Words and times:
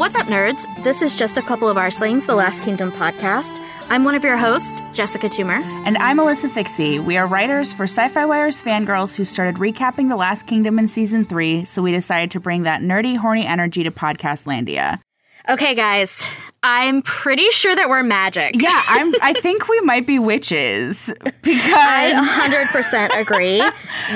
What's 0.00 0.16
up, 0.16 0.28
nerds? 0.28 0.64
This 0.82 1.02
is 1.02 1.14
just 1.14 1.36
a 1.36 1.42
couple 1.42 1.68
of 1.68 1.76
Arslings, 1.76 2.24
the 2.24 2.34
Last 2.34 2.62
Kingdom 2.62 2.90
podcast. 2.90 3.62
I'm 3.90 4.02
one 4.02 4.14
of 4.14 4.24
your 4.24 4.38
hosts, 4.38 4.80
Jessica 4.94 5.28
Toomer. 5.28 5.60
And 5.84 5.98
I'm 5.98 6.16
Alyssa 6.16 6.48
Fikse. 6.48 7.04
We 7.04 7.18
are 7.18 7.26
writers 7.26 7.74
for 7.74 7.84
SYFY 7.84 8.26
Wire's 8.26 8.62
Fangrrls 8.62 9.14
who 9.14 9.26
started 9.26 9.56
recapping 9.56 10.08
The 10.08 10.16
Last 10.16 10.46
Kingdom 10.46 10.78
in 10.78 10.88
season 10.88 11.26
three, 11.26 11.66
so 11.66 11.82
we 11.82 11.92
decided 11.92 12.30
to 12.30 12.40
bring 12.40 12.62
that 12.62 12.80
nerdy, 12.80 13.14
horny 13.14 13.44
energy 13.44 13.82
to 13.82 13.90
Podcast 13.90 14.46
Landia. 14.46 15.02
Okay, 15.50 15.74
guys, 15.74 16.26
I'm 16.62 17.02
pretty 17.02 17.50
sure 17.50 17.76
that 17.76 17.90
we're 17.90 18.02
magic. 18.02 18.52
Yeah, 18.54 18.82
I'm. 18.88 19.12
I 19.20 19.34
think 19.34 19.68
we 19.68 19.82
might 19.82 20.06
be 20.06 20.18
witches 20.18 21.12
because 21.42 21.74
I 21.74 23.10
100% 23.12 23.20
agree. 23.20 23.62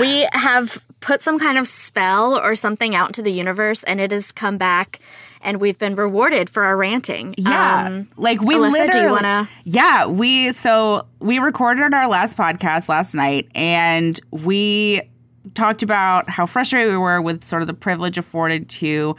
we 0.00 0.26
have 0.32 0.82
put 1.00 1.20
some 1.20 1.38
kind 1.38 1.58
of 1.58 1.68
spell 1.68 2.38
or 2.38 2.54
something 2.54 2.94
out 2.94 3.10
into 3.10 3.20
the 3.20 3.32
universe, 3.32 3.82
and 3.82 4.00
it 4.00 4.12
has 4.12 4.32
come 4.32 4.56
back 4.56 4.98
and 5.44 5.60
we've 5.60 5.78
been 5.78 5.94
rewarded 5.94 6.50
for 6.50 6.64
our 6.64 6.76
ranting. 6.76 7.34
Yeah, 7.38 7.86
um, 7.86 8.08
like 8.16 8.40
we 8.40 8.56
Alyssa, 8.56 8.72
literally. 8.72 8.90
Do 8.90 9.00
you 9.00 9.10
wanna? 9.10 9.48
Yeah, 9.64 10.06
we 10.06 10.52
so 10.52 11.06
we 11.20 11.38
recorded 11.38 11.94
our 11.94 12.08
last 12.08 12.36
podcast 12.36 12.88
last 12.88 13.14
night, 13.14 13.48
and 13.54 14.18
we 14.30 15.02
talked 15.52 15.82
about 15.82 16.28
how 16.30 16.46
frustrated 16.46 16.90
we 16.90 16.98
were 16.98 17.20
with 17.20 17.44
sort 17.44 17.62
of 17.62 17.68
the 17.68 17.74
privilege 17.74 18.16
afforded 18.16 18.68
to 18.68 19.14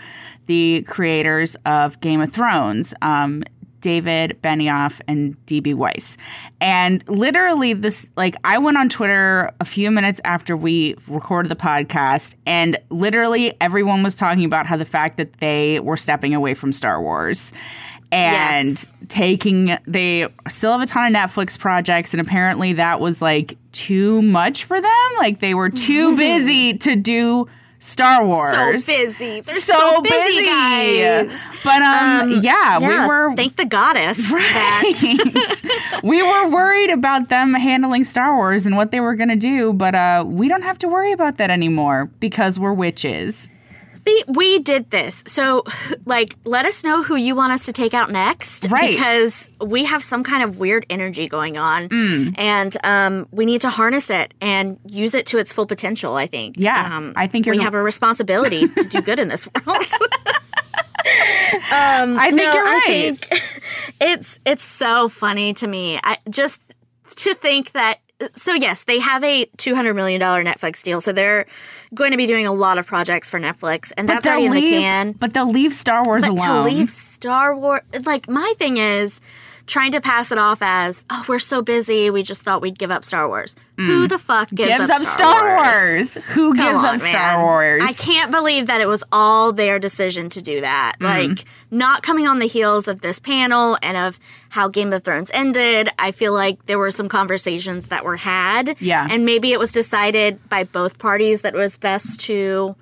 the 0.47 0.83
creators 0.87 1.55
of 1.65 1.99
Game 2.01 2.21
of 2.21 2.31
Thrones. 2.31 2.93
Um, 3.01 3.43
David 3.86 4.36
Benioff 4.41 5.00
and 5.08 5.38
DB 5.45 5.75
Weiss. 5.75 6.17
And 6.59 7.08
literally 7.08 7.73
this 7.73 8.09
like 8.17 8.36
I 8.44 8.58
went 8.58 8.78
on 8.78 8.89
Twitter 8.89 9.52
a 9.59 9.66
few 9.66 9.91
minutes 9.91 10.19
after 10.25 10.58
we 10.58 10.95
recorded 11.08 11.52
the 11.52 11.55
podcast 11.55 12.33
and 12.47 12.80
literally 12.89 13.53
everyone 13.61 14.02
was 14.02 14.16
talking 14.16 14.44
about 14.44 14.66
how 14.66 14.75
the 14.75 14.86
fact 14.86 15.17
that 15.17 15.33
they 15.33 15.80
were 15.81 15.97
stepping 15.97 16.33
away 16.33 16.56
from 16.56 16.73
Star 16.73 17.00
Wars 17.00 17.53
and 18.11 18.69
Yes. 18.69 18.91
taking 19.08 19.78
they 19.86 20.28
still 20.47 20.72
have 20.72 20.81
a 20.81 20.88
ton 20.88 21.16
of 21.16 21.22
Netflix 21.22 21.59
projects 21.59 22.11
and 22.11 22.19
apparently 22.22 22.73
that 22.73 23.00
was 23.00 23.22
like 23.22 23.56
too 23.72 24.23
much 24.23 24.63
for 24.63 24.81
them 24.81 24.91
like 25.19 25.41
they 25.41 25.53
were 25.53 25.69
too 25.69 26.17
busy 26.17 26.75
to 26.80 26.95
do 26.95 27.47
Star 27.86 28.25
Wars. 28.25 28.83
So 28.83 28.91
busy. 28.91 29.41
They're 29.41 29.41
so, 29.41 30.02
busy, 30.02 30.45
guys. 30.45 31.39
But 31.64 31.81
um, 31.83 32.39
yeah, 32.41 32.80
we 32.80 33.08
were 33.08 33.36
Thank 33.36 33.58
the 33.58 33.66
goddess. 33.66 34.31
That 34.36 34.83
Right. 34.86 36.03
we 36.03 36.22
were 36.22 36.50
worried 36.50 36.89
about 36.89 37.30
them 37.30 37.53
handling 37.53 38.03
Star 38.03 38.36
Wars 38.36 38.66
and 38.66 38.75
what 38.75 38.91
they 38.91 39.00
were 39.00 39.16
going 39.16 39.30
to 39.30 39.36
do, 39.36 39.73
but 39.73 39.94
uh, 39.94 40.23
we 40.25 40.47
don't 40.47 40.63
have 40.63 40.80
to 40.80 40.88
worry 40.88 41.11
about 41.11 41.38
that 41.38 41.50
anymore 41.50 42.09
because 42.19 42.59
we're 42.59 42.73
witches. 42.73 43.47
We, 44.27 44.59
did 44.59 44.89
this. 44.91 45.23
So, 45.27 45.63
like, 46.05 46.35
let 46.45 46.65
us 46.65 46.83
know 46.83 47.03
who 47.03 47.15
you 47.15 47.35
want 47.35 47.53
us 47.53 47.65
to 47.65 47.73
take 47.73 47.93
out 47.93 48.11
next. 48.11 48.67
Right. 48.69 48.91
Because 48.91 49.49
we 49.59 49.85
have 49.85 50.03
some 50.03 50.23
kind 50.23 50.43
of 50.43 50.57
weird 50.57 50.85
energy 50.89 51.27
going 51.27 51.57
on. 51.57 51.89
Mm. 51.89 52.35
And 52.38 52.75
um, 52.83 53.27
we 53.31 53.45
need 53.45 53.61
to 53.61 53.69
harness 53.69 54.09
it 54.09 54.33
and 54.41 54.79
use 54.85 55.13
it 55.15 55.25
to 55.27 55.38
its 55.38 55.51
full 55.53 55.65
potential, 55.65 56.15
I 56.15 56.27
think. 56.27 56.55
Yeah, 56.57 56.97
Um, 56.97 57.13
I 57.15 57.27
think 57.27 57.45
you're- 57.45 57.57
we 57.57 57.63
have 57.63 57.73
a 57.73 57.81
responsibility 57.81 58.67
to 58.75 58.83
do 58.83 59.01
good 59.01 59.19
in 59.19 59.27
this 59.27 59.47
world. 59.47 59.85
I 61.07 62.27
think 62.29 62.35
No, 62.38 62.44
you're 62.53 62.63
right. 62.63 62.83
I 62.88 63.13
think 63.13 63.27
it's 64.01 64.39
it's 64.45 64.63
so 64.63 65.07
funny 65.09 65.53
to 65.55 65.67
me. 65.67 65.99
I 66.03 66.17
just 66.29 66.61
to 67.17 67.33
think 67.33 67.71
that 67.73 67.99
so 68.33 68.53
yes, 68.53 68.83
they 68.85 68.99
have 68.99 69.23
a 69.23 69.45
two 69.57 69.75
hundred 69.75 69.94
million 69.95 70.19
dollar 70.19 70.44
Netflix 70.44 70.83
deal, 70.83 71.01
so 71.01 71.11
they're 71.11 71.45
going 71.95 72.11
to 72.11 72.17
be 72.17 72.25
doing 72.28 72.45
a 72.45 72.53
lot 72.53 72.78
of 72.78 72.85
projects 72.85 73.29
for 73.29 73.39
Netflix, 73.39 73.91
and 73.97 74.07
that's 74.07 74.28
already 74.28 74.45
in 74.45 74.51
the 74.53 74.61
can. 74.61 75.11
but 75.13 75.33
they'll 75.33 75.50
leave 75.50 75.73
Star 75.73 76.03
Wars 76.03 76.23
But 76.23 76.31
alone. 76.33 76.66
to 76.69 76.75
leave 76.75 76.89
Star 76.89 77.56
Wars, 77.56 77.81
like 78.06 78.29
my 78.29 78.53
thing 78.57 78.78
is 78.78 79.19
trying 79.67 79.91
to 79.93 80.01
pass 80.01 80.31
it 80.31 80.37
off 80.37 80.59
as, 80.61 81.05
oh, 81.09 81.25
we're 81.27 81.39
so 81.39 81.61
busy, 81.61 82.09
we 82.11 82.21
just 82.23 82.43
thought 82.43 82.61
we'd 82.61 82.77
give 82.77 82.91
up 82.91 83.03
Star 83.03 83.27
Wars. 83.27 83.55
Who 83.77 84.07
the 84.07 84.19
fuck 84.19 84.49
gives, 84.51 84.69
Mm. 84.71 84.77
gives 84.77 84.89
up, 84.89 85.01
up 85.01 85.05
Star 85.05 85.55
Wars. 85.55 86.13
Who 86.33 86.53
Come 86.53 86.65
gives 86.73 86.79
on, 86.79 86.95
up 86.95 86.99
Star. 87.01 87.43
Wars? 87.43 87.83
I 87.83 87.91
can't 87.93 88.31
believe 88.31 88.67
that 88.67 88.79
it 88.79 88.85
was 88.85 89.03
all 89.11 89.51
their 89.53 89.79
decision 89.79 90.29
to 90.29 90.41
do 90.41 90.61
that. 90.61 90.93
Mm. 90.99 91.27
Like, 91.37 91.45
not 91.71 92.03
coming 92.03 92.25
on 92.27 92.39
the 92.39 92.45
heels 92.47 92.87
of 92.87 93.01
this 93.01 93.19
panel 93.19 93.77
and 93.81 93.97
of 93.97 94.19
how 94.49 94.69
Game 94.69 94.93
of 94.93 95.03
Thrones 95.03 95.29
ended. 95.33 95.89
I 95.99 96.11
feel 96.11 96.31
like 96.31 96.65
there 96.67 96.79
were 96.79 96.91
some 96.91 97.09
conversations 97.09 97.87
that 97.87 98.05
were 98.05 98.17
had. 98.17 98.77
Yeah. 98.79 99.07
And 99.09 99.25
maybe 99.25 99.51
it 99.51 99.59
was 99.59 99.71
decided 99.73 100.47
by 100.47 100.63
both 100.63 100.99
parties 100.99 101.41
that 101.41 101.53
it 101.53 101.57
was 101.57 101.77
best 101.77 102.21
to 102.21 102.75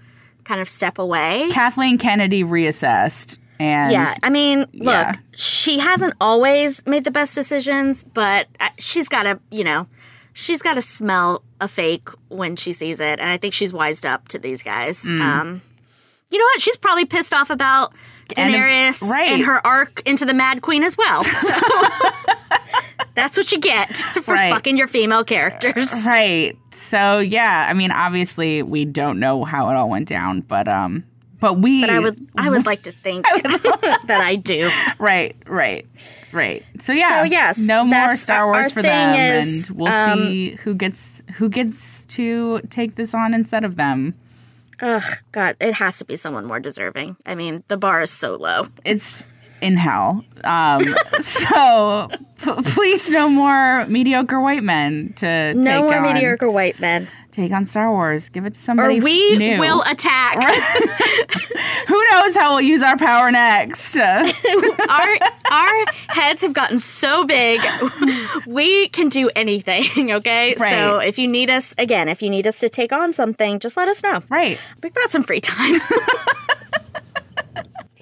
kind 0.44 0.60
of 0.62 0.68
step 0.68 1.00
away. 1.00 1.48
Kathleen 1.52 1.98
Kennedy 1.98 2.44
reassessed. 2.44 3.38
And 3.64 3.92
Yeah, 3.92 4.14
I 4.24 4.30
mean, 4.30 4.60
look, 4.74 4.86
Yeah. 4.94 5.14
she 5.34 5.80
hasn't 5.80 6.14
always 6.20 6.86
made 6.86 7.04
the 7.04 7.12
best 7.12 7.36
decisions, 7.36 8.04
but 8.04 8.48
uh, 8.60 8.70
she's 8.80 9.08
got 9.08 9.24
to, 9.24 9.40
you 9.52 9.64
know, 9.64 9.88
she's 10.34 10.62
got 10.62 10.74
to 10.76 10.82
smell 10.82 11.44
a 11.62 11.68
fake 11.68 12.10
when 12.30 12.56
she 12.56 12.74
sees 12.74 13.00
it, 13.00 13.20
and 13.20 13.30
I 13.30 13.38
think 13.38 13.54
she's 13.54 13.72
wised 13.74 14.06
up 14.06 14.28
to 14.30 14.40
these 14.40 14.64
guys. 14.64 15.04
Mm. 15.04 15.22
Um, 15.22 15.62
you 16.30 16.38
know 16.40 16.46
what? 16.46 16.62
She's 16.62 16.78
probably 16.78 17.06
pissed 17.06 17.34
off 17.34 17.50
about 17.50 17.94
And- 18.36 18.54
Daenerys 18.54 19.02
right. 19.08 19.32
and 19.32 19.44
her 19.44 19.66
arc 19.66 20.02
into 20.08 20.26
the 20.26 20.34
Mad 20.34 20.62
Queen 20.62 20.84
as 20.84 20.98
well. 20.98 21.24
So 21.24 21.48
that's 23.16 23.38
what 23.38 23.52
you 23.52 23.60
get 23.60 23.96
for 24.24 24.34
Right. 24.34 24.52
fucking 24.54 24.78
your 24.78 24.88
female 24.88 25.24
characters. 25.24 25.94
Right. 26.06 26.58
So 26.72 27.20
yeah, 27.20 27.68
I 27.70 27.74
mean, 27.74 27.92
obviously 27.92 28.64
we 28.64 28.86
don't 28.86 29.20
know 29.20 29.44
how 29.44 29.70
it 29.70 29.76
all 29.76 29.90
went 29.90 30.08
down, 30.08 30.42
but 30.42 30.68
um, 30.68 31.04
but 31.44 31.60
we. 31.60 31.82
But 31.82 31.90
I 31.90 32.00
would, 32.00 32.28
I 32.38 32.50
would 32.50 32.66
like 32.66 32.84
to 32.84 32.94
think 32.94 33.26
that 33.34 34.22
I 34.24 34.38
do. 34.38 34.72
Right, 34.98 35.36
right, 35.50 35.86
right. 36.32 36.64
So 36.80 36.94
yeah, 36.94 37.20
So, 37.20 37.24
yes, 37.24 37.60
no 37.60 37.84
more 37.84 38.16
Star 38.16 38.46
Wars 38.46 38.68
our 38.68 38.70
for 38.70 38.82
thing 38.82 39.12
them, 39.12 39.40
is, 39.42 39.68
and 39.68 39.78
we'll 39.78 39.92
um, 39.92 40.20
see 40.20 40.52
who 40.64 40.74
gets 40.74 41.22
who 41.36 41.50
gets 41.50 42.06
to 42.06 42.62
take 42.70 42.96
this 42.96 43.14
on 43.14 43.34
instead 43.34 43.66
of 43.66 43.76
them. 43.76 44.14
Ugh, 44.82 45.04
God, 45.34 45.58
it 45.60 45.74
has 45.74 45.98
to 45.98 46.06
be 46.06 46.16
someone 46.16 46.46
more 46.46 46.62
deserving. 46.62 47.18
I 47.26 47.36
mean, 47.36 47.66
the 47.68 47.76
bar 47.76 48.02
is 48.02 48.12
so 48.12 48.38
low. 48.38 48.68
It's 48.86 49.26
in 49.64 49.78
hell. 49.78 50.24
Um, 50.44 50.84
so 51.22 52.10
p- 52.44 52.62
please, 52.74 53.10
no 53.10 53.30
more 53.30 53.86
mediocre 53.88 54.40
white 54.42 54.64
men 54.64 55.14
to 55.18 55.54
take. 55.54 55.56
No 55.56 55.84
more 55.84 55.96
on 55.96 56.14
mediocre 56.14 56.52
white 56.52 56.80
men. 56.80 57.08
take 57.32 57.52
on 57.52 57.66
Star 57.66 57.90
Wars. 57.92 58.30
Give 58.30 58.46
it 58.46 58.54
to 58.56 58.60
Or 58.60 58.62
somebody 58.62 59.00
we 59.00 59.38
new. 59.38 59.60
will 59.60 59.82
attack. 59.84 60.44
Who 61.88 62.04
knows 62.12 62.36
how 62.36 62.52
we'll 62.54 62.62
use 62.62 62.82
our 62.84 62.98
power 62.98 63.32
next? 63.32 63.98
Our 64.00 65.18
our 65.52 65.86
heads 66.10 66.42
have 66.42 66.54
gotten 66.54 66.80
so 66.80 67.24
big. 67.26 67.60
We 68.48 68.88
can 68.90 69.10
do 69.10 69.30
anything, 69.36 70.12
okay? 70.14 70.56
Right. 70.58 70.74
So 70.74 71.00
if 71.00 71.18
you 71.18 71.28
need 71.28 71.50
us 71.50 71.74
again, 71.78 72.10
if 72.10 72.22
you 72.22 72.30
need 72.30 72.48
us 72.48 72.60
to 72.60 72.70
take 72.70 72.92
on 72.92 73.12
something, 73.14 73.60
just 73.60 73.78
let 73.78 73.88
us 73.88 74.02
know. 74.04 74.22
right. 74.30 74.58
We've 74.82 74.94
got 74.94 75.12
some 75.12 75.24
free 75.24 75.42
time. 75.42 75.80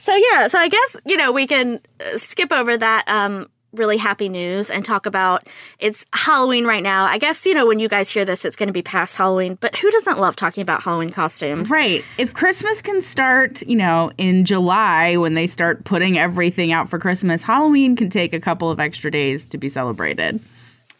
So 0.02 0.16
yeah, 0.16 0.48
so 0.48 0.58
I 0.60 0.68
guess 0.68 0.98
you 1.06 1.18
know 1.18 1.32
we 1.32 1.48
can 1.48 1.80
uh, 2.00 2.18
skip 2.18 2.52
over 2.52 2.76
that 2.76 3.04
um, 3.08 3.50
really 3.74 3.96
happy 3.98 4.28
news 4.28 4.70
and 4.70 4.84
talk 4.84 5.06
about 5.06 5.48
it's 5.80 6.06
Halloween 6.14 6.66
right 6.66 6.84
now. 6.84 7.06
I 7.06 7.18
guess 7.18 7.46
you 7.46 7.54
know 7.54 7.66
when 7.66 7.80
you 7.80 7.88
guys 7.88 8.10
hear 8.10 8.26
this, 8.26 8.44
it's 8.44 8.56
going 8.56 8.68
to 8.68 8.74
be 8.74 8.82
past 8.82 9.16
Halloween, 9.18 9.58
but 9.62 9.76
who 9.76 9.90
doesn't 9.92 10.20
love 10.20 10.36
talking 10.36 10.62
about 10.62 10.84
Halloween 10.84 11.12
costumes? 11.12 11.70
Right. 11.70 12.04
If 12.18 12.34
Christmas 12.34 12.82
can 12.82 13.02
start, 13.02 13.62
you 13.64 13.76
know, 13.76 14.12
in 14.18 14.44
July 14.46 15.18
when 15.18 15.36
they 15.36 15.48
start 15.48 15.86
putting 15.86 16.18
everything 16.18 16.72
out 16.72 16.90
for 16.90 17.00
Christmas, 17.00 17.44
Halloween 17.44 17.96
can 17.96 18.10
take 18.10 18.34
a 18.34 18.40
couple 18.40 18.70
of 18.72 18.80
extra 18.80 19.12
days 19.12 19.46
to 19.48 19.58
be 19.58 19.70
celebrated. 19.70 20.40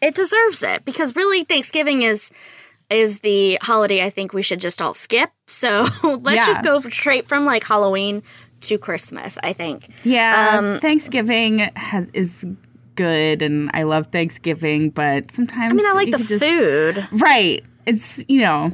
It 0.00 0.14
deserves 0.14 0.62
it 0.62 0.84
because 0.84 1.14
really 1.14 1.44
Thanksgiving 1.44 2.02
is 2.02 2.32
is 2.90 3.20
the 3.20 3.58
holiday 3.62 4.04
I 4.04 4.10
think 4.10 4.32
we 4.34 4.42
should 4.42 4.60
just 4.60 4.82
all 4.82 4.94
skip. 4.94 5.30
So 5.46 5.86
let's 6.04 6.36
Yeah. 6.36 6.46
just 6.46 6.64
go 6.64 6.80
straight 6.80 7.26
from 7.26 7.44
like 7.44 7.64
Halloween 7.64 8.22
to 8.62 8.78
Christmas. 8.78 9.38
I 9.42 9.52
think. 9.52 9.88
Yeah, 10.04 10.58
Um, 10.58 10.80
Thanksgiving 10.80 11.58
has 11.76 12.08
is 12.14 12.44
good 12.94 13.40
and 13.42 13.70
I 13.72 13.84
love 13.84 14.08
Thanksgiving, 14.08 14.90
but 14.90 15.30
sometimes 15.30 15.72
I 15.72 15.74
mean, 15.74 15.86
I 15.86 15.92
like 15.92 16.10
the 16.10 16.18
just- 16.18 16.44
food. 16.44 17.08
Right. 17.12 17.64
It's, 17.86 18.24
you 18.28 18.40
know, 18.40 18.72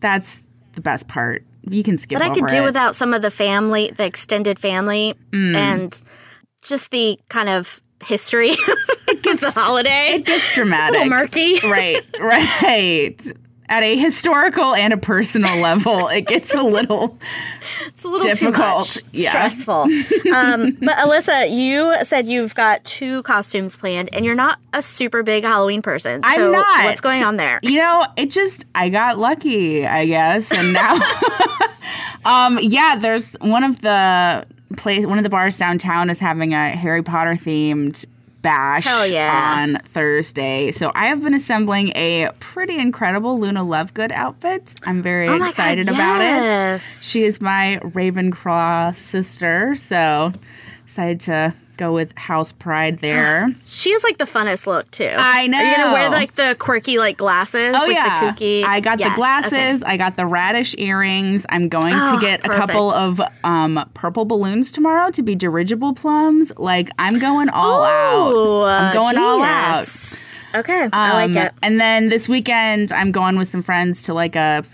That's 0.00 0.42
the 0.74 0.80
best 0.80 1.08
part. 1.08 1.44
You 1.68 1.82
can 1.82 1.98
skip 1.98 2.18
But 2.20 2.30
I 2.30 2.32
could 2.32 2.46
do 2.46 2.58
it. 2.58 2.64
without 2.64 2.94
some 2.94 3.12
of 3.12 3.20
the 3.20 3.32
family, 3.32 3.90
the 3.94 4.06
extended 4.06 4.58
family, 4.60 5.14
Mm. 5.32 5.54
and 5.56 6.02
just 6.62 6.90
the 6.92 7.18
kind 7.28 7.48
of 7.48 7.82
history 8.06 8.50
it 9.08 9.22
gets, 9.22 9.40
the 9.40 9.60
holiday. 9.60 10.12
It 10.14 10.24
gets 10.24 10.52
dramatic. 10.52 11.00
a 11.00 11.04
dramatic. 11.04 11.40
little 11.42 11.68
murky. 11.68 11.68
right, 11.68 12.02
right. 12.62 13.32
At 13.70 13.82
a 13.82 13.96
historical 13.96 14.74
and 14.74 14.94
a 14.94 14.96
personal 14.96 15.58
level, 15.58 16.08
it 16.08 16.26
gets 16.26 16.54
a 16.54 16.62
little 16.62 17.18
It's 17.86 18.04
a 18.04 18.08
little 18.08 18.26
Difficult, 18.26 19.02
yeah. 19.12 19.28
Stressful. 19.28 19.82
um, 20.32 20.70
but 20.80 20.96
Alyssa, 20.96 21.50
you 21.50 21.94
said 22.04 22.26
you've 22.26 22.54
got 22.54 22.84
two 22.84 23.22
costumes 23.24 23.76
planned, 23.76 24.08
and 24.12 24.24
you're 24.24 24.34
not 24.34 24.58
a 24.72 24.80
super 24.80 25.22
big 25.22 25.44
Halloween 25.44 25.82
person. 25.82 26.22
I'm 26.24 26.52
not. 26.52 26.84
what's 26.84 27.00
going 27.02 27.22
on 27.22 27.36
there? 27.36 27.60
You 27.62 27.78
know, 27.78 28.06
it 28.16 28.30
just 28.30 28.64
I 28.74 28.88
got 28.88 29.18
lucky, 29.18 29.86
I 29.86 30.06
guess, 30.06 30.50
and 30.50 30.72
now, 30.72 30.98
um, 32.24 32.58
yeah, 32.62 32.96
there's 32.96 33.32
one 33.34 33.64
of 33.64 33.80
the 33.80 34.46
place, 34.76 35.04
one 35.06 35.18
of 35.18 35.24
the 35.24 35.30
bars 35.30 35.58
downtown 35.58 36.10
is 36.10 36.18
having 36.18 36.54
a 36.54 36.70
Harry 36.70 37.02
Potter 37.02 37.32
themed 37.32 38.06
bash 38.42 38.86
yeah. 39.10 39.56
on 39.58 39.78
Thursday. 39.84 40.70
So 40.70 40.92
I 40.94 41.08
have 41.08 41.22
been 41.22 41.34
assembling 41.34 41.92
a 41.96 42.30
pretty 42.40 42.78
incredible 42.78 43.38
Luna 43.40 43.64
Lovegood 43.64 44.12
outfit. 44.12 44.74
I'm 44.84 45.02
very 45.02 45.28
Oh 45.28 45.32
my 45.32 45.38
God, 45.38 45.48
excited 45.50 45.88
about 45.88 46.20
it. 46.20 46.80
She 46.80 47.22
is 47.22 47.40
my 47.40 47.80
Ravenclaw 47.82 48.94
sister, 48.94 49.74
so 49.74 50.32
excited 50.84 51.20
to 51.22 51.54
go 51.78 51.94
with 51.94 52.12
house 52.18 52.52
pride 52.52 52.98
there. 52.98 53.48
She 53.64 53.92
has 53.92 54.02
like 54.04 54.18
the 54.18 54.24
funnest 54.24 54.66
look 54.66 54.90
too. 54.90 55.08
I 55.16 55.46
know. 55.46 55.56
Are 55.58 55.64
you 55.64 55.76
gonna 55.76 55.92
wear 55.94 56.10
like 56.10 56.34
the 56.34 56.56
quirky 56.58 56.98
like 56.98 57.16
glasses? 57.16 57.74
Oh 57.74 57.86
like 57.86 57.92
yeah, 57.96 58.32
the 58.32 58.32
kooky. 58.44 58.64
I 58.64 58.80
got 58.80 58.98
Yes, 58.98 59.12
the 59.12 59.16
glasses. 59.16 59.82
okay. 59.82 59.92
I 59.92 59.96
got 59.96 60.16
the 60.16 60.26
radish 60.26 60.74
earrings. 60.76 61.46
I'm 61.48 61.68
going 61.68 61.94
Oh, 61.94 62.14
to 62.14 62.20
get 62.20 62.44
a 62.44 62.48
couple 62.48 62.90
of 62.92 63.20
um, 63.44 63.88
purple 63.94 64.24
balloons 64.24 64.72
tomorrow 64.72 65.10
to 65.12 65.22
be 65.22 65.34
dirigible 65.34 65.94
plums. 65.94 66.52
Like 66.58 66.90
I'm 66.98 67.18
going 67.18 67.48
all 67.48 67.84
out. 67.84 68.64
I'm 68.68 68.94
going 68.94 69.16
all 69.16 69.42
out. 69.42 69.84
Okay, 70.54 70.88
I 70.92 71.12
like 71.26 71.30
Um, 71.30 71.36
it. 71.36 71.52
And 71.62 71.78
then 71.80 72.08
this 72.08 72.28
weekend, 72.28 72.90
I'm 72.92 73.12
going 73.12 73.36
with 73.38 73.48
some 73.48 73.62
friends 73.62 74.02
to 74.04 74.14
like 74.14 74.34
a. 74.36 74.64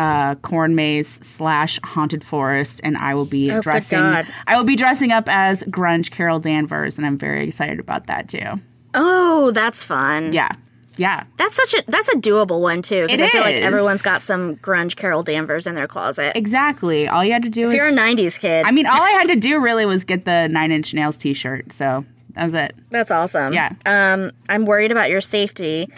Uh, 0.00 0.34
corn 0.36 0.74
maze 0.74 1.18
slash 1.22 1.78
haunted 1.84 2.24
forest, 2.24 2.80
and 2.82 2.96
I 2.96 3.12
will 3.14 3.26
be 3.26 3.50
Oh, 3.50 3.60
dressing. 3.60 3.98
God. 3.98 4.26
I 4.46 4.56
will 4.56 4.64
be 4.64 4.74
dressing 4.76 5.12
up 5.12 5.24
as 5.28 5.62
grunge 5.64 6.10
Carol 6.10 6.38
Danvers, 6.40 6.96
and 6.96 7.06
I'm 7.06 7.18
very 7.18 7.46
excited 7.46 7.78
about 7.78 8.06
that 8.06 8.26
too. 8.26 8.60
Oh, 8.94 9.50
that's 9.50 9.84
fun. 9.84 10.32
Yeah, 10.32 10.48
yeah. 10.96 11.24
That's 11.36 11.54
such 11.54 11.80
a 11.80 11.90
that's 11.90 12.08
a 12.08 12.16
doable 12.16 12.62
one 12.62 12.80
too. 12.80 13.02
Because 13.08 13.20
I 13.20 13.28
feel 13.28 13.42
like 13.42 13.56
everyone's 13.56 14.00
got 14.00 14.22
some 14.22 14.56
grunge 14.56 14.96
Carol 14.96 15.22
Danvers 15.22 15.66
in 15.66 15.74
their 15.74 15.86
closet. 15.86 16.34
Exactly. 16.34 17.06
All 17.06 17.22
you 17.22 17.32
had 17.32 17.42
to 17.42 17.50
do 17.50 17.68
if 17.68 17.74
is 17.74 17.74
you're 17.74 17.88
a 17.88 17.92
'90s 17.92 18.38
kid, 18.40 18.64
I 18.66 18.70
mean, 18.70 18.86
all 18.86 19.02
I 19.02 19.10
had 19.10 19.28
to 19.28 19.36
do 19.36 19.60
really 19.60 19.84
was 19.84 20.04
get 20.04 20.24
the 20.24 20.48
Nine 20.48 20.72
Inch 20.72 20.94
Nails 20.94 21.18
T-shirt. 21.18 21.72
So 21.72 22.06
that 22.34 22.44
was 22.44 22.54
it. 22.54 22.74
that's 22.90 23.10
awesome. 23.10 23.52
Yeah. 23.52 23.72
Um, 23.84 24.30
I'm 24.48 24.64
worried 24.64 24.92
about 24.92 25.10
your 25.10 25.20
safety 25.20 25.88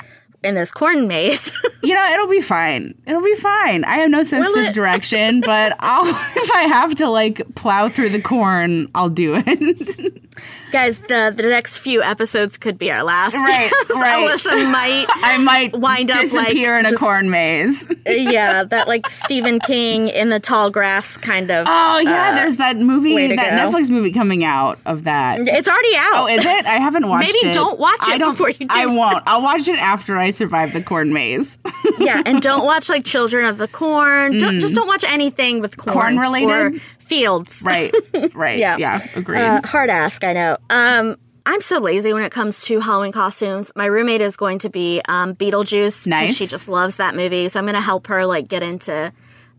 in 0.43 0.55
this 0.55 0.73
corn 0.73 1.07
maze. 1.09 1.53
You 1.85 1.97
know, 1.97 2.05
it'll 2.13 2.29
be 2.29 2.41
fine. 2.41 2.95
It'll 3.09 3.25
be 3.25 3.35
fine. 3.35 3.83
I 3.83 3.97
have 3.97 4.09
no 4.09 4.23
sense 4.23 4.57
of 4.57 4.73
direction, 4.73 5.41
but 5.41 5.75
I'll 5.81 6.07
if 6.37 6.53
I 6.53 6.63
have 6.63 6.95
to 6.95 7.09
like 7.09 7.43
plow 7.57 7.89
through 7.89 8.11
the 8.11 8.23
corn, 8.23 8.89
I'll 8.95 9.11
do 9.11 9.35
it. 9.45 10.23
Guys, 10.73 10.99
the 11.01 11.33
the 11.37 11.43
next 11.43 11.79
few 11.81 12.03
episodes 12.03 12.57
could 12.57 12.79
be 12.79 12.91
our 12.91 13.03
last. 13.05 13.35
Right, 13.35 13.71
right. 13.91 14.27
Alyssa 14.31 14.73
might 14.73 15.05
I 15.11 15.37
might 15.39 15.73
Wind 15.77 16.11
up, 16.11 16.17
like, 16.17 16.31
disappear 16.49 16.79
in 16.79 16.87
a 16.87 16.91
just- 16.91 17.01
corn 17.01 17.29
maze. 17.31 17.85
yeah, 18.07 18.65
that 18.65 18.89
like 18.89 19.09
Stephen 19.09 19.61
King 19.61 20.09
in 20.09 20.31
the 20.31 20.41
tall 20.41 20.71
grass 20.71 21.17
kind 21.19 21.51
of. 21.51 21.67
Oh 21.69 21.99
yeah, 22.01 22.31
uh, 22.31 22.35
there's 22.37 22.57
that 22.57 22.79
movie, 22.79 23.29
that 23.29 23.37
go. 23.37 23.43
Netflix 23.79 23.91
movie 23.91 24.13
coming 24.13 24.45
out 24.45 24.79
of 24.87 25.05
that. 25.05 25.41
it's 25.41 25.69
already 25.69 25.95
out. 25.97 26.13
Oh, 26.15 26.27
is 26.29 26.45
it? 26.45 26.67
I 26.67 26.79
haven't 26.79 27.07
watched 27.07 27.27
Maybe 27.29 27.39
it. 27.39 27.45
Maybe 27.49 27.55
don't 27.55 27.79
watch 27.79 28.09
it 28.09 28.19
don't, 28.19 28.33
before 28.33 28.49
you 28.51 28.59
do 28.61 28.67
I 28.71 28.87
won't. 28.87 29.23
I'll 29.27 29.43
watch 29.43 29.69
it 29.69 29.79
after 29.79 30.17
I 30.17 30.31
survive 30.31 30.73
the 30.73 30.83
corn 30.83 31.13
maze. 31.13 31.59
yeah, 31.99 32.23
and 32.25 32.41
don't 32.41 32.65
watch 32.65 32.89
like 32.89 33.05
Children 33.05 33.45
of 33.45 33.59
the 33.59 33.69
Corn. 33.69 34.39
Don't 34.39 34.59
just 34.59 34.75
don't 34.75 34.87
watch 34.89 35.05
anything 35.05 35.61
with 35.61 35.77
corn, 35.77 35.93
Mm. 35.93 36.01
Corn 36.01 36.19
related? 36.19 36.81
Fields. 37.15 37.63
right. 37.67 37.95
Right. 38.35 38.59
Yeah. 38.59 38.77
Yeah. 38.79 39.01
Agreed. 39.15 39.41
Uh, 39.41 39.61
hard 39.65 39.91
ask, 39.91 40.25
I 40.25 40.33
know. 40.33 40.57
Um, 40.71 41.17
I'm 41.45 41.61
so 41.61 41.79
lazy 41.79 42.13
when 42.13 42.23
it 42.23 42.31
comes 42.31 42.65
to 42.67 42.81
Halloween 42.81 43.13
costumes. 43.13 43.73
My 43.75 43.87
roommate 43.87 44.21
is 44.21 44.37
going 44.37 44.59
to 44.61 44.71
be 44.71 45.03
um, 45.09 45.35
Beetlejuice. 45.35 46.07
Nice. 46.07 46.37
She 46.37 46.47
just 46.47 46.69
loves 46.69 46.99
that 46.99 47.17
movie, 47.17 47.49
so 47.49 47.59
I'm 47.59 47.65
going 47.65 47.75
to 47.75 47.81
help 47.81 48.07
her 48.07 48.25
like 48.27 48.49
get 48.49 48.63
into 48.63 49.13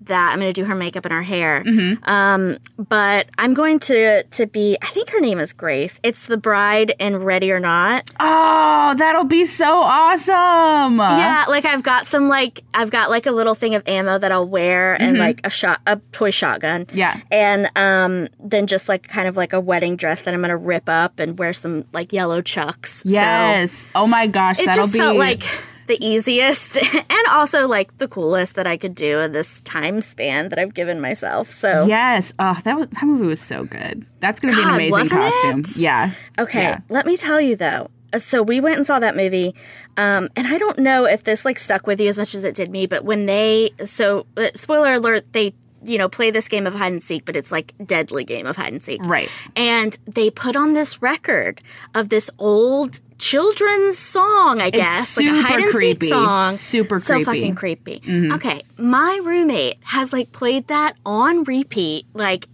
that. 0.08 0.32
I'm 0.34 0.40
going 0.40 0.52
to 0.54 0.62
do 0.62 0.66
her 0.66 0.76
makeup 0.76 1.06
and 1.06 1.14
her 1.14 1.22
hair. 1.24 1.64
Mm-hmm. 1.64 2.10
Um, 2.10 2.58
but 2.78 3.28
I'm 3.38 3.54
going 3.54 3.80
to 3.80 4.24
to 4.24 4.48
be. 4.48 4.78
I 4.82 4.88
think 4.88 5.10
her 5.10 5.20
name 5.20 5.40
is 5.40 5.54
Grace. 5.54 6.00
It's 6.04 6.28
the 6.28 6.38
bride 6.38 6.94
in 7.00 7.18
Ready 7.18 7.52
or 7.52 7.60
Not. 7.60 8.10
Oh, 8.20 8.94
that'll 8.98 9.24
be 9.26 9.46
so 9.46 9.66
awesome. 9.82 10.98
Yeah, 10.98 11.46
like 11.48 11.66
I've 11.66 11.84
got 11.84 12.06
some 12.06 12.28
like 12.28 12.64
I've 12.74 12.90
got 12.90 13.10
like 13.10 13.26
a 13.26 13.32
little 13.32 13.56
thing 13.56 13.76
of 13.76 13.84
ammo 13.88 14.18
that 14.18 14.32
I'll 14.32 14.48
wear 14.48 15.00
and 15.02 15.18
like 15.18 15.46
a 15.46 15.50
shot 15.50 15.82
a 15.88 15.98
toy 16.12 16.32
shotgun. 16.32 16.86
Mm-hmm. 16.86 16.98
Yeah. 16.98 17.20
And 17.32 17.70
um 17.76 18.28
then 18.40 18.68
just 18.68 18.90
like 18.90 19.08
kind 19.08 19.28
of 19.28 19.38
like 19.38 19.54
a 19.54 19.60
wedding 19.60 19.96
dress 19.96 20.22
that 20.24 20.34
I'm 20.34 20.42
gonna 20.42 20.58
rip 20.58 20.88
up 20.90 21.20
and 21.20 21.38
wear 21.38 21.54
some 21.54 21.86
like 21.94 22.14
yellow 22.14 22.42
chucks. 22.42 23.02
So 23.04 23.10
Yes. 23.10 23.88
oh 23.96 24.08
my 24.08 24.28
gosh, 24.28 24.60
it 24.60 24.66
that'll 24.66 24.84
just 24.84 24.94
be 24.94 25.00
felt 25.00 25.18
like 25.18 25.44
the 25.88 25.98
easiest 26.06 26.78
and 26.94 27.28
also 27.30 27.68
like 27.68 27.98
the 27.98 28.08
coolest 28.08 28.56
that 28.56 28.66
I 28.68 28.78
could 28.78 28.96
do 28.96 29.20
in 29.20 29.32
this 29.32 29.62
time 29.62 30.02
span 30.02 30.50
that 30.50 30.60
I've 30.60 30.74
given 30.74 31.00
myself. 31.02 31.50
So 31.52 31.86
Yes. 31.88 32.34
Oh, 32.40 32.58
that 32.64 32.78
was 32.78 32.88
that 32.88 33.04
movie 33.04 33.28
was 33.28 33.42
so 33.42 33.64
good. 33.66 34.06
That's 34.20 34.40
gonna 34.40 34.56
be 34.56 34.62
an 34.62 34.70
amazing 34.70 35.10
costume. 35.10 35.60
it? 35.62 35.78
Yeah. 35.78 36.12
Okay, 36.40 36.62
Yeah. 36.62 36.80
let 36.90 37.06
me 37.06 37.16
tell 37.18 37.40
you 37.42 37.56
though. 37.56 37.90
uh, 38.14 38.20
So 38.20 38.42
we 38.44 38.60
went 38.60 38.78
and 38.78 38.86
saw 38.88 39.00
that 39.00 39.16
movie, 39.16 39.56
um, 39.98 40.30
and 40.36 40.48
I 40.48 40.58
don't 40.58 40.80
know 40.80 41.06
if 41.06 41.24
this 41.24 41.46
like 41.46 41.60
stuck 41.60 41.86
with 41.88 42.00
you 42.00 42.08
as 42.10 42.18
much 42.18 42.34
as 42.36 42.44
it 42.44 42.56
did 42.56 42.70
me. 42.72 42.86
But 42.88 43.04
when 43.06 43.26
they, 43.26 43.72
so 43.84 44.26
uh, 44.38 44.50
spoiler 44.56 44.94
alert, 44.94 45.32
they 45.34 45.54
you 45.86 45.98
know 45.98 46.08
play 46.08 46.32
this 46.32 46.48
game 46.48 46.66
of 46.66 46.74
hide 46.76 46.94
and 46.94 47.04
seek, 47.04 47.26
but 47.26 47.36
it's 47.36 47.52
like 47.52 47.74
deadly 47.86 48.24
game 48.24 48.46
of 48.48 48.56
hide 48.56 48.72
and 48.72 48.82
seek, 48.84 49.02
Right. 49.04 49.30
And 49.58 49.98
they 50.08 50.30
put 50.30 50.56
on 50.56 50.74
this 50.74 51.02
record 51.02 51.62
of 51.94 52.08
this 52.10 52.30
old 52.40 53.02
children's 53.24 53.98
song, 53.98 54.60
I 54.60 54.70
guess, 54.70 55.18
like 55.18 55.28
a 55.28 55.42
hide 55.42 55.60
and 55.62 55.72
creepy. 55.72 56.08
seek 56.08 56.14
song, 56.14 56.56
Super 56.56 57.00
so 57.00 57.14
creepy. 57.14 57.24
Mm-hmm. 57.24 57.32
fucking 57.32 57.56
creepy. 57.56 58.02
Okay, 58.34 58.62
my 58.78 59.20
roommate 59.24 59.78
has 59.84 60.12
like 60.12 60.32
played 60.34 60.68
that 60.68 60.98
on 61.06 61.44
repeat, 61.46 62.06
like 62.14 62.48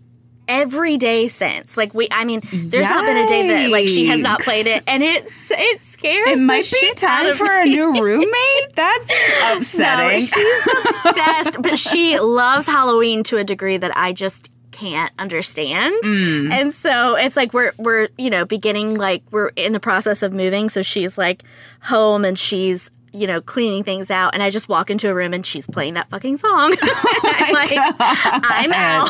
every 0.47 0.97
day 0.97 1.27
since. 1.27 1.75
Like 1.75 1.93
we, 1.93 2.07
I 2.11 2.25
mean, 2.25 2.41
there's 2.51 2.89
not 2.89 3.05
been 3.05 3.17
a 3.17 3.27
day 3.27 3.47
that 3.47 3.71
like 3.71 3.87
she 3.87 4.05
has 4.07 4.21
not 4.21 4.41
played 4.41 4.67
it, 4.67 4.83
and 4.87 5.01
it's 5.01 5.51
it 5.51 5.81
scares. 5.81 6.39
It 6.39 6.43
might 6.43 6.69
be 6.69 6.93
time 6.93 7.35
for 7.35 7.49
a 7.49 7.65
new 7.65 7.91
roommate. 8.03 8.75
That's 8.75 9.11
upsetting. 9.45 10.17
No, 10.17 10.19
she's 10.19 10.63
the 10.63 11.13
best, 11.15 11.61
but 11.61 11.79
she 11.79 12.19
loves 12.19 12.67
Halloween 12.67 13.23
to 13.25 13.37
a 13.37 13.43
degree 13.43 13.77
that 13.77 13.95
I 13.97 14.13
just 14.13 14.51
can't 14.79 15.11
understand. 15.19 15.95
Mm. 16.03 16.51
And 16.51 16.73
so 16.73 17.15
it's 17.15 17.35
like 17.35 17.53
we're 17.53 17.73
we're 17.77 18.09
you 18.17 18.29
know 18.29 18.45
beginning 18.45 18.95
like 18.95 19.23
we're 19.31 19.51
in 19.55 19.73
the 19.73 19.79
process 19.79 20.23
of 20.23 20.33
moving, 20.33 20.69
so 20.69 20.81
she's 20.81 21.17
like 21.17 21.43
home 21.81 22.23
and 22.23 22.39
she's 22.39 22.89
you 23.11 23.27
know 23.27 23.41
cleaning 23.41 23.83
things 23.83 24.09
out, 24.09 24.33
and 24.33 24.41
I 24.41 24.49
just 24.49 24.69
walk 24.69 24.89
into 24.89 25.09
a 25.09 25.13
room 25.13 25.33
and 25.33 25.45
she's 25.45 25.67
playing 25.67 25.95
that 25.95 26.09
fucking 26.09 26.37
song. 26.37 26.75
I'm 26.81 27.53
like 27.53 27.71
I'm 27.99 28.73
out. 28.73 29.09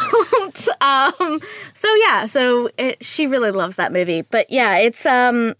um, 1.22 1.40
so 1.74 1.94
yeah, 1.96 2.26
so 2.26 2.70
it, 2.78 3.04
she 3.04 3.28
really 3.28 3.52
loves 3.52 3.76
that 3.76 3.94
movie, 3.94 4.24
but 4.24 4.48
yeah, 4.50 4.78
it's 4.80 5.06
um 5.06 5.54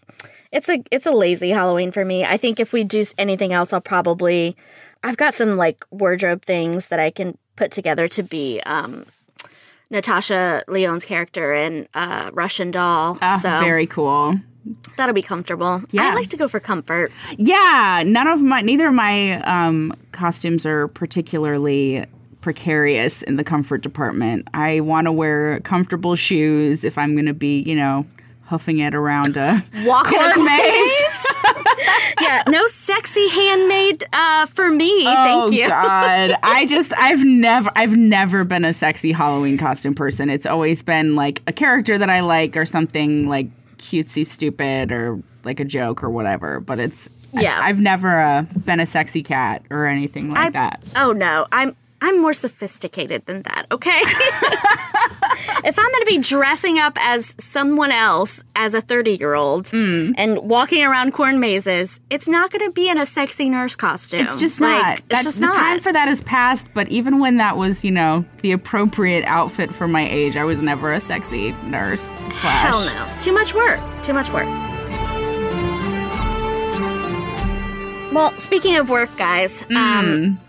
it's 0.50 0.68
a 0.68 0.82
it's 0.90 1.06
a 1.06 1.12
lazy 1.12 1.50
Halloween 1.50 1.92
for 1.92 2.04
me. 2.04 2.24
I 2.24 2.36
think 2.36 2.58
if 2.58 2.72
we 2.72 2.82
do 2.82 3.04
anything 3.16 3.52
else, 3.52 3.72
I'll 3.72 3.80
probably 3.80 4.56
I've 5.04 5.16
got 5.16 5.34
some 5.34 5.56
like 5.56 5.84
wardrobe 5.92 6.42
things 6.42 6.88
that 6.88 6.98
I 6.98 7.10
can 7.10 7.38
put 7.54 7.70
together 7.70 8.08
to 8.08 8.22
be 8.22 8.60
um 8.66 9.04
Natasha 9.90 10.62
Lyonne's 10.68 11.04
character 11.04 11.52
in 11.52 11.88
uh 11.94 12.30
Russian 12.32 12.70
Doll. 12.70 13.18
Ah, 13.20 13.38
so 13.38 13.48
very 13.60 13.86
cool. 13.86 14.36
that'll 14.96 15.14
be 15.14 15.22
comfortable. 15.22 15.82
Yeah. 15.90 16.10
I 16.10 16.14
like 16.14 16.28
to 16.30 16.36
go 16.36 16.46
for 16.48 16.60
comfort. 16.60 17.10
Yeah, 17.36 18.02
none 18.06 18.26
of 18.26 18.40
my 18.40 18.60
neither 18.60 18.88
of 18.88 18.94
my 18.94 19.40
um, 19.42 19.92
costumes 20.12 20.64
are 20.66 20.88
particularly 20.88 22.06
precarious 22.40 23.22
in 23.22 23.36
the 23.36 23.44
comfort 23.44 23.82
department. 23.82 24.48
I 24.54 24.80
want 24.80 25.06
to 25.06 25.12
wear 25.12 25.60
comfortable 25.60 26.14
shoes 26.16 26.84
if 26.84 26.96
I'm 26.96 27.14
going 27.14 27.26
to 27.26 27.34
be, 27.34 27.60
you 27.62 27.74
know, 27.74 28.06
huffing 28.44 28.78
it 28.80 28.94
around 28.94 29.36
a 29.36 29.62
Walking 29.84 30.44
maze. 30.44 31.19
yeah, 32.20 32.42
no 32.48 32.66
sexy 32.66 33.28
handmade 33.28 34.04
uh 34.12 34.46
for 34.46 34.70
me. 34.70 35.04
oh 35.06 35.48
Thank 35.48 35.60
you. 35.60 35.68
God, 35.68 36.32
I 36.42 36.66
just 36.66 36.92
I've 36.96 37.24
never 37.24 37.70
I've 37.76 37.96
never 37.96 38.44
been 38.44 38.64
a 38.64 38.72
sexy 38.72 39.12
Halloween 39.12 39.58
costume 39.58 39.94
person. 39.94 40.30
It's 40.30 40.46
always 40.46 40.82
been 40.82 41.16
like 41.16 41.42
a 41.46 41.52
character 41.52 41.98
that 41.98 42.10
I 42.10 42.20
like 42.20 42.56
or 42.56 42.66
something 42.66 43.28
like 43.28 43.48
cutesy, 43.78 44.26
stupid, 44.26 44.92
or 44.92 45.20
like 45.44 45.60
a 45.60 45.64
joke 45.64 46.02
or 46.04 46.10
whatever. 46.10 46.60
But 46.60 46.78
it's 46.78 47.08
Yeah. 47.32 47.58
I've 47.62 47.80
never 47.80 48.20
uh, 48.20 48.42
been 48.64 48.80
a 48.80 48.86
sexy 48.86 49.22
cat 49.22 49.62
or 49.70 49.86
anything 49.86 50.30
like 50.30 50.38
I- 50.38 50.50
that. 50.50 50.82
Oh 50.96 51.12
no, 51.12 51.46
I'm 51.52 51.74
I'm 52.02 52.20
more 52.20 52.32
sophisticated 52.32 53.26
than 53.26 53.42
that. 53.42 53.66
Okay. 53.70 53.90
if 55.68 55.78
I'm 55.78 55.84
going 55.92 56.00
to 56.00 56.06
be 56.06 56.18
dressing 56.18 56.78
up 56.78 56.96
as 56.98 57.34
someone 57.38 57.92
else 57.92 58.42
as 58.56 58.72
a 58.74 58.80
30 58.80 59.16
year 59.16 59.34
old 59.34 59.66
Mm. 59.66 60.14
and 60.16 60.38
walking 60.38 60.82
around 60.82 61.12
corn 61.12 61.40
mazes, 61.40 62.00
it's 62.08 62.26
not 62.26 62.50
going 62.50 62.64
to 62.64 62.72
be 62.72 62.88
in 62.88 62.96
a 62.98 63.04
sexy 63.04 63.50
nurse 63.50 63.76
costume. 63.76 64.20
It's 64.22 64.36
just 64.36 64.60
Like, 64.60 64.82
not. 64.82 64.98
It's 64.98 65.06
That's, 65.08 65.24
just 65.24 65.38
the 65.40 65.46
not. 65.46 65.54
time 65.54 65.80
for 65.80 65.92
that 65.92 66.08
is 66.08 66.22
past. 66.22 66.68
But 66.72 66.88
even 66.88 67.18
when 67.18 67.36
that 67.36 67.56
was, 67.58 67.84
you 67.84 67.90
know, 67.90 68.24
the 68.40 68.52
appropriate 68.52 69.24
outfit 69.26 69.74
for 69.74 69.86
my 69.86 70.08
age, 70.08 70.36
I 70.38 70.44
was 70.44 70.62
never 70.62 70.92
a 70.92 71.00
sexy 71.00 71.52
nurse 71.66 72.00
slash. 72.02 72.70
Hell 72.70 73.06
no. 73.06 73.18
Too 73.18 73.32
much 73.32 73.54
work. 73.54 73.80
Too 74.02 74.14
much 74.14 74.30
work. 74.32 74.48
Well, 78.12 78.32
speaking 78.38 78.76
of 78.76 78.90
work, 78.90 79.14
guys, 79.16 79.62
Mm. 79.64 79.76
um, 79.76 80.40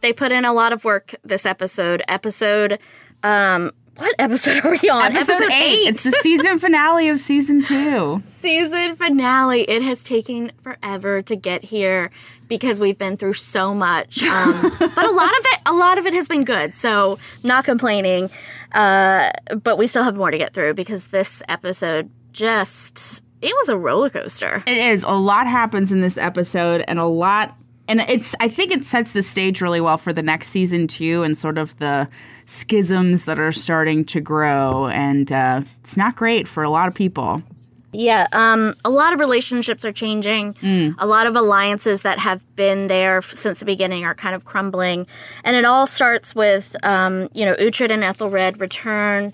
they 0.00 0.12
put 0.12 0.32
in 0.32 0.44
a 0.44 0.52
lot 0.52 0.72
of 0.72 0.84
work 0.84 1.14
this 1.24 1.46
episode. 1.46 2.02
Episode, 2.08 2.78
um, 3.22 3.72
what 3.96 4.14
episode 4.18 4.60
are 4.64 4.76
we 4.80 4.88
on? 4.88 5.16
Episode, 5.16 5.50
eight. 5.50 5.88
It's 5.88 6.04
the 6.04 6.12
season 6.12 6.58
finale 6.58 7.08
of 7.08 7.20
season 7.20 7.62
two. 7.62 8.20
season 8.24 8.94
finale. 8.96 9.62
It 9.62 9.82
has 9.82 10.04
taken 10.04 10.52
forever 10.62 11.22
to 11.22 11.36
get 11.36 11.64
here 11.64 12.10
because 12.46 12.80
we've 12.80 12.98
been 12.98 13.16
through 13.16 13.34
so 13.34 13.74
much. 13.74 14.22
Um, 14.22 14.72
but 14.78 15.04
a 15.04 15.12
lot 15.12 15.30
of 15.30 15.44
it, 15.44 15.60
a 15.66 15.72
lot 15.72 15.98
of 15.98 16.06
it 16.06 16.14
has 16.14 16.28
been 16.28 16.44
good. 16.44 16.74
So 16.74 17.18
not 17.42 17.64
complaining. 17.64 18.30
Uh, 18.72 19.30
but 19.62 19.78
we 19.78 19.86
still 19.86 20.04
have 20.04 20.16
more 20.16 20.30
to 20.30 20.38
get 20.38 20.52
through 20.52 20.74
because 20.74 21.08
this 21.08 21.42
episode 21.48 22.10
just 22.32 23.24
it 23.40 23.54
was 23.54 23.68
a 23.68 23.76
roller 23.76 24.10
coaster. 24.10 24.62
It 24.66 24.78
is. 24.78 25.02
A 25.02 25.10
lot 25.10 25.46
happens 25.46 25.92
in 25.92 26.00
this 26.00 26.18
episode, 26.18 26.84
and 26.88 26.98
a 26.98 27.06
lot. 27.06 27.56
And 27.88 28.00
it's. 28.02 28.34
I 28.38 28.48
think 28.48 28.70
it 28.70 28.84
sets 28.84 29.12
the 29.12 29.22
stage 29.22 29.60
really 29.60 29.80
well 29.80 29.98
for 29.98 30.12
the 30.12 30.22
next 30.22 30.48
season 30.48 30.86
too, 30.86 31.22
and 31.22 31.36
sort 31.36 31.58
of 31.58 31.76
the 31.78 32.08
schisms 32.46 33.24
that 33.24 33.40
are 33.40 33.52
starting 33.52 34.04
to 34.06 34.20
grow. 34.20 34.88
And 34.88 35.32
uh, 35.32 35.62
it's 35.80 35.96
not 35.96 36.14
great 36.14 36.46
for 36.46 36.62
a 36.62 36.70
lot 36.70 36.86
of 36.86 36.94
people. 36.94 37.42
Yeah, 37.90 38.26
um, 38.32 38.74
a 38.84 38.90
lot 38.90 39.14
of 39.14 39.20
relationships 39.20 39.82
are 39.86 39.92
changing. 39.92 40.54
A 40.98 41.06
lot 41.06 41.26
of 41.26 41.36
alliances 41.36 42.02
that 42.02 42.18
have 42.18 42.44
been 42.54 42.86
there 42.86 43.22
since 43.22 43.60
the 43.60 43.64
beginning 43.64 44.04
are 44.04 44.14
kind 44.14 44.34
of 44.34 44.44
crumbling, 44.44 45.06
and 45.42 45.56
it 45.56 45.64
all 45.64 45.86
starts 45.86 46.34
with, 46.34 46.76
um, 46.82 47.30
you 47.32 47.46
know, 47.46 47.54
Uhtred 47.54 47.90
and 47.90 48.04
Ethelred 48.04 48.60
return 48.60 49.32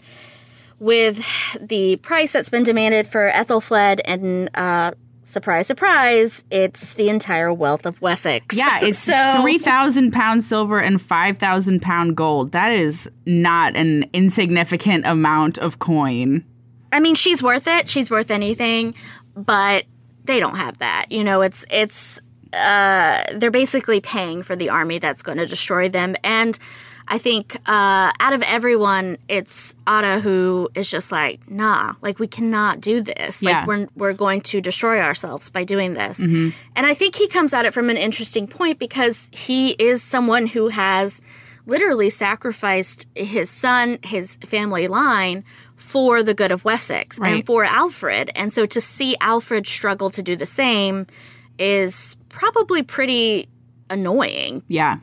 with 0.79 1.59
the 1.61 1.97
price 1.97 2.33
that's 2.33 2.49
been 2.49 2.63
demanded 2.63 3.09
for 3.09 3.29
Aethelflaed, 3.31 4.01
and 4.05 4.49
uh, 4.55 4.93
surprise, 5.25 5.67
surprise, 5.67 6.45
it's 6.51 6.95
the 6.95 7.09
entire 7.09 7.53
wealth 7.53 7.87
of 7.87 8.01
Wessex. 8.01 8.57
Yeah, 8.57 8.69
it's 8.83 8.99
so 8.99 9.41
three 9.41 9.59
thousand 9.59 10.13
pound 10.13 10.45
silver 10.45 10.79
and 10.79 11.01
five 11.01 11.39
thousand 11.39 11.83
pound 11.83 12.17
gold. 12.17 12.53
That 12.53 12.73
is 12.73 13.11
not 13.27 13.77
an 13.77 14.09
insignificant 14.13 15.07
amount 15.07 15.59
of 15.59 15.79
coin. 15.79 16.45
I 16.93 17.01
mean, 17.01 17.15
she's 17.15 17.43
worth 17.43 17.67
it. 17.67 17.91
She's 17.91 18.11
worth 18.11 18.31
anything, 18.31 18.95
but 19.35 19.85
they 20.25 20.41
don't 20.41 20.57
have 20.57 20.79
that. 20.79 21.07
You 21.11 21.25
know, 21.25 21.43
it's 21.43 21.65
it's 21.71 22.21
uh, 22.53 23.23
they're 23.35 23.51
basically 23.51 24.01
paying 24.01 24.43
for 24.43 24.57
the 24.57 24.71
army 24.71 24.99
that's 24.99 25.23
going 25.23 25.39
to 25.39 25.47
destroy 25.47 25.89
them. 25.89 26.15
And 26.23 26.59
I 27.07 27.19
think 27.19 27.55
uh, 27.67 28.11
out 28.19 28.33
of 28.33 28.43
everyone, 28.47 29.19
it's 29.29 29.75
Odda 29.87 30.21
who 30.21 30.69
is 30.75 30.91
just 30.91 31.13
like, 31.13 31.39
nah, 31.51 31.95
like 32.01 32.19
we 32.19 32.27
cannot 32.27 32.81
do 32.81 33.03
this. 33.03 33.43
Like 33.43 33.53
Yeah. 33.53 33.67
we're 33.67 33.89
we're 33.95 34.13
going 34.15 34.41
to 34.43 34.61
destroy 34.61 35.01
ourselves 35.01 35.51
by 35.51 35.65
doing 35.65 35.95
this. 35.95 36.19
And 36.21 36.53
I 36.77 36.95
think 36.95 37.15
he 37.17 37.29
comes 37.29 37.53
at 37.53 37.67
it 37.67 37.75
from 37.75 37.91
an 37.91 37.97
interesting 37.99 38.47
point 38.47 38.79
because 38.79 39.31
he 39.33 39.73
is 39.73 40.03
someone 40.03 40.47
who 40.47 40.69
has 40.69 41.21
literally 41.67 42.11
sacrificed 42.11 43.07
his 43.15 43.49
son, 43.51 43.99
his 44.03 44.37
family 44.37 44.89
line 44.89 45.45
for 45.77 46.23
the 46.23 46.35
good 46.35 46.53
of 46.53 46.65
Wessex 46.65 47.19
Right. 47.19 47.35
and 47.37 47.47
for 47.47 47.65
Alfred. 47.65 48.31
And 48.35 48.53
so 48.55 48.67
to 48.67 48.81
see 48.81 49.17
Alfred 49.21 49.67
struggle 49.67 50.11
to 50.11 50.23
do 50.23 50.37
the 50.37 50.47
same 50.47 51.07
is 51.59 52.17
probably 52.29 52.83
pretty 52.83 53.49
annoying. 53.91 54.63
Yeah. 54.69 54.99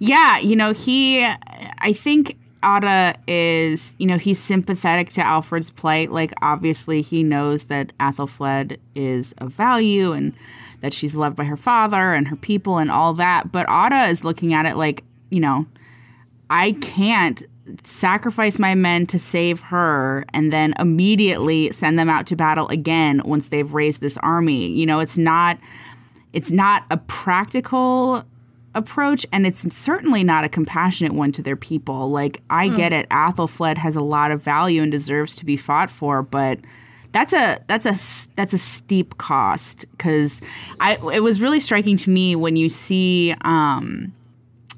Yeah, 0.00 0.38
you 0.38 0.56
know, 0.56 0.72
he 0.72 1.22
I 1.22 1.92
think 1.92 2.38
Odda 2.62 3.16
is, 3.28 3.94
you 3.98 4.06
know, 4.06 4.18
he's 4.18 4.38
sympathetic 4.38 5.10
to 5.10 5.20
Alfred's 5.24 5.70
plight. 5.70 6.10
Like 6.10 6.32
obviously 6.42 7.02
he 7.02 7.22
knows 7.22 7.66
that 7.66 7.92
Aethelflaed 7.98 8.78
is 8.94 9.32
of 9.38 9.52
value 9.52 10.12
and 10.12 10.34
that 10.80 10.94
she's 10.94 11.14
loved 11.14 11.36
by 11.36 11.44
her 11.44 11.56
father 11.56 12.14
and 12.14 12.26
her 12.28 12.36
people 12.36 12.78
and 12.78 12.90
all 12.90 13.12
that. 13.14 13.52
But 13.52 13.66
Odda 13.68 14.08
is 14.08 14.24
looking 14.24 14.54
at 14.54 14.64
it 14.64 14.76
like, 14.76 15.04
you 15.30 15.40
know, 15.40 15.66
I 16.48 16.72
can't 16.72 17.42
sacrifice 17.84 18.58
my 18.58 18.74
men 18.74 19.06
to 19.06 19.18
save 19.18 19.60
her 19.60 20.24
and 20.32 20.50
then 20.50 20.74
immediately 20.78 21.70
send 21.72 21.98
them 21.98 22.08
out 22.08 22.26
to 22.28 22.36
battle 22.36 22.68
again 22.68 23.20
once 23.24 23.50
they've 23.50 23.72
raised 23.72 24.00
this 24.00 24.16
army. 24.18 24.68
You 24.68 24.86
know, 24.86 25.00
it's 25.00 25.18
not 25.18 25.58
it's 26.32 26.52
not 26.52 26.84
a 26.90 26.96
practical 26.96 28.24
approach 28.74 29.26
and 29.32 29.46
it's 29.46 29.74
certainly 29.74 30.22
not 30.22 30.44
a 30.44 30.48
compassionate 30.48 31.12
one 31.12 31.32
to 31.32 31.42
their 31.42 31.56
people. 31.56 32.10
Like 32.10 32.42
I 32.50 32.68
get 32.68 32.92
it, 32.92 33.08
Aethelflaed 33.08 33.78
has 33.78 33.96
a 33.96 34.00
lot 34.00 34.30
of 34.30 34.42
value 34.42 34.82
and 34.82 34.92
deserves 34.92 35.34
to 35.36 35.44
be 35.44 35.56
fought 35.56 35.90
for, 35.90 36.22
but 36.22 36.58
that's 37.12 37.32
a 37.32 37.60
that's 37.66 37.86
a 37.86 38.30
that's 38.36 38.52
a 38.52 38.58
steep 38.58 39.18
cost 39.18 39.84
cuz 39.98 40.40
I 40.78 40.96
it 41.12 41.22
was 41.24 41.40
really 41.40 41.58
striking 41.58 41.96
to 41.98 42.10
me 42.10 42.36
when 42.36 42.54
you 42.56 42.68
see 42.68 43.34
um 43.40 44.12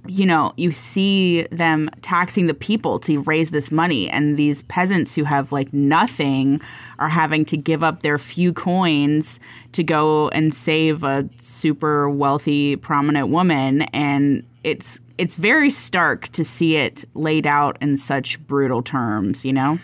you 0.07 0.27
know, 0.27 0.53
you 0.57 0.73
see 0.73 1.43
them 1.53 1.89
taxing 2.03 2.47
the 2.47 2.55
people 2.55 2.99
to 3.01 3.21
raise 3.23 3.51
this 3.53 3.71
money, 3.71 4.09
and 4.11 4.37
these 4.37 4.63
peasants 4.63 5.15
who 5.15 5.25
have 5.25 5.53
like 5.53 5.73
nothing 5.73 6.61
are 6.99 7.09
having 7.09 7.45
to 7.47 7.57
give 7.57 7.83
up 7.83 8.03
their 8.03 8.19
few 8.19 8.53
coins 8.53 9.39
to 9.73 9.85
go 9.85 10.29
and 10.31 10.55
save 10.55 11.05
a 11.05 11.29
super 11.43 12.11
wealthy, 12.11 12.77
prominent 12.77 13.29
woman. 13.29 13.83
And 13.93 14.45
it's 14.65 15.01
it's 15.19 15.37
very 15.37 15.71
stark 15.71 16.29
to 16.31 16.45
see 16.45 16.77
it 16.77 17.05
laid 17.15 17.47
out 17.47 17.77
in 17.81 17.97
such 17.97 18.45
brutal 18.47 18.83
terms, 18.83 19.45
you 19.45 19.53
know? 19.53 19.79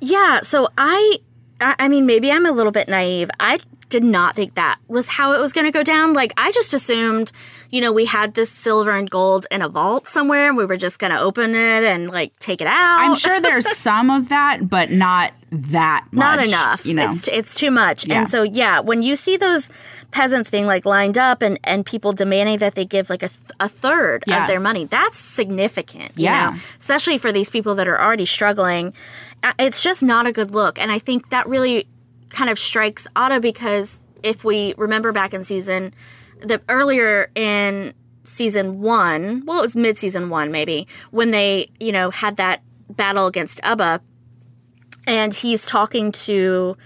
Yeah, 0.00 0.40
so 0.42 0.68
I 0.76 1.18
I 1.60 1.88
mean 1.88 2.06
maybe 2.06 2.30
I'm 2.30 2.46
a 2.46 2.52
little 2.52 2.72
bit 2.72 2.88
naive. 2.88 3.30
I 3.38 3.58
did 3.88 4.02
not 4.04 4.34
think 4.34 4.54
that 4.54 4.78
was 4.88 5.08
how 5.08 5.32
it 5.32 5.38
was 5.40 5.52
going 5.52 5.66
to 5.66 5.70
go 5.70 5.82
down. 5.82 6.12
Like 6.14 6.32
I 6.36 6.50
just 6.52 6.74
assumed, 6.74 7.32
you 7.70 7.80
know, 7.80 7.92
we 7.92 8.06
had 8.06 8.34
this 8.34 8.50
silver 8.50 8.90
and 8.90 9.08
gold 9.08 9.46
in 9.50 9.62
a 9.62 9.68
vault 9.68 10.08
somewhere 10.08 10.48
and 10.48 10.56
we 10.56 10.64
were 10.64 10.76
just 10.76 10.98
going 10.98 11.12
to 11.12 11.20
open 11.20 11.50
it 11.54 11.84
and 11.84 12.10
like 12.10 12.36
take 12.38 12.60
it 12.60 12.66
out. 12.66 13.00
I'm 13.00 13.14
sure 13.24 13.40
there's 13.40 13.68
some 13.76 14.10
of 14.10 14.28
that, 14.30 14.68
but 14.68 14.90
not 14.90 15.32
that 15.50 16.06
much. 16.10 16.36
not 16.38 16.46
enough. 16.46 16.86
You 16.86 16.94
know? 16.94 17.08
It's 17.08 17.28
it's 17.28 17.54
too 17.54 17.70
much. 17.70 18.06
Yeah. 18.06 18.18
And 18.18 18.28
so 18.28 18.42
yeah, 18.42 18.80
when 18.80 19.02
you 19.02 19.16
see 19.16 19.36
those 19.36 19.70
peasants 20.10 20.50
being 20.50 20.66
like 20.66 20.84
lined 20.86 21.18
up 21.18 21.42
and 21.42 21.58
and 21.64 21.84
people 21.86 22.12
demanding 22.12 22.58
that 22.58 22.74
they 22.74 22.84
give 22.84 23.10
like 23.10 23.22
a, 23.22 23.28
th- 23.28 23.40
a 23.60 23.68
third 23.68 24.24
Yeah. 24.26 24.42
of 24.42 24.48
their 24.48 24.60
money, 24.60 24.84
that's 24.86 25.18
significant. 25.18 26.12
You 26.16 26.24
Yeah. 26.24 26.50
know, 26.50 26.56
especially 26.78 27.18
for 27.18 27.30
these 27.32 27.50
people 27.50 27.74
that 27.76 27.86
are 27.88 28.00
already 28.00 28.26
struggling. 28.26 28.92
Uh, 29.42 29.52
It's 29.58 29.82
just 29.82 30.02
not 30.02 30.26
a 30.26 30.32
good 30.32 30.50
look, 30.52 30.78
and 30.80 30.90
I 30.90 30.98
think 30.98 31.28
that 31.30 31.46
really 31.46 31.86
kind 32.34 32.50
of 32.50 32.58
strikes 32.58 33.06
Odda 33.16 33.40
because 33.40 34.02
if 34.22 34.44
we 34.44 34.74
remember 34.76 35.12
back 35.12 35.32
in 35.32 35.44
season 35.44 35.94
the 36.40 36.60
earlier 36.68 37.30
in 37.34 37.94
season 38.24 38.80
one, 38.80 39.44
well, 39.46 39.58
it 39.58 39.62
was 39.62 39.76
mid 39.76 39.96
season 39.96 40.28
one 40.28 40.50
maybe 40.50 40.86
when 41.10 41.30
they 41.30 41.70
you 41.80 41.92
know 41.92 42.10
had 42.10 42.36
that 42.36 42.62
battle 42.90 43.26
against 43.26 43.62
Ubba 43.62 44.00
and 45.06 45.34
he's 45.34 45.66
talking 45.66 46.12
to 46.12 46.76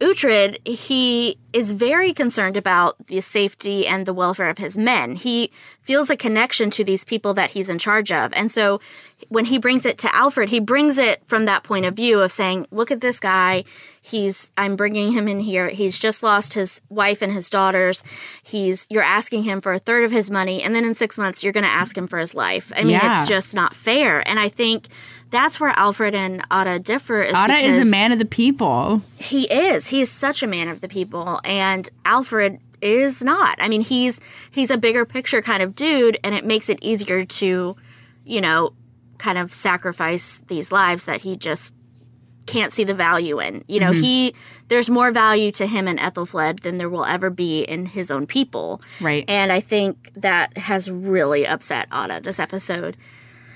Uhtred, 0.00 0.66
he 0.66 1.38
is 1.52 1.72
very 1.72 2.12
concerned 2.12 2.56
about 2.56 2.94
the 3.06 3.20
safety 3.20 3.86
and 3.86 4.06
the 4.06 4.14
welfare 4.14 4.50
of 4.50 4.58
his 4.58 4.78
men. 4.78 5.16
He 5.16 5.50
feels 5.80 6.08
a 6.10 6.16
connection 6.16 6.70
to 6.70 6.84
these 6.84 7.04
people 7.04 7.34
that 7.34 7.50
he's 7.50 7.68
in 7.68 7.78
charge 7.78 8.12
of. 8.12 8.32
And 8.34 8.52
so 8.52 8.80
when 9.28 9.46
he 9.46 9.58
brings 9.58 9.84
it 9.86 9.98
to 9.98 10.14
Alfred, 10.14 10.50
he 10.50 10.60
brings 10.60 10.98
it 10.98 11.22
from 11.26 11.46
that 11.46 11.64
point 11.64 11.84
of 11.86 11.94
view 11.94 12.20
of 12.20 12.30
saying, 12.30 12.66
look 12.70 12.90
at 12.90 13.00
this 13.00 13.18
guy. 13.18 13.64
He's, 14.02 14.52
I'm 14.56 14.76
bringing 14.76 15.12
him 15.12 15.26
in 15.26 15.40
here. 15.40 15.68
He's 15.68 15.98
just 15.98 16.22
lost 16.22 16.54
his 16.54 16.80
wife 16.90 17.20
and 17.22 17.32
his 17.32 17.50
daughters. 17.50 18.04
He's, 18.42 18.86
you're 18.90 19.02
asking 19.02 19.42
him 19.44 19.60
for 19.60 19.72
a 19.72 19.78
third 19.78 20.04
of 20.04 20.12
his 20.12 20.30
money. 20.30 20.62
And 20.62 20.74
then 20.74 20.84
in 20.84 20.94
six 20.94 21.18
months, 21.18 21.42
you're 21.42 21.52
going 21.52 21.64
to 21.64 21.70
ask 21.70 21.96
him 21.96 22.06
for 22.06 22.18
his 22.18 22.34
life. 22.34 22.70
I 22.76 22.82
mean, 22.82 22.90
Yeah. 22.90 23.22
it's 23.22 23.28
just 23.28 23.54
not 23.54 23.74
fair. 23.74 24.26
And 24.28 24.38
I 24.38 24.48
think 24.48 24.86
that's 25.30 25.60
where 25.60 25.70
Alfred 25.70 26.14
and 26.14 26.42
Odda 26.50 26.82
differ. 26.82 27.22
Is 27.22 27.34
Odda 27.34 27.56
is 27.56 27.78
a 27.78 27.84
man 27.84 28.12
of 28.12 28.18
the 28.18 28.24
people. 28.24 29.02
he 29.18 29.44
is. 29.44 29.88
He 29.88 30.00
is 30.00 30.10
such 30.10 30.42
a 30.42 30.46
man 30.46 30.68
of 30.68 30.80
the 30.80 30.88
people, 30.88 31.40
and 31.44 31.88
Alfred 32.04 32.60
is 32.80 33.22
not. 33.22 33.56
I 33.60 33.68
mean, 33.68 33.82
he's 33.82 34.20
he's 34.50 34.70
a 34.70 34.78
bigger 34.78 35.04
picture 35.04 35.42
kind 35.42 35.62
of 35.62 35.74
dude, 35.74 36.18
and 36.24 36.34
it 36.34 36.44
makes 36.44 36.68
it 36.68 36.78
easier 36.80 37.24
to, 37.24 37.76
you 38.24 38.40
know, 38.40 38.72
kind 39.18 39.38
of 39.38 39.52
sacrifice 39.52 40.40
these 40.48 40.72
lives 40.72 41.04
that 41.04 41.22
he 41.22 41.36
just 41.36 41.74
can't 42.46 42.72
see 42.72 42.84
the 42.84 42.94
value 42.94 43.40
in. 43.40 43.64
You 43.68 43.80
know, 43.80 43.92
mm-hmm. 43.92 44.02
he 44.02 44.34
there's 44.68 44.90
more 44.90 45.10
value 45.10 45.50
to 45.52 45.66
him 45.66 45.88
in 45.88 45.96
Aethelflaed 45.96 46.60
than 46.60 46.78
there 46.78 46.88
will 46.88 47.04
ever 47.04 47.30
be 47.30 47.62
in 47.62 47.86
his 47.86 48.10
own 48.10 48.26
people. 48.26 48.80
Right. 49.00 49.24
And 49.28 49.52
I 49.52 49.60
think 49.60 50.12
that 50.14 50.56
has 50.56 50.90
really 50.90 51.46
upset 51.46 51.88
Odda 51.90 52.22
this 52.22 52.38
episode. 52.38 52.96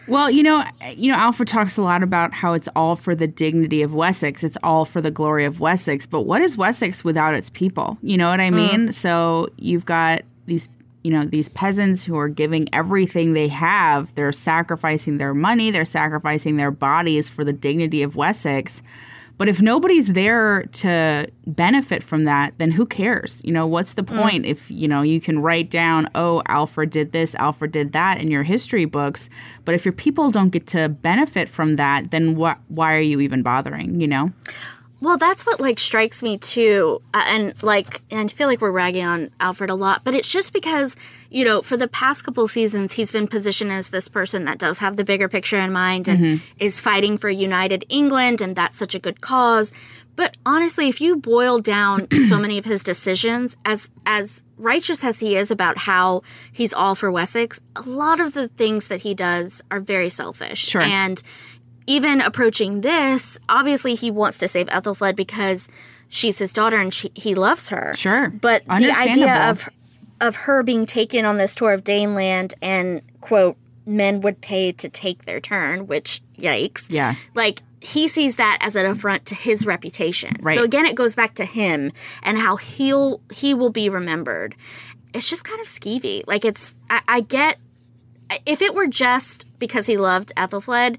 Well, 0.08 0.30
you 0.30 0.42
know, 0.42 0.64
you 0.94 1.10
know, 1.10 1.16
Alfred 1.16 1.48
talks 1.48 1.76
a 1.76 1.82
lot 1.82 2.02
about 2.02 2.32
how 2.32 2.54
it's 2.54 2.68
all 2.74 2.96
for 2.96 3.14
the 3.14 3.26
dignity 3.26 3.82
of 3.82 3.94
Wessex. 3.94 4.42
It's 4.42 4.58
all 4.62 4.84
for 4.84 5.00
the 5.00 5.10
glory 5.10 5.44
of 5.44 5.60
Wessex. 5.60 6.06
But 6.06 6.22
what 6.22 6.42
is 6.42 6.56
Wessex 6.56 7.04
without 7.04 7.34
its 7.34 7.50
people? 7.50 7.98
You 8.02 8.16
know 8.16 8.28
what 8.30 8.40
I 8.40 8.50
mm. 8.50 8.54
mean? 8.54 8.92
So 8.92 9.48
you've 9.58 9.86
got 9.86 10.22
these, 10.46 10.68
you 11.04 11.12
know, 11.12 11.24
these 11.24 11.48
peasants 11.50 12.02
who 12.02 12.16
are 12.16 12.28
giving 12.28 12.68
everything 12.72 13.32
they 13.32 13.48
have. 13.48 14.14
They're 14.14 14.32
sacrificing 14.32 15.18
their 15.18 15.34
money. 15.34 15.70
They're 15.70 15.84
sacrificing 15.84 16.56
their 16.56 16.72
bodies 16.72 17.30
for 17.30 17.44
the 17.44 17.52
dignity 17.52 18.02
of 18.02 18.16
Wessex. 18.16 18.82
But 19.42 19.48
if 19.48 19.60
nobody's 19.60 20.12
there 20.12 20.66
to 20.66 21.28
benefit 21.48 22.04
from 22.04 22.26
that, 22.26 22.54
then 22.58 22.70
who 22.70 22.86
cares? 22.86 23.42
You 23.44 23.52
know, 23.52 23.66
what's 23.66 23.94
the 23.94 24.04
mm. 24.04 24.16
point 24.16 24.46
if, 24.46 24.70
you 24.70 24.86
know, 24.86 25.02
you 25.02 25.20
can 25.20 25.40
write 25.40 25.68
down, 25.68 26.08
oh, 26.14 26.44
Alfred 26.46 26.90
did 26.90 27.10
this, 27.10 27.34
Alfred 27.34 27.72
did 27.72 27.90
that 27.90 28.20
in 28.20 28.30
your 28.30 28.44
history 28.44 28.84
books, 28.84 29.28
but 29.64 29.74
if 29.74 29.84
your 29.84 29.94
people 29.94 30.30
don't 30.30 30.50
get 30.50 30.68
to 30.68 30.88
benefit 30.88 31.48
from 31.48 31.74
that, 31.74 32.12
then 32.12 32.36
wh- 32.36 32.54
why 32.68 32.94
are 32.94 33.00
you 33.00 33.18
even 33.18 33.42
bothering, 33.42 34.00
you 34.00 34.06
know? 34.06 34.30
Well, 35.02 35.18
that's 35.18 35.44
what 35.44 35.58
like 35.58 35.80
strikes 35.80 36.22
me 36.22 36.38
too, 36.38 37.02
uh, 37.12 37.24
and 37.26 37.60
like, 37.60 38.00
and 38.12 38.30
I 38.30 38.32
feel 38.32 38.46
like 38.46 38.60
we're 38.60 38.70
ragging 38.70 39.04
on 39.04 39.30
Alfred 39.40 39.68
a 39.68 39.74
lot, 39.74 40.02
but 40.04 40.14
it's 40.14 40.30
just 40.30 40.52
because 40.52 40.94
you 41.28 41.44
know, 41.44 41.60
for 41.60 41.76
the 41.76 41.88
past 41.88 42.22
couple 42.22 42.46
seasons, 42.46 42.92
he's 42.92 43.10
been 43.10 43.26
positioned 43.26 43.72
as 43.72 43.90
this 43.90 44.08
person 44.08 44.44
that 44.44 44.58
does 44.58 44.78
have 44.78 44.96
the 44.96 45.02
bigger 45.02 45.28
picture 45.28 45.56
in 45.58 45.72
mind 45.72 46.06
and 46.06 46.40
is 46.58 46.78
fighting 46.78 47.18
for 47.18 47.28
united 47.28 47.84
England, 47.88 48.40
and 48.40 48.54
that's 48.54 48.76
such 48.76 48.94
a 48.94 49.00
good 49.00 49.20
cause. 49.20 49.72
But 50.14 50.36
honestly, 50.46 50.88
if 50.88 51.00
you 51.00 51.16
boil 51.16 51.58
down 51.58 52.06
so 52.28 52.38
many 52.38 52.58
of 52.58 52.64
his 52.64 52.84
decisions, 52.84 53.56
as 53.64 53.90
as 54.06 54.44
righteous 54.56 55.02
as 55.02 55.18
he 55.18 55.34
is 55.34 55.50
about 55.50 55.78
how 55.78 56.22
he's 56.52 56.72
all 56.72 56.94
for 56.94 57.10
Wessex, 57.10 57.60
a 57.74 57.82
lot 57.82 58.20
of 58.20 58.34
the 58.34 58.46
things 58.46 58.86
that 58.86 59.00
he 59.00 59.14
does 59.14 59.62
are 59.70 59.80
very 59.80 60.08
selfish. 60.08 60.60
Sure. 60.60 60.82
And 60.82 61.20
even 61.86 62.20
approaching 62.20 62.80
this, 62.80 63.38
obviously 63.48 63.94
he 63.94 64.10
wants 64.10 64.38
to 64.38 64.48
save 64.48 64.66
Aethelflaed 64.68 65.16
because 65.16 65.68
she's 66.08 66.38
his 66.38 66.52
daughter 66.52 66.76
and 66.76 66.92
she, 66.92 67.10
he 67.14 67.34
loves 67.34 67.68
her. 67.68 67.94
Sure. 67.96 68.30
But 68.30 68.64
the 68.66 68.92
idea 68.96 69.48
of 69.48 69.68
of 70.20 70.36
her 70.36 70.62
being 70.62 70.86
taken 70.86 71.24
on 71.24 71.36
this 71.36 71.54
tour 71.54 71.72
of 71.72 71.82
Daneland 71.82 72.54
and 72.62 73.02
quote 73.20 73.56
men 73.84 74.20
would 74.20 74.40
pay 74.40 74.70
to 74.70 74.88
take 74.88 75.24
their 75.24 75.40
turn, 75.40 75.88
which 75.88 76.22
yikes. 76.38 76.86
Yeah. 76.90 77.16
Like 77.34 77.60
he 77.80 78.06
sees 78.06 78.36
that 78.36 78.58
as 78.60 78.76
an 78.76 78.86
affront 78.86 79.26
to 79.26 79.34
his 79.34 79.66
reputation. 79.66 80.36
Right. 80.40 80.56
So 80.56 80.62
again, 80.62 80.86
it 80.86 80.94
goes 80.94 81.16
back 81.16 81.34
to 81.34 81.44
him 81.44 81.90
and 82.22 82.38
how 82.38 82.56
he'll 82.56 83.20
he 83.32 83.54
will 83.54 83.70
be 83.70 83.88
remembered. 83.88 84.54
It's 85.12 85.28
just 85.28 85.44
kind 85.44 85.60
of 85.60 85.66
skeevy. 85.66 86.22
Like 86.26 86.44
it's 86.44 86.76
I, 86.88 87.02
I 87.08 87.20
get 87.20 87.58
if 88.46 88.62
it 88.62 88.74
were 88.74 88.86
just 88.86 89.46
because 89.58 89.86
he 89.86 89.96
loved 89.96 90.32
Aethelflaed, 90.36 90.98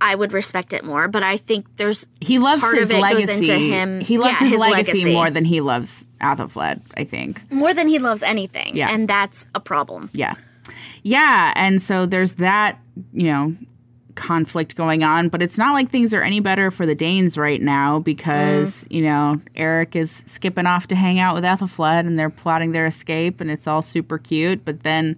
I 0.00 0.14
would 0.14 0.32
respect 0.32 0.72
it 0.72 0.84
more. 0.84 1.08
But 1.08 1.22
I 1.22 1.36
think 1.36 1.76
there's 1.76 2.06
He 2.20 2.38
loves 2.38 2.60
part 2.62 2.76
his 2.76 2.90
of 2.90 2.96
it 2.96 3.02
goes 3.02 3.12
legacy. 3.12 3.32
into 3.32 3.58
him. 3.58 4.00
He 4.00 4.18
loves 4.18 4.40
yeah, 4.40 4.48
his, 4.48 4.58
legacy, 4.58 4.92
legacy 4.92 5.12
more 5.12 5.30
than 5.30 5.44
he 5.44 5.60
loves 5.60 6.06
Aethelflaed, 6.20 6.80
I 6.96 7.04
think. 7.04 7.42
more 7.50 7.74
than 7.74 7.88
he 7.88 7.98
loves 7.98 8.22
anything. 8.22 8.76
Yeah. 8.76 8.92
and 8.92 9.08
that's 9.08 9.46
a 9.54 9.60
problem. 9.60 10.10
Yeah. 10.12 10.34
Yeah. 11.02 11.52
And 11.56 11.80
so 11.80 12.06
there's 12.06 12.34
that, 12.34 12.78
you 13.12 13.24
know, 13.24 13.56
conflict 14.14 14.76
going 14.76 15.02
on, 15.02 15.28
but 15.28 15.42
it's 15.42 15.56
not 15.56 15.72
like 15.72 15.90
things 15.90 16.12
are 16.12 16.22
any 16.22 16.40
better 16.40 16.70
for 16.70 16.84
the 16.84 16.94
Danes 16.94 17.38
right 17.38 17.60
now 17.60 17.98
because, 18.00 18.84
mm. 18.84 18.96
you 18.96 19.02
know, 19.02 19.40
Erik 19.56 19.96
is 19.96 20.22
skipping 20.26 20.66
off 20.66 20.86
to 20.88 20.94
hang 20.94 21.18
out 21.18 21.34
with 21.34 21.44
Aethelflaed 21.44 22.00
and 22.00 22.18
they're 22.18 22.30
plotting 22.30 22.72
their 22.72 22.86
escape 22.86 23.40
and 23.40 23.50
it's 23.50 23.66
all 23.66 23.82
super 23.82 24.18
cute. 24.18 24.64
But 24.64 24.82
then, 24.82 25.16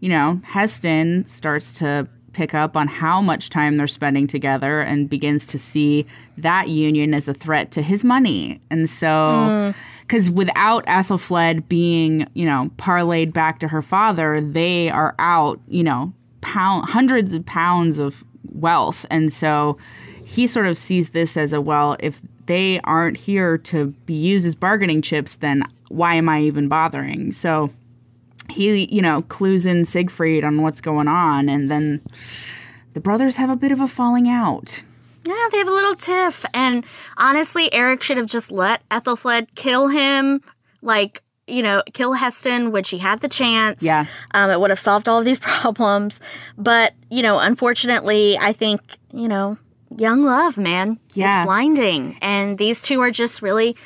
you 0.00 0.08
know, 0.08 0.40
Haesten 0.44 1.26
starts 1.26 1.72
to 1.78 2.08
pick 2.32 2.54
up 2.54 2.76
on 2.76 2.88
how 2.88 3.20
much 3.20 3.50
time 3.50 3.76
they're 3.76 3.86
spending 3.86 4.26
together 4.26 4.80
and 4.80 5.08
begins 5.08 5.46
to 5.48 5.58
see 5.58 6.06
that 6.38 6.68
union 6.68 7.14
as 7.14 7.28
a 7.28 7.34
threat 7.34 7.70
to 7.72 7.82
his 7.82 8.04
money. 8.04 8.60
And 8.70 8.88
so, 8.88 9.72
hmm. 9.74 9.80
because 10.02 10.30
without 10.30 10.84
Aethelflaed 10.86 11.68
being, 11.68 12.26
you 12.34 12.44
know, 12.44 12.70
parlayed 12.76 13.32
back 13.32 13.58
to 13.60 13.68
her 13.68 13.82
father, 13.82 14.40
they 14.40 14.90
are 14.90 15.14
out, 15.18 15.60
you 15.68 15.82
know, 15.82 16.12
pound 16.40 16.88
hundreds 16.88 17.34
of 17.34 17.44
pounds 17.46 17.98
of 17.98 18.24
wealth. 18.52 19.04
And 19.10 19.32
so 19.32 19.78
he 20.24 20.46
sort 20.46 20.66
of 20.66 20.78
sees 20.78 21.10
this 21.10 21.36
as 21.36 21.52
a 21.52 21.60
well, 21.60 21.96
if 22.00 22.20
they 22.46 22.80
aren't 22.84 23.16
here 23.16 23.58
to 23.58 23.86
be 24.06 24.14
used 24.14 24.46
as 24.46 24.54
bargaining 24.54 25.02
chips, 25.02 25.36
then 25.36 25.62
why 25.88 26.14
am 26.14 26.28
I 26.28 26.40
even 26.42 26.68
bothering? 26.68 27.32
So 27.32 27.70
he, 28.50 28.88
you 28.94 29.02
know, 29.02 29.22
clues 29.22 29.66
in 29.66 29.84
Siegfried 29.84 30.44
on 30.44 30.62
what's 30.62 30.80
going 30.80 31.08
on, 31.08 31.48
and 31.48 31.70
then 31.70 32.00
the 32.94 33.00
brothers 33.00 33.36
have 33.36 33.50
a 33.50 33.56
bit 33.56 33.72
of 33.72 33.80
a 33.80 33.88
falling 33.88 34.28
out. 34.28 34.82
Yeah, 35.24 35.48
they 35.52 35.58
have 35.58 35.68
a 35.68 35.72
little 35.72 35.94
tiff. 35.94 36.44
And 36.54 36.84
honestly, 37.18 37.72
Erik 37.72 38.02
should 38.02 38.16
have 38.16 38.26
just 38.26 38.50
let 38.50 38.86
Aethelflaed 38.88 39.54
kill 39.54 39.88
him, 39.88 40.40
like, 40.82 41.22
you 41.46 41.62
know, 41.62 41.82
kill 41.92 42.14
Haesten 42.14 42.72
when 42.72 42.84
she 42.84 42.98
had 42.98 43.20
the 43.20 43.28
chance. 43.28 43.82
Yeah. 43.82 44.06
Um, 44.32 44.50
it 44.50 44.60
would 44.60 44.70
have 44.70 44.78
solved 44.78 45.08
all 45.08 45.18
of 45.18 45.24
these 45.24 45.38
problems. 45.40 46.20
But, 46.56 46.94
you 47.10 47.22
know, 47.22 47.38
unfortunately, 47.38 48.38
I 48.38 48.52
think, 48.52 48.80
you 49.12 49.28
know, 49.28 49.58
young 49.96 50.24
love, 50.24 50.56
man. 50.56 50.98
Yeah. 51.12 51.42
It's 51.42 51.46
blinding. 51.46 52.16
And 52.22 52.56
these 52.56 52.80
two 52.80 53.00
are 53.00 53.10
just 53.10 53.42
really 53.42 53.76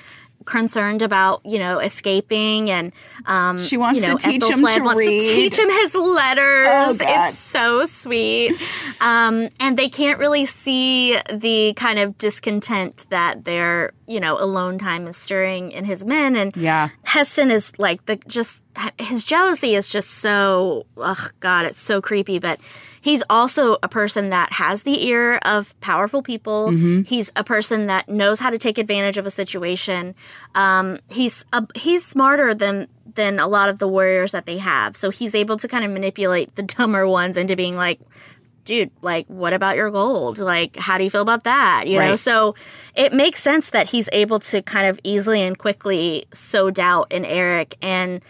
concerned 0.44 1.02
about 1.02 1.40
you 1.44 1.58
know 1.58 1.78
escaping 1.78 2.70
and 2.70 2.92
um 3.26 3.60
She 3.62 3.76
wants 3.76 4.00
you 4.00 4.06
know, 4.08 4.16
to 4.18 4.30
teach 4.30 4.44
him 4.44 4.58
to 4.64 4.82
wants 4.82 4.98
read. 4.98 5.20
to 5.20 5.34
teach 5.34 5.58
him 5.58 5.70
his 5.70 5.94
letters. 5.94 6.68
Oh, 6.70 6.96
it's 7.00 7.38
so 7.38 7.86
sweet. 7.86 8.56
Um 9.00 9.48
and 9.60 9.76
they 9.76 9.88
can't 9.88 10.18
really 10.18 10.44
see 10.46 11.18
the 11.32 11.72
kind 11.76 11.98
of 11.98 12.18
discontent 12.18 13.06
that 13.10 13.44
their 13.44 13.92
you 14.06 14.20
know 14.20 14.38
alone 14.40 14.78
time 14.78 15.06
is 15.06 15.16
stirring 15.16 15.70
in 15.72 15.84
his 15.84 16.04
men. 16.04 16.36
And 16.36 16.56
Yeah. 16.56 16.90
Haesten 17.06 17.50
is 17.50 17.72
like 17.78 18.04
the 18.06 18.16
just 18.26 18.64
his 18.98 19.24
jealousy 19.24 19.74
is 19.74 19.88
just 19.88 20.10
so 20.10 20.86
oh 20.96 21.28
god 21.40 21.66
it's 21.66 21.80
so 21.80 22.00
creepy. 22.00 22.38
But 22.38 22.60
he's 23.00 23.22
also 23.30 23.76
a 23.82 23.88
person 23.88 24.30
that 24.30 24.52
has 24.54 24.82
the 24.82 25.06
ear 25.06 25.36
of 25.44 25.78
powerful 25.80 26.22
people. 26.22 26.72
He's 27.04 27.32
a 27.36 27.44
person 27.44 27.86
that 27.86 28.08
knows 28.08 28.40
how 28.40 28.50
to 28.50 28.58
take 28.58 28.78
advantage 28.78 29.18
of 29.18 29.26
a 29.26 29.30
situation. 29.30 30.14
Um 30.54 30.98
he's 31.08 31.44
a, 31.52 31.66
he's 31.74 32.04
smarter 32.04 32.54
than 32.54 32.88
than 33.14 33.38
a 33.38 33.46
lot 33.46 33.68
of 33.68 33.78
the 33.78 33.86
warriors 33.86 34.32
that 34.32 34.46
they 34.46 34.58
have. 34.58 34.96
So 34.96 35.10
he's 35.10 35.34
able 35.34 35.56
to 35.58 35.68
kind 35.68 35.84
of 35.84 35.90
manipulate 35.90 36.54
the 36.56 36.62
dumber 36.76 37.06
ones 37.06 37.36
into 37.36 37.56
being 37.56 37.76
like 37.76 38.00
dude, 38.64 38.90
like, 39.02 39.26
what 39.26 39.52
about 39.52 39.76
your 39.76 39.90
gold? 39.90 40.38
Like, 40.38 40.76
how 40.76 40.98
do 40.98 41.04
you 41.04 41.10
feel 41.10 41.20
about 41.22 41.44
that? 41.44 41.84
You 41.86 41.98
know, 41.98 42.16
so 42.16 42.54
it 42.94 43.12
makes 43.12 43.42
sense 43.42 43.70
that 43.70 43.88
he's 43.88 44.08
able 44.12 44.38
to 44.40 44.62
kind 44.62 44.86
of 44.86 44.98
easily 45.04 45.42
and 45.42 45.56
quickly 45.58 46.24
sow 46.32 46.70
doubt 46.70 47.12
in 47.12 47.24
Erik. 47.24 47.76
And 47.82 48.20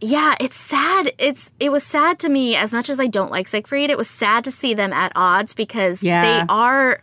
yeah, 0.00 0.34
it's 0.40 0.56
sad. 0.56 1.12
It's 1.18 1.52
it 1.58 1.72
was 1.72 1.84
sad 1.84 2.18
to 2.20 2.28
me 2.28 2.54
as 2.56 2.72
much 2.72 2.88
as 2.88 3.00
I 3.00 3.06
don't 3.06 3.30
like 3.30 3.48
Siegfried. 3.48 3.90
It 3.90 3.98
was 3.98 4.08
sad 4.08 4.44
to 4.44 4.50
see 4.50 4.74
them 4.74 4.92
at 4.92 5.12
odds 5.16 5.54
because 5.54 6.02
Yeah. 6.02 6.22
they 6.22 6.46
are 6.48 7.00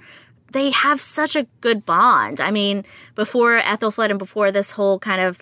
they 0.53 0.71
have 0.71 1.01
such 1.01 1.35
a 1.35 1.47
good 1.59 1.85
bond. 1.85 2.39
I 2.39 2.51
mean, 2.51 2.85
before 3.13 3.57
Aethelflaed 3.59 4.09
and 4.11 4.19
before 4.19 4.51
this 4.51 4.71
whole 4.71 4.99
kind 4.99 5.21
of 5.21 5.41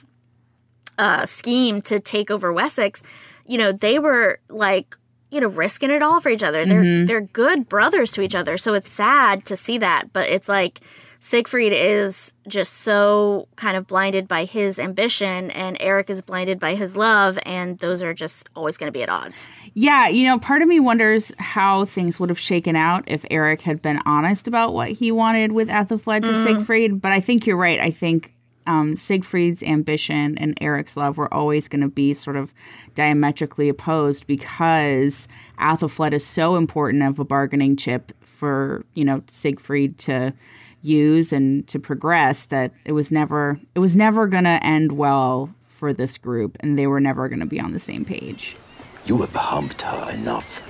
uh, 0.98 1.26
scheme 1.28 1.82
to 1.84 2.00
take 2.00 2.32
over 2.32 2.52
Wessex, 2.52 3.04
you 3.46 3.58
know, 3.58 3.72
they 3.72 4.00
were 4.00 4.40
like, 4.50 4.96
you 5.34 5.42
know, 5.42 5.48
risking 5.48 5.90
it 5.92 6.04
all 6.04 6.22
for 6.22 6.30
each 6.30 6.44
other. 6.44 6.66
They're 6.66 6.84
mm-hmm. 6.84 7.06
they're 7.06 7.22
good 7.22 7.68
brothers 7.68 8.12
to 8.14 8.22
each 8.22 8.36
other. 8.36 8.58
So 8.58 8.74
it's 8.74 8.90
sad 8.90 9.46
to 9.46 9.58
see 9.58 9.78
that, 9.80 10.14
but 10.14 10.30
it's 10.30 10.48
like 10.48 10.80
Siegfried 11.20 11.72
is 11.72 12.34
just 12.50 12.74
so 12.74 13.48
kind 13.56 13.78
of 13.78 13.88
blinded 13.88 14.28
by 14.28 14.44
his 14.44 14.78
ambition 14.78 15.52
and 15.52 15.78
Erik 15.80 16.10
is 16.10 16.22
blinded 16.22 16.60
by 16.60 16.76
his 16.76 16.98
love 16.98 17.40
and 17.46 17.80
those 17.80 18.04
are 18.04 18.14
just 18.14 18.50
always 18.58 18.76
going 18.76 18.90
to 18.90 18.92
be 18.92 19.04
at 19.04 19.10
odds. 19.10 19.50
Yeah, 19.74 20.10
you 20.10 20.26
know, 20.26 20.38
part 20.38 20.62
of 20.62 20.68
me 20.68 20.82
wonders 20.82 21.32
how 21.40 21.86
things 21.86 22.20
would 22.20 22.28
have 22.28 22.38
shaken 22.38 22.76
out 22.76 23.06
if 23.08 23.26
Erik 23.32 23.62
had 23.62 23.82
been 23.82 24.02
honest 24.06 24.50
about 24.50 24.74
what 24.74 24.90
he 24.90 25.14
wanted 25.14 25.54
with 25.54 25.70
Aethelflaed 25.70 26.24
to 26.24 26.34
mm-hmm. 26.34 26.44
Siegfried. 26.44 27.02
But 27.02 27.14
I 27.14 27.22
think 27.22 27.48
you're 27.48 27.56
right. 27.56 27.80
I 27.80 27.92
think 27.92 28.34
um, 28.68 28.98
Siegfried's 28.98 29.64
ambition 29.64 30.38
and 30.38 30.58
Erik's 30.62 30.98
love 30.98 31.18
were 31.18 31.34
always 31.34 31.68
going 31.68 31.82
to 31.82 31.88
be 31.88 32.14
sort 32.14 32.36
of 32.36 32.54
diametrically 32.96 33.70
opposed 33.70 34.28
because 34.28 35.28
Aethelflaed 35.60 36.14
is 36.14 36.26
so 36.26 36.56
important 36.56 37.04
of 37.04 37.20
a 37.20 37.26
bargaining 37.26 37.76
chip 37.76 38.12
for 38.22 38.86
you 38.94 39.06
know 39.06 39.24
Siegfried 39.28 39.98
to 40.00 40.34
use 40.82 41.32
and 41.32 41.68
to 41.68 41.80
progress 41.80 42.46
that 42.46 42.74
it 42.86 42.92
was 42.92 43.12
never 43.12 43.60
it 43.74 43.80
was 43.80 43.96
never 43.96 44.28
going 44.28 44.44
to 44.44 44.64
end 44.64 44.92
well 44.92 45.54
for 45.64 45.94
this 45.94 46.18
group 46.18 46.58
and 46.60 46.78
they 46.78 46.88
were 46.88 47.00
never 47.00 47.28
going 47.28 47.40
to 47.40 47.46
be 47.46 47.60
on 47.60 47.72
the 47.72 47.80
same 47.80 48.06
page. 48.06 48.56
You 49.06 49.18
have 49.18 49.36
humped 49.36 49.82
her 49.82 50.12
enough. 50.12 50.62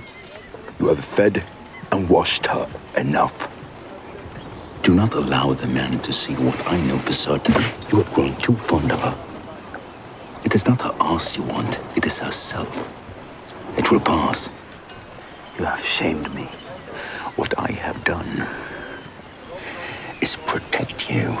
You 0.80 0.88
have 0.88 1.04
fed 1.04 1.44
and 1.92 2.08
washed 2.08 2.46
her 2.46 2.68
enough. 2.96 3.53
Do 4.84 4.94
not 4.94 5.14
allow 5.14 5.54
the 5.54 5.66
man 5.66 5.98
to 6.00 6.12
see 6.12 6.34
what 6.34 6.70
I 6.70 6.78
know 6.82 6.98
for 6.98 7.14
certain. 7.14 7.54
You 7.90 8.02
have 8.02 8.12
grown 8.12 8.36
too 8.36 8.54
fond 8.54 8.92
of 8.92 9.00
her. 9.00 9.16
It 10.44 10.54
is 10.54 10.66
not 10.66 10.82
her 10.82 10.94
ass 11.00 11.38
you 11.38 11.42
want, 11.42 11.80
it 11.96 12.04
is 12.04 12.18
herself. 12.18 12.68
It 13.78 13.90
will 13.90 14.00
pass. 14.00 14.50
You 15.58 15.64
have 15.64 15.80
shamed 15.80 16.34
me. 16.34 16.44
What 17.36 17.58
I 17.58 17.72
have 17.72 18.04
done 18.04 18.46
is 20.20 20.36
protect 20.44 21.10
you. 21.10 21.38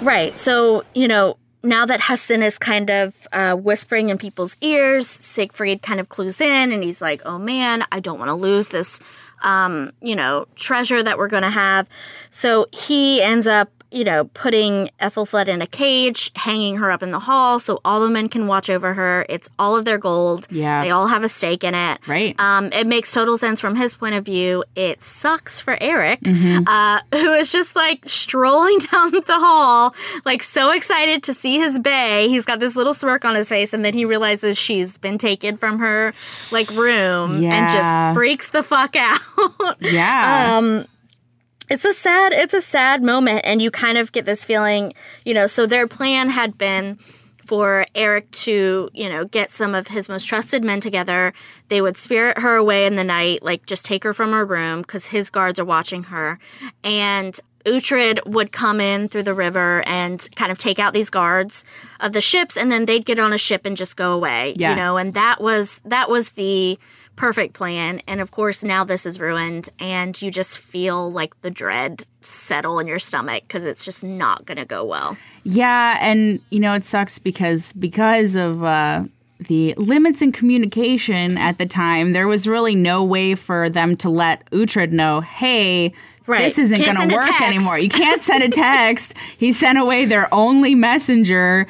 Right. 0.00 0.38
So, 0.38 0.84
you 0.94 1.08
know, 1.08 1.36
now 1.64 1.86
that 1.86 2.00
Haesten 2.02 2.42
is 2.44 2.58
kind 2.58 2.90
of 2.90 3.26
uh, 3.32 3.56
whispering 3.56 4.10
in 4.10 4.18
people's 4.18 4.56
ears, 4.60 5.08
Siegfried 5.08 5.82
kind 5.82 5.98
of 5.98 6.08
clues 6.10 6.40
in 6.40 6.70
and 6.70 6.84
he's 6.84 7.02
like, 7.02 7.22
oh 7.24 7.38
man, 7.38 7.84
I 7.90 7.98
don't 7.98 8.20
want 8.20 8.28
to 8.28 8.34
lose 8.34 8.68
this, 8.68 9.00
um, 9.44 9.92
you 10.00 10.16
know, 10.16 10.46
treasure 10.56 11.02
that 11.02 11.18
we're 11.18 11.28
going 11.28 11.42
to 11.42 11.50
have. 11.50 11.88
So 12.30 12.66
he 12.72 13.22
ends 13.22 13.46
up 13.46 13.73
you 13.94 14.02
know, 14.04 14.24
putting 14.34 14.88
Aethelflaed 15.00 15.46
in 15.48 15.62
a 15.62 15.66
cage, 15.66 16.32
hanging 16.36 16.76
her 16.76 16.90
up 16.90 17.02
in 17.02 17.12
the 17.12 17.20
hall 17.20 17.60
so 17.60 17.80
all 17.84 18.00
the 18.00 18.10
men 18.10 18.28
can 18.28 18.46
watch 18.46 18.68
over 18.68 18.92
her. 18.94 19.24
It's 19.28 19.48
all 19.58 19.76
of 19.76 19.84
their 19.84 19.98
gold. 19.98 20.46
Yeah. 20.50 20.82
They 20.82 20.90
all 20.90 21.06
have 21.06 21.22
a 21.22 21.28
stake 21.28 21.62
in 21.62 21.74
it. 21.74 22.00
Right. 22.06 22.38
Um, 22.40 22.66
it 22.72 22.86
makes 22.86 23.12
total 23.12 23.38
sense 23.38 23.60
from 23.60 23.76
his 23.76 23.96
point 23.96 24.16
of 24.16 24.24
view. 24.24 24.64
It 24.74 25.02
sucks 25.02 25.60
for 25.60 25.78
Erik, 25.80 26.18
uh, 26.26 27.00
who 27.12 27.32
is 27.34 27.52
just 27.52 27.76
like 27.76 28.08
strolling 28.08 28.78
down 28.92 29.12
the 29.12 29.24
hall, 29.28 29.94
like 30.24 30.42
so 30.42 30.70
excited 30.70 31.22
to 31.24 31.34
see 31.34 31.58
his 31.58 31.78
bay. 31.78 32.26
He's 32.28 32.44
got 32.44 32.58
this 32.58 32.74
little 32.74 32.94
smirk 32.94 33.24
on 33.24 33.36
his 33.36 33.48
face, 33.48 33.72
and 33.72 33.84
then 33.84 33.94
he 33.94 34.04
realizes 34.04 34.58
she's 34.58 34.96
been 34.96 35.18
taken 35.18 35.56
from 35.56 35.78
her 35.78 36.12
like 36.50 36.68
room 36.72 37.44
and 37.44 37.70
just 37.70 38.14
freaks 38.16 38.50
the 38.50 38.62
fuck 38.64 38.96
out. 38.98 39.20
Yeah. 39.80 40.58
um 40.58 40.86
it's 41.70 41.84
a 41.84 41.92
sad 41.92 42.32
it's 42.32 42.54
a 42.54 42.60
sad 42.60 43.02
moment 43.02 43.40
and 43.44 43.60
you 43.62 43.70
kind 43.70 43.98
of 43.98 44.12
get 44.12 44.24
this 44.24 44.44
feeling 44.44 44.92
you 45.24 45.34
know 45.34 45.46
so 45.46 45.66
their 45.66 45.86
plan 45.86 46.28
had 46.28 46.58
been 46.58 46.98
for 47.44 47.84
Erik 47.94 48.30
to, 48.30 48.88
you 48.92 49.08
know, 49.08 49.24
get 49.24 49.52
some 49.52 49.74
of 49.74 49.88
his 49.88 50.08
most 50.08 50.24
trusted 50.24 50.64
men 50.64 50.80
together. 50.80 51.32
They 51.68 51.80
would 51.80 51.96
spirit 51.96 52.38
her 52.38 52.56
away 52.56 52.86
in 52.86 52.96
the 52.96 53.04
night, 53.04 53.42
like 53.42 53.66
just 53.66 53.84
take 53.84 54.02
her 54.04 54.14
from 54.14 54.32
her 54.32 54.44
room 54.44 54.82
because 54.82 55.06
his 55.06 55.30
guards 55.30 55.60
are 55.60 55.64
watching 55.64 56.04
her. 56.04 56.38
And 56.82 57.38
Uhtred 57.64 58.26
would 58.26 58.52
come 58.52 58.80
in 58.80 59.08
through 59.08 59.22
the 59.22 59.34
river 59.34 59.82
and 59.86 60.26
kind 60.36 60.52
of 60.52 60.58
take 60.58 60.78
out 60.78 60.92
these 60.92 61.10
guards 61.10 61.64
of 62.00 62.12
the 62.12 62.20
ships, 62.20 62.56
and 62.56 62.70
then 62.70 62.84
they'd 62.84 63.04
get 63.04 63.18
on 63.18 63.32
a 63.32 63.38
ship 63.38 63.64
and 63.64 63.76
just 63.76 63.96
go 63.96 64.12
away. 64.12 64.54
Yeah. 64.56 64.70
You 64.70 64.76
know, 64.76 64.96
and 64.96 65.14
that 65.14 65.40
was 65.40 65.80
that 65.84 66.10
was 66.10 66.30
the 66.30 66.78
perfect 67.16 67.54
plan. 67.54 68.00
And 68.06 68.20
of 68.20 68.30
course, 68.30 68.64
now 68.64 68.84
this 68.84 69.06
is 69.06 69.20
ruined, 69.20 69.68
and 69.78 70.20
you 70.20 70.30
just 70.30 70.58
feel 70.58 71.10
like 71.10 71.40
the 71.40 71.50
dread 71.50 72.06
settle 72.20 72.78
in 72.78 72.86
your 72.86 72.98
stomach 72.98 73.42
because 73.42 73.64
it's 73.64 73.84
just 73.84 74.02
not 74.04 74.46
going 74.46 74.58
to 74.58 74.64
go 74.64 74.84
well. 74.84 75.16
Yeah, 75.44 75.98
and 76.00 76.40
you 76.50 76.60
know 76.60 76.74
it 76.74 76.84
sucks 76.84 77.18
because 77.18 77.72
because 77.74 78.36
of 78.36 78.62
uh, 78.64 79.04
the 79.40 79.74
limits 79.74 80.22
in 80.22 80.32
communication 80.32 81.36
at 81.38 81.58
the 81.58 81.66
time, 81.66 82.12
there 82.12 82.28
was 82.28 82.46
really 82.46 82.74
no 82.74 83.02
way 83.02 83.34
for 83.34 83.68
them 83.70 83.96
to 83.98 84.10
let 84.10 84.48
Uhtred 84.50 84.92
know, 84.92 85.20
hey. 85.20 85.92
Right. 86.26 86.44
This 86.44 86.58
isn't 86.58 86.82
going 86.82 87.06
to 87.06 87.14
work 87.14 87.42
anymore. 87.42 87.78
You 87.78 87.90
can't 87.90 88.22
send 88.22 88.42
a 88.42 88.48
text. 88.48 89.14
he 89.36 89.52
sent 89.52 89.76
away 89.76 90.06
their 90.06 90.32
only 90.32 90.74
messenger 90.74 91.66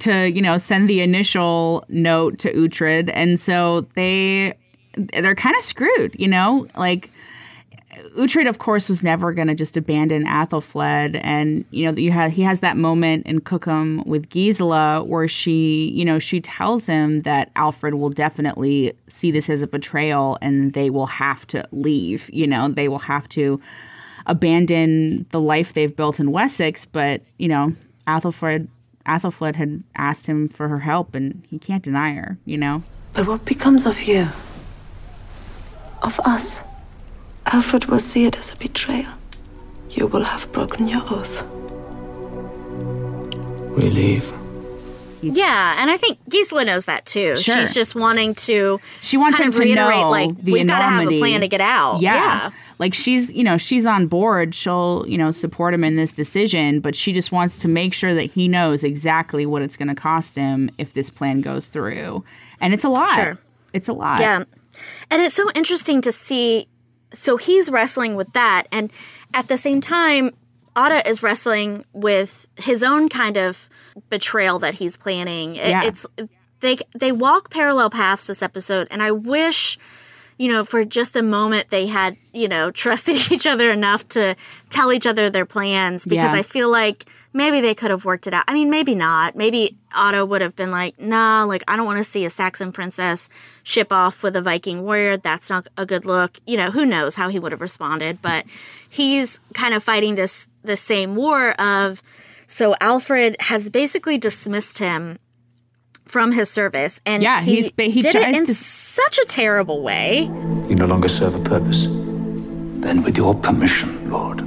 to, 0.00 0.28
you 0.28 0.42
know, 0.42 0.58
send 0.58 0.90
the 0.90 1.00
initial 1.00 1.86
note 1.88 2.38
to 2.40 2.52
Uhtred, 2.52 3.10
and 3.14 3.40
so 3.40 3.86
they 3.94 4.58
they're 4.96 5.34
kind 5.34 5.56
of 5.56 5.62
screwed. 5.62 6.16
You 6.18 6.28
know, 6.28 6.66
like 6.76 7.10
Uhtred, 8.16 8.48
of 8.48 8.58
course, 8.58 8.88
was 8.88 9.02
never 9.02 9.32
going 9.32 9.48
to 9.48 9.54
just 9.54 9.76
abandon 9.76 10.24
Aethelflaed, 10.26 11.20
and 11.22 11.64
you 11.70 11.84
know 11.84 11.96
you 11.96 12.10
have 12.10 12.32
he 12.32 12.42
has 12.42 12.60
that 12.60 12.76
moment 12.76 13.26
in 13.26 13.40
Cookham 13.40 14.02
with 14.04 14.28
Gisela 14.30 15.04
where 15.04 15.28
she, 15.28 15.90
you 15.90 16.04
know, 16.04 16.18
she 16.18 16.40
tells 16.40 16.86
him 16.86 17.20
that 17.20 17.50
Alfred 17.56 17.94
will 17.94 18.10
definitely 18.10 18.92
see 19.08 19.30
this 19.30 19.48
as 19.50 19.62
a 19.62 19.66
betrayal, 19.66 20.38
and 20.40 20.72
they 20.72 20.90
will 20.90 21.06
have 21.06 21.46
to 21.48 21.64
leave. 21.72 22.30
You 22.32 22.46
know, 22.46 22.68
they 22.68 22.88
will 22.88 22.98
have 23.00 23.28
to 23.30 23.60
abandon 24.26 25.26
the 25.30 25.40
life 25.40 25.74
they've 25.74 25.94
built 25.94 26.18
in 26.18 26.32
Wessex. 26.32 26.86
But 26.86 27.22
you 27.38 27.48
know, 27.48 27.74
Athelfred, 28.06 28.68
Aethelflaed 29.06 29.56
had 29.56 29.82
asked 29.96 30.26
him 30.26 30.48
for 30.48 30.68
her 30.68 30.80
help, 30.80 31.14
and 31.14 31.44
he 31.48 31.58
can't 31.58 31.82
deny 31.82 32.14
her. 32.14 32.38
You 32.44 32.58
know. 32.58 32.82
But 33.12 33.26
what 33.28 33.44
becomes 33.44 33.86
of 33.86 34.00
you? 34.02 34.28
Of 36.04 36.20
us? 36.20 36.62
Alfred 37.46 37.86
will 37.86 37.98
see 37.98 38.26
it 38.26 38.38
as 38.38 38.52
a 38.52 38.56
betrayal. 38.56 39.10
You 39.90 40.06
will 40.06 40.22
have 40.22 40.50
broken 40.52 40.86
your 40.86 41.02
oath. 41.10 41.42
We 43.76 43.88
leave. 43.90 44.32
Yeah, 45.22 45.76
and 45.80 45.90
I 45.90 45.96
think 45.96 46.18
Gisela 46.28 46.66
knows 46.66 46.84
that 46.84 47.06
too. 47.06 47.36
Sure. 47.38 47.56
She's 47.56 47.72
just 47.72 47.94
wanting 47.94 48.34
to. 48.34 48.80
She 49.00 49.16
wants 49.16 49.38
kind 49.38 49.46
him 49.46 49.48
of 49.52 49.54
to 49.56 49.62
reiterate, 49.62 49.96
know 49.96 50.10
like 50.10 50.36
the 50.36 50.52
we've 50.52 50.66
got 50.66 50.80
to 50.80 50.84
have 50.84 51.10
a 51.10 51.18
plan 51.18 51.40
to 51.40 51.48
get 51.48 51.62
out. 51.62 52.00
Yeah. 52.02 52.14
yeah. 52.14 52.50
Like 52.78 52.92
she's, 52.92 53.32
you 53.32 53.42
know, 53.42 53.56
she's 53.56 53.86
on 53.86 54.06
board. 54.06 54.54
She'll, 54.54 55.04
you 55.08 55.16
know, 55.16 55.32
support 55.32 55.72
him 55.72 55.84
in 55.84 55.96
this 55.96 56.12
decision, 56.12 56.80
but 56.80 56.94
she 56.94 57.12
just 57.12 57.32
wants 57.32 57.58
to 57.60 57.68
make 57.68 57.94
sure 57.94 58.14
that 58.14 58.24
he 58.24 58.48
knows 58.48 58.84
exactly 58.84 59.46
what 59.46 59.62
it's 59.62 59.76
going 59.76 59.88
to 59.88 59.94
cost 59.94 60.36
him 60.36 60.70
if 60.76 60.92
this 60.92 61.08
plan 61.08 61.40
goes 61.40 61.68
through. 61.68 62.24
And 62.60 62.74
it's 62.74 62.84
a 62.84 62.88
lot. 62.90 63.14
Sure. 63.14 63.38
It's 63.72 63.88
a 63.88 63.92
lot. 63.92 64.20
Yeah. 64.20 64.44
And 65.10 65.22
it's 65.22 65.34
so 65.34 65.50
interesting 65.54 66.00
to 66.02 66.12
see. 66.12 66.68
So 67.12 67.36
he's 67.36 67.70
wrestling 67.70 68.16
with 68.16 68.32
that. 68.32 68.66
And 68.72 68.92
at 69.32 69.48
the 69.48 69.56
same 69.56 69.80
time, 69.80 70.32
Odda 70.76 71.06
is 71.06 71.22
wrestling 71.22 71.84
with 71.92 72.48
his 72.56 72.82
own 72.82 73.08
kind 73.08 73.36
of 73.36 73.68
betrayal 74.08 74.58
that 74.58 74.74
he's 74.74 74.96
planning. 74.96 75.54
Yeah. 75.54 75.84
It's 75.84 76.06
they 76.60 76.78
they 76.98 77.12
walk 77.12 77.50
parallel 77.50 77.90
paths 77.90 78.26
this 78.26 78.42
episode, 78.42 78.88
and 78.90 79.02
I 79.02 79.12
wish, 79.12 79.78
you 80.38 80.48
know, 80.48 80.64
for 80.64 80.84
just 80.84 81.16
a 81.16 81.22
moment 81.22 81.70
they 81.70 81.86
had, 81.86 82.16
you 82.32 82.48
know, 82.48 82.70
trusted 82.82 83.30
each 83.32 83.46
other 83.46 83.70
enough 83.70 84.06
to 84.10 84.36
tell 84.70 84.92
each 84.92 85.06
other 85.06 85.30
their 85.30 85.46
plans 85.46 86.04
because 86.04 86.32
Yeah. 86.32 86.38
I 86.38 86.42
feel 86.42 86.70
like 86.70 87.04
maybe 87.32 87.60
they 87.60 87.74
could 87.74 87.90
have 87.90 88.04
worked 88.04 88.26
it 88.26 88.34
out. 88.34 88.44
I 88.46 88.54
mean, 88.54 88.70
maybe 88.70 88.94
not. 88.94 89.34
Maybe 89.34 89.76
Odda 89.92 90.26
would 90.28 90.40
have 90.40 90.54
been 90.54 90.70
like, 90.70 90.98
nah, 91.00 91.44
like 91.44 91.62
I 91.66 91.76
don't 91.76 91.86
want 91.86 91.98
to 91.98 92.04
see 92.04 92.24
a 92.24 92.30
Saxon 92.30 92.70
princess 92.72 93.28
ship 93.64 93.92
off 93.92 94.22
with 94.22 94.36
a 94.36 94.42
Viking 94.42 94.82
warrior. 94.82 95.16
That's 95.16 95.50
not 95.50 95.66
a 95.76 95.84
good 95.84 96.04
look. 96.04 96.38
You 96.46 96.56
know, 96.56 96.70
who 96.70 96.86
knows 96.86 97.14
how 97.16 97.28
he 97.28 97.38
would 97.38 97.52
have 97.52 97.60
responded, 97.60 98.22
but 98.22 98.44
he's 98.88 99.40
kind 99.52 99.74
of 99.74 99.82
fighting 99.82 100.14
this 100.14 100.46
the 100.62 100.76
same 100.76 101.16
war 101.16 101.50
of 101.60 102.02
so 102.46 102.74
Alfred 102.80 103.36
has 103.40 103.68
basically 103.70 104.16
dismissed 104.18 104.78
him 104.78 105.18
from 106.06 106.32
his 106.32 106.50
service 106.50 107.00
and 107.06 107.22
Yeah, 107.22 107.40
he, 107.40 107.56
he's 107.56 107.72
he 107.76 108.00
did 108.00 108.14
it 108.16 108.36
in 108.36 108.44
to- 108.46 108.54
such 108.54 109.18
a 109.18 109.24
terrible 109.26 109.82
way. 109.82 110.22
You 110.68 110.74
no 110.74 110.86
longer 110.86 111.08
serve 111.08 111.34
a 111.34 111.40
purpose. 111.42 111.86
Then, 111.86 113.02
with 113.02 113.16
your 113.16 113.34
permission, 113.34 114.10
Lord, 114.10 114.42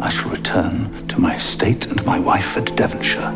I 0.00 0.08
shall 0.08 0.30
return 0.30 1.06
to 1.08 1.20
my 1.20 1.36
estate 1.36 1.86
and 1.86 2.04
my 2.06 2.18
wife 2.18 2.56
at 2.56 2.74
Devonshire, 2.76 3.32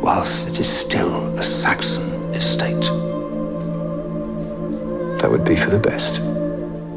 whilst 0.00 0.48
it 0.48 0.58
is 0.58 0.68
still 0.68 1.26
a 1.38 1.42
Saxon 1.42 2.10
estate. 2.34 2.82
That 5.20 5.30
would 5.30 5.44
be 5.44 5.56
for 5.56 5.70
the 5.70 5.78
best. 5.78 6.20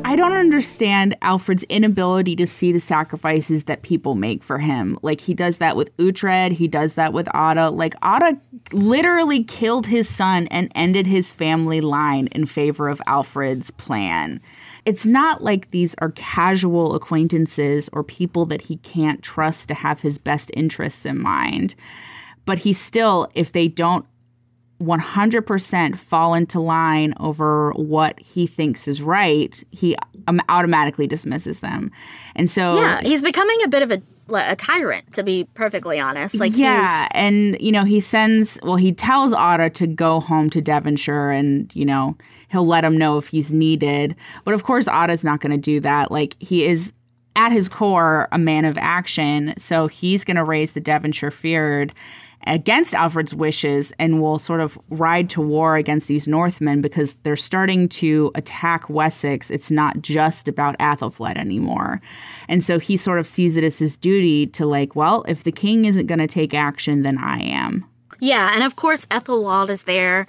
I 0.09 0.15
don't 0.15 0.33
understand 0.33 1.15
Alfred's 1.21 1.65
inability 1.65 2.35
to 2.37 2.47
see 2.47 2.71
the 2.71 2.79
sacrifices 2.79 3.65
that 3.65 3.83
people 3.83 4.15
make 4.15 4.41
for 4.41 4.57
him. 4.57 4.97
Like 5.03 5.21
he 5.21 5.35
does 5.35 5.59
that 5.59 5.75
with 5.75 5.95
Uhtred, 5.97 6.53
he 6.53 6.67
does 6.67 6.95
that 6.95 7.13
with 7.13 7.27
Odda. 7.27 7.69
Like 7.69 7.93
Odda 8.01 8.39
literally 8.71 9.43
killed 9.43 9.85
his 9.85 10.09
son 10.09 10.47
and 10.47 10.71
ended 10.73 11.05
his 11.05 11.31
family 11.31 11.79
line 11.79 12.25
in 12.31 12.47
favor 12.47 12.89
of 12.89 12.99
Alfred's 13.05 13.69
plan. 13.69 14.41
It's 14.83 15.05
not 15.05 15.43
like 15.43 15.69
these 15.69 15.93
are 15.99 16.09
casual 16.15 16.95
acquaintances 16.95 17.87
or 17.93 18.03
people 18.03 18.47
that 18.47 18.63
he 18.63 18.77
can't 18.77 19.21
trust 19.21 19.67
to 19.67 19.75
have 19.75 20.01
his 20.01 20.17
best 20.17 20.49
interests 20.55 21.05
in 21.05 21.19
mind. 21.19 21.75
But 22.45 22.57
he 22.57 22.73
still, 22.73 23.29
if 23.35 23.51
they 23.51 23.67
don't 23.67 24.07
100% 24.81 25.97
fall 25.97 26.33
into 26.33 26.59
line 26.59 27.13
over 27.19 27.71
what 27.71 28.19
he 28.19 28.47
thinks 28.47 28.87
is 28.87 29.01
right, 29.01 29.61
he 29.71 29.95
um, 30.27 30.41
automatically 30.49 31.05
dismisses 31.05 31.59
them. 31.59 31.91
And 32.35 32.49
so 32.49 32.75
Yeah, 32.75 33.01
he's 33.01 33.21
becoming 33.21 33.57
a 33.63 33.67
bit 33.67 33.83
of 33.83 33.91
a 33.91 34.01
a 34.31 34.55
tyrant 34.55 35.11
to 35.13 35.23
be 35.23 35.47
perfectly 35.55 35.99
honest. 35.99 36.39
Like 36.39 36.55
yeah, 36.55 37.07
and 37.11 37.59
you 37.59 37.71
know 37.71 37.83
he 37.83 37.99
sends 37.99 38.59
well 38.61 38.75
he 38.75 38.91
tells 38.91 39.33
Odda 39.33 39.71
to 39.71 39.87
go 39.87 40.19
home 40.19 40.51
to 40.51 40.61
Devonshire 40.61 41.31
and 41.31 41.73
you 41.75 41.83
know 41.83 42.15
he'll 42.49 42.67
let 42.67 42.83
him 42.83 42.95
know 42.95 43.17
if 43.17 43.27
he's 43.27 43.51
needed. 43.51 44.15
But 44.45 44.53
of 44.53 44.63
course 44.63 44.85
Odda's 44.85 45.23
not 45.23 45.39
going 45.39 45.51
to 45.51 45.57
do 45.57 45.79
that. 45.79 46.11
Like 46.11 46.35
he 46.39 46.65
is 46.65 46.93
at 47.35 47.51
his 47.51 47.69
core 47.69 48.27
a 48.31 48.37
man 48.37 48.65
of 48.65 48.77
action, 48.77 49.53
so 49.57 49.87
he's 49.87 50.23
going 50.23 50.37
to 50.37 50.43
raise 50.43 50.73
the 50.73 50.81
Devonshire 50.81 51.31
fyrd 51.31 51.91
against 52.47 52.93
Alfred's 52.93 53.33
wishes 53.33 53.91
and 53.99 54.21
will 54.21 54.39
sort 54.39 54.61
of 54.61 54.79
ride 54.89 55.29
to 55.31 55.41
war 55.41 55.75
against 55.75 56.07
these 56.07 56.27
Northmen 56.27 56.81
because 56.81 57.15
they're 57.15 57.35
starting 57.35 57.89
to 57.89 58.31
attack 58.35 58.89
Wessex. 58.89 59.49
It's 59.49 59.71
not 59.71 60.01
just 60.01 60.47
about 60.47 60.77
Aethelflaed 60.79 61.37
anymore. 61.37 62.01
And 62.47 62.63
so 62.63 62.79
he 62.79 62.95
sort 62.97 63.19
of 63.19 63.27
sees 63.27 63.57
it 63.57 63.63
as 63.63 63.77
his 63.77 63.97
duty 63.97 64.47
to, 64.47 64.65
like, 64.65 64.95
well, 64.95 65.23
if 65.27 65.43
the 65.43 65.51
king 65.51 65.85
isn't 65.85 66.07
going 66.07 66.19
to 66.19 66.27
take 66.27 66.53
action, 66.53 67.03
then 67.03 67.17
I 67.17 67.41
am. 67.41 67.85
Yeah, 68.19 68.51
and 68.53 68.63
of 68.63 68.75
course 68.75 69.05
Ethelwald 69.07 69.69
is 69.69 69.83
there 69.83 70.27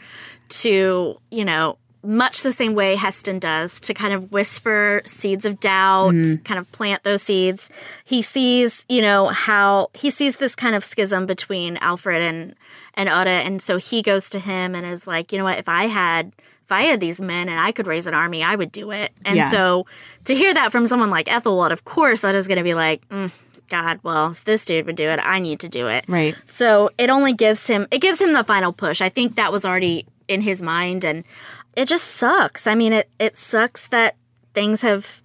to, 0.50 1.20
you 1.30 1.44
know, 1.44 1.78
much 2.02 2.42
the 2.42 2.52
same 2.52 2.74
way 2.74 2.96
Heston 2.96 3.38
does 3.38 3.78
to 3.80 3.92
kind 3.94 4.12
of 4.14 4.32
whisper 4.32 5.02
seeds 5.04 5.44
of 5.44 5.60
doubt, 5.60 6.14
Mm-hmm. 6.14 6.42
kind 6.44 6.58
of 6.58 6.70
plant 6.72 7.02
those 7.02 7.22
seeds. 7.22 7.70
He 8.06 8.22
sees, 8.22 8.86
you 8.88 9.02
know, 9.02 9.26
how 9.26 9.90
he 9.94 10.10
sees 10.10 10.36
this 10.36 10.54
kind 10.56 10.74
of 10.74 10.82
schism 10.84 11.26
between 11.26 11.76
Alfred 11.78 12.22
and 12.22 12.54
and 12.94 13.08
Odda, 13.08 13.44
and 13.46 13.62
so 13.62 13.76
he 13.76 14.02
goes 14.02 14.28
to 14.30 14.38
him 14.40 14.74
and 14.74 14.84
is 14.86 15.06
like, 15.06 15.30
you 15.32 15.38
know 15.38 15.44
what, 15.44 15.58
if 15.58 15.68
I 15.68 15.84
had 15.84 16.32
if 16.64 16.72
I 16.72 16.82
had 16.82 17.00
these 17.00 17.20
men 17.20 17.48
and 17.48 17.58
I 17.58 17.72
could 17.72 17.86
raise 17.88 18.06
an 18.06 18.14
army, 18.14 18.42
I 18.44 18.54
would 18.54 18.70
do 18.72 18.92
it. 18.92 19.10
And 19.24 19.36
Yeah. 19.38 19.50
so 19.50 19.86
to 20.24 20.34
hear 20.34 20.54
that 20.54 20.70
from 20.72 20.86
someone 20.86 21.10
like 21.10 21.26
Ethelwald, 21.26 21.72
of 21.72 21.84
course, 21.84 22.22
Odda's 22.22 22.46
going 22.46 22.58
to 22.58 22.64
be 22.64 22.74
like, 22.74 23.06
mm, 23.08 23.32
God, 23.68 23.98
well, 24.04 24.30
if 24.32 24.44
this 24.44 24.64
dude 24.64 24.86
would 24.86 24.94
do 24.96 25.08
it, 25.08 25.18
I 25.22 25.40
need 25.40 25.58
to 25.60 25.68
do 25.68 25.88
it. 25.88 26.04
Right. 26.06 26.36
So 26.46 26.90
it 26.96 27.10
only 27.10 27.32
gives 27.32 27.66
him 27.66 27.86
it 27.90 28.00
gives 28.00 28.20
him 28.20 28.32
the 28.32 28.44
final 28.44 28.72
push. 28.72 29.00
I 29.02 29.08
think 29.08 29.34
that 29.34 29.50
was 29.52 29.64
already 29.64 30.06
in 30.28 30.40
his 30.42 30.62
mind 30.62 31.04
and 31.04 31.24
it 31.76 31.86
just 31.86 32.04
sucks. 32.04 32.66
I 32.66 32.74
mean 32.74 32.92
it 32.92 33.08
it 33.18 33.38
sucks 33.38 33.86
that 33.88 34.16
things 34.54 34.82
have 34.82 35.22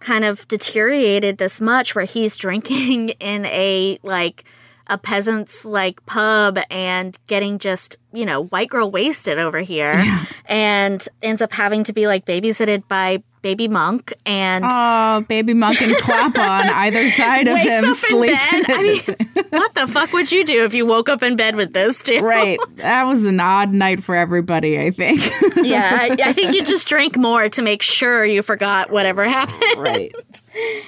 kind 0.00 0.24
of 0.24 0.46
deteriorated 0.48 1.38
this 1.38 1.60
much 1.60 1.94
where 1.94 2.04
he's 2.04 2.36
drinking 2.44 3.10
in 3.20 3.46
a 3.46 3.98
like 4.02 4.44
a 4.88 4.98
peasant's 4.98 5.64
like 5.64 6.04
pub 6.06 6.58
and 6.70 7.16
getting 7.26 7.58
just, 7.58 7.96
you 8.12 8.26
know, 8.26 8.44
white 8.44 8.68
girl 8.68 8.90
wasted 8.90 9.38
over 9.38 9.60
here 9.60 10.04
and 10.46 11.06
ends 11.22 11.40
up 11.40 11.52
having 11.52 11.84
to 11.84 11.92
be 11.92 12.06
like 12.06 12.26
babysitted 12.26 12.86
by 12.88 13.22
baby 13.42 13.68
monk 13.68 14.12
and 14.24 14.64
Oh, 14.68 15.24
baby 15.28 15.52
monk 15.52 15.82
and 15.82 15.94
clap 15.96 16.38
on 16.38 16.68
either 16.74 17.10
side 17.10 17.48
of 17.48 17.58
him 17.58 17.92
sleeping. 17.92 18.36
I 18.68 18.82
mean, 18.82 19.44
what 19.50 19.74
the 19.74 19.86
fuck 19.88 20.12
would 20.12 20.30
you 20.32 20.44
do 20.44 20.64
if 20.64 20.74
you 20.74 20.86
woke 20.86 21.08
up 21.08 21.22
in 21.22 21.36
bed 21.36 21.56
with 21.56 21.72
this 21.72 22.02
dude? 22.02 22.22
right. 22.22 22.58
That 22.76 23.02
was 23.04 23.26
an 23.26 23.40
odd 23.40 23.72
night 23.72 24.02
for 24.04 24.14
everybody, 24.14 24.78
I 24.78 24.90
think. 24.90 25.20
Yeah, 25.62 25.88
I, 25.92 26.16
I 26.24 26.32
think 26.32 26.54
you 26.54 26.64
just 26.64 26.88
drank 26.88 27.16
more 27.16 27.48
to 27.48 27.62
make 27.62 27.82
sure 27.82 28.24
you 28.24 28.42
forgot 28.42 28.90
whatever 28.90 29.24
happened. 29.24 29.60
right. 29.76 30.12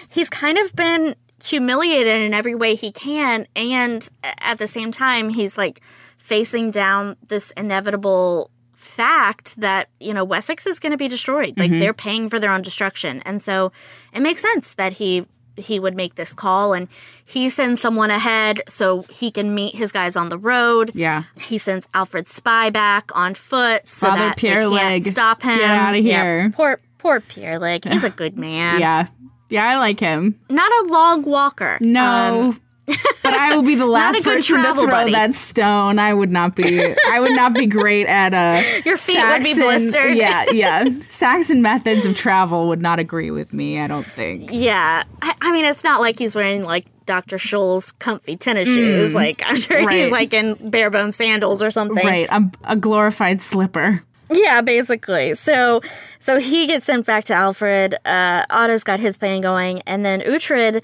He's 0.08 0.28
kind 0.30 0.58
of 0.58 0.74
been 0.74 1.14
humiliated 1.44 2.22
in 2.22 2.34
every 2.34 2.54
way 2.54 2.74
he 2.74 2.90
can, 2.90 3.46
and 3.54 4.08
at 4.40 4.58
the 4.58 4.66
same 4.66 4.90
time, 4.90 5.28
he's 5.28 5.56
like 5.58 5.80
facing 6.18 6.70
down 6.70 7.16
this 7.28 7.50
inevitable 7.52 8.50
fact 8.94 9.60
that 9.60 9.88
you 10.00 10.14
know 10.14 10.24
Wessex 10.24 10.66
is 10.66 10.78
going 10.80 10.92
to 10.92 10.98
be 10.98 11.08
destroyed. 11.08 11.58
Like 11.58 11.70
they're 11.72 11.92
paying 11.94 12.28
for 12.30 12.38
their 12.38 12.50
own 12.52 12.62
destruction, 12.62 13.20
and 13.26 13.42
so 13.42 13.72
it 14.14 14.20
makes 14.20 14.40
sense 14.42 14.74
that 14.74 14.94
he 14.94 15.26
he 15.56 15.78
would 15.78 15.94
make 15.94 16.16
this 16.16 16.32
call 16.32 16.72
and 16.72 16.88
he 17.24 17.48
sends 17.48 17.80
someone 17.80 18.10
ahead 18.10 18.60
so 18.68 19.02
he 19.02 19.30
can 19.30 19.54
meet 19.54 19.74
his 19.76 19.92
guys 19.92 20.16
on 20.16 20.28
the 20.28 20.36
road. 20.38 20.90
Yeah. 20.94 21.24
He 21.40 21.58
sends 21.58 21.88
Alfred's 21.94 22.34
spy 22.34 22.70
back 22.70 23.16
on 23.16 23.34
foot 23.36 23.82
so 23.88 24.08
Father 24.08 24.18
that 24.20 24.36
Pierre 24.36 24.56
they 24.68 24.76
can't 24.76 24.90
Leg, 24.90 25.02
stop 25.04 25.42
him. 25.42 25.56
get 25.58 25.70
outta 25.70 26.00
Yeah, 26.00 26.22
here. 26.22 26.50
poor 26.54 26.80
poor 26.98 27.20
Pyrlig. 27.20 27.84
He's 27.90 28.02
a 28.02 28.10
good 28.10 28.36
man. 28.46 28.80
Yeah. 28.80 29.06
Yeah, 29.48 29.68
I 29.68 29.76
like 29.78 30.00
him. 30.00 30.40
Not 30.50 30.72
a 30.72 30.92
long 30.92 31.22
walker. 31.22 31.78
No. 31.80 32.48
Um, 32.50 32.60
but 32.86 33.32
I 33.32 33.54
will 33.56 33.62
be 33.62 33.74
the 33.74 33.86
last 34.00 34.22
person 34.22 34.62
to 34.62 34.74
throw 34.74 34.86
buddy. 34.86 35.12
that 35.12 35.34
stone. 35.34 35.98
I 35.98 36.12
would 36.12 36.30
not 36.30 36.54
be. 36.56 36.82
I 37.08 37.20
would 37.20 37.32
not 37.34 37.54
be 37.54 37.66
great 37.66 38.06
at 38.06 38.34
uh, 38.34 38.62
Your 38.84 38.96
feet 38.96 39.18
would 39.18 39.42
be 39.42 39.54
Saxon- 39.54 39.62
blistered. 39.62 40.16
Yeah, 40.16 40.44
yeah. 40.52 40.84
Saxon 41.08 41.62
methods 41.62 42.04
of 42.06 42.16
travel 42.16 42.68
would 42.68 42.82
not 42.82 42.98
agree 42.98 43.30
with 43.30 43.52
me. 43.54 43.80
I 43.80 43.86
don't 43.86 44.06
think. 44.06 44.50
yeah. 44.52 45.04
I, 45.22 45.34
I 45.40 45.52
mean, 45.52 45.64
it's 45.64 45.84
not 45.84 46.00
like 46.00 46.18
he's 46.18 46.34
wearing 46.36 46.62
like 46.62 46.86
Dr. 47.06 47.36
Scholl's 47.36 47.92
comfy 47.92 48.36
tennis 48.36 48.68
shoes. 48.68 49.12
Like, 49.14 49.42
I'm 49.46 49.56
sure 49.56 49.80
Mm. 49.80 49.86
Right. 49.86 50.02
he's 50.04 50.10
like 50.12 50.32
in 50.34 50.70
bare 50.70 50.90
bone 50.90 51.12
sandals 51.12 51.62
or 51.62 51.70
something. 51.70 52.04
Right, 52.06 52.28
a, 52.30 52.50
a 52.64 52.76
glorified 52.76 53.40
slipper. 53.42 54.02
Yeah, 54.32 54.62
basically. 54.62 55.34
So 55.34 55.80
so 56.20 56.38
he 56.40 56.66
gets 56.66 56.86
sent 56.86 57.04
back 57.06 57.24
to 57.24 57.34
Alfred. 57.34 57.94
Uh 58.06 58.44
Odda's 58.50 58.82
got 58.84 59.00
his 59.00 59.18
plan 59.18 59.40
going, 59.42 59.80
and 59.82 60.04
then 60.04 60.20
Uhtred, 60.22 60.82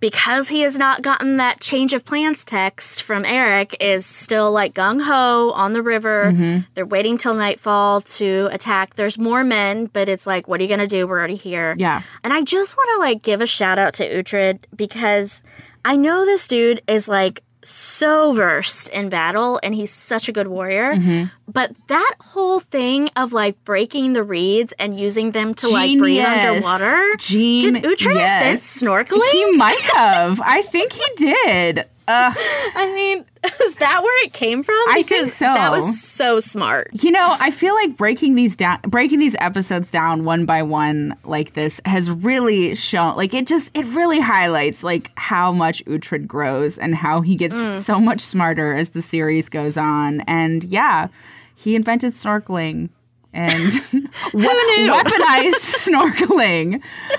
because 0.00 0.48
he 0.48 0.60
has 0.60 0.78
not 0.78 1.02
gotten 1.02 1.36
that 1.36 1.60
change 1.60 1.92
of 1.92 2.04
plans 2.04 2.44
text 2.44 3.02
from 3.02 3.24
Erik, 3.24 3.76
is 3.80 4.06
still 4.06 4.52
like 4.52 4.74
gung 4.74 5.02
ho 5.02 5.50
on 5.52 5.72
the 5.72 5.82
river. 5.82 6.32
Mm-hmm. 6.32 6.58
They're 6.74 6.86
waiting 6.86 7.18
till 7.18 7.34
nightfall 7.34 8.00
to 8.02 8.48
attack. 8.52 8.94
There's 8.94 9.18
more 9.18 9.44
men, 9.44 9.86
but 9.86 10.08
it's 10.08 10.26
like, 10.26 10.46
what 10.46 10.60
are 10.60 10.62
you 10.62 10.68
gonna 10.68 10.86
do? 10.86 11.06
We're 11.06 11.18
already 11.18 11.36
here. 11.36 11.74
Yeah. 11.78 12.02
And 12.22 12.32
I 12.32 12.42
just 12.42 12.76
want 12.76 12.90
to 12.94 12.98
like 13.00 13.22
give 13.22 13.40
a 13.40 13.46
shout 13.46 13.78
out 13.78 13.94
to 13.94 14.22
Uhtred 14.22 14.60
because 14.74 15.42
I 15.84 15.96
know 15.96 16.24
this 16.24 16.46
dude 16.46 16.82
is 16.86 17.08
like 17.08 17.42
so 17.64 18.32
versed 18.32 18.88
in 18.90 19.08
battle 19.08 19.58
and 19.62 19.74
he's 19.74 19.92
such 19.92 20.28
a 20.28 20.32
good 20.32 20.48
warrior. 20.48 20.94
Mm-hmm. 20.94 21.24
But 21.50 21.74
that 21.88 22.14
whole 22.20 22.60
thing 22.60 23.08
of 23.16 23.32
like 23.32 23.62
breaking 23.64 24.12
the 24.12 24.22
reeds 24.22 24.72
and 24.78 24.98
using 24.98 25.32
them 25.32 25.54
to 25.54 25.68
like 25.68 25.98
breathe 25.98 26.24
underwater. 26.24 27.16
Gene- 27.18 27.60
did 27.60 27.84
Uhtred 27.84 28.14
yes. 28.14 28.82
snorkeling? 28.82 29.30
He 29.32 29.50
might 29.52 29.80
have. 29.94 30.40
I 30.40 30.62
think 30.62 30.92
he 30.92 31.06
did. 31.16 31.86
Uh, 32.08 32.32
I 32.34 32.92
mean, 32.94 33.24
is 33.62 33.74
that 33.76 34.00
where 34.02 34.24
it 34.24 34.32
came 34.32 34.62
from? 34.62 34.74
I 34.88 34.94
think 34.94 35.08
Because 35.08 35.34
so. 35.34 35.44
That 35.44 35.70
was 35.70 36.00
so 36.02 36.40
smart. 36.40 36.88
You 37.02 37.10
know, 37.10 37.36
I 37.38 37.50
feel 37.50 37.74
like 37.74 37.96
breaking 37.96 38.34
these 38.34 38.56
down, 38.56 38.80
breaking 38.82 39.18
these 39.18 39.36
episodes 39.40 39.90
down 39.90 40.24
one 40.24 40.46
by 40.46 40.62
one 40.62 41.14
like 41.24 41.52
this 41.54 41.80
has 41.84 42.10
really 42.10 42.74
shown, 42.74 43.16
like 43.16 43.34
it 43.34 43.46
just, 43.46 43.76
it 43.76 43.84
really 43.86 44.20
highlights 44.20 44.82
like 44.82 45.10
how 45.16 45.52
much 45.52 45.84
Uhtred 45.84 46.26
grows 46.26 46.78
and 46.78 46.94
how 46.94 47.20
he 47.20 47.36
gets 47.36 47.54
Mm. 47.56 47.76
so 47.76 48.00
much 48.00 48.20
smarter 48.20 48.74
as 48.74 48.90
the 48.90 49.02
series 49.02 49.48
goes 49.48 49.76
on. 49.76 50.20
And 50.22 50.64
yeah, 50.64 51.08
he 51.56 51.74
invented 51.74 52.12
snorkeling 52.12 52.88
and 53.38 53.72
we- 54.34 54.46
weaponized 54.88 55.88
snorkeling. 55.88 56.74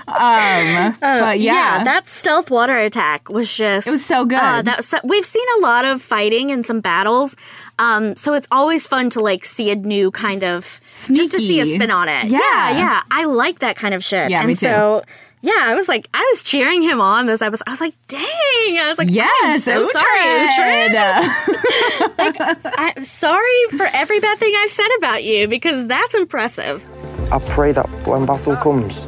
Um, 0.08 0.98
but 1.02 1.40
yeah, 1.40 1.84
that 1.84 2.08
stealth 2.08 2.52
water 2.52 2.78
attack 2.78 3.30
was 3.30 3.54
just 3.54 3.88
it 3.88 3.92
was 3.92 4.06
so 4.06 4.26
good. 4.26 4.38
Uh, 4.40 4.62
that 4.62 4.84
so, 4.84 4.98
we've 5.04 5.26
seen 5.26 5.46
a 5.58 5.62
lot 5.62 5.86
of 5.86 6.02
fighting 6.02 6.52
and 6.52 6.66
some 6.66 6.82
battles, 6.82 7.36
um, 7.78 8.16
so 8.16 8.34
it's 8.34 8.48
always 8.52 8.88
fun 8.88 9.10
to 9.12 9.22
like 9.22 9.46
see 9.46 9.72
a 9.72 9.76
new 9.76 10.12
kind 10.12 10.44
of 10.44 10.82
just 11.12 11.32
to 11.32 11.40
see 11.40 11.60
a 11.62 11.66
spin 11.66 11.92
on 11.92 12.10
it. 12.10 12.26
Yeah. 12.26 12.40
yeah, 12.40 12.78
yeah. 12.78 13.04
I 13.12 13.26
like 13.26 13.60
that 13.60 13.76
kind 13.76 13.94
of 13.94 14.04
shit. 14.04 14.30
Yeah, 14.30 14.40
and 14.40 14.48
me 14.48 14.54
too. 14.54 14.66
so. 14.68 15.04
Yeah, 15.42 15.54
I 15.56 15.74
was 15.76 15.88
like, 15.88 16.10
I 16.14 16.20
was 16.34 16.44
cheering 16.44 16.82
him 16.82 17.00
on 17.00 17.26
this 17.26 17.42
episode. 17.42 17.64
I 17.66 17.72
was 17.72 17.80
like, 17.80 17.94
dang! 18.08 18.22
I 18.26 18.88
was 18.90 18.98
like, 18.98 19.08
oh, 19.08 19.12
I'm 19.12 19.16
yes, 19.16 19.64
so 19.64 19.84
sorry, 19.84 20.20
Uhtred. 20.50 22.34
Uhtred. 22.34 22.72
I'm 22.78 23.04
sorry 23.06 23.64
for 23.78 23.88
every 23.94 24.20
bad 24.20 24.38
thing 24.38 24.54
I've 24.58 24.72
said 24.72 24.90
about 24.98 25.24
you 25.24 25.48
because 25.48 25.88
that's 25.88 26.14
impressive. 26.14 26.86
I 27.32 27.40
pray 27.40 27.72
that 27.72 27.88
when 28.06 28.26
battle 28.26 28.58
comes, 28.58 29.00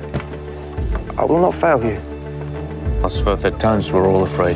I 1.17 1.26
will 1.26 1.41
not 1.41 1.54
fail 1.54 1.84
you. 1.84 2.00
Osferth, 3.04 3.44
at 3.44 3.60
times 3.60 3.91
we're 3.91 4.08
all 4.08 4.24
afraid. 4.24 4.56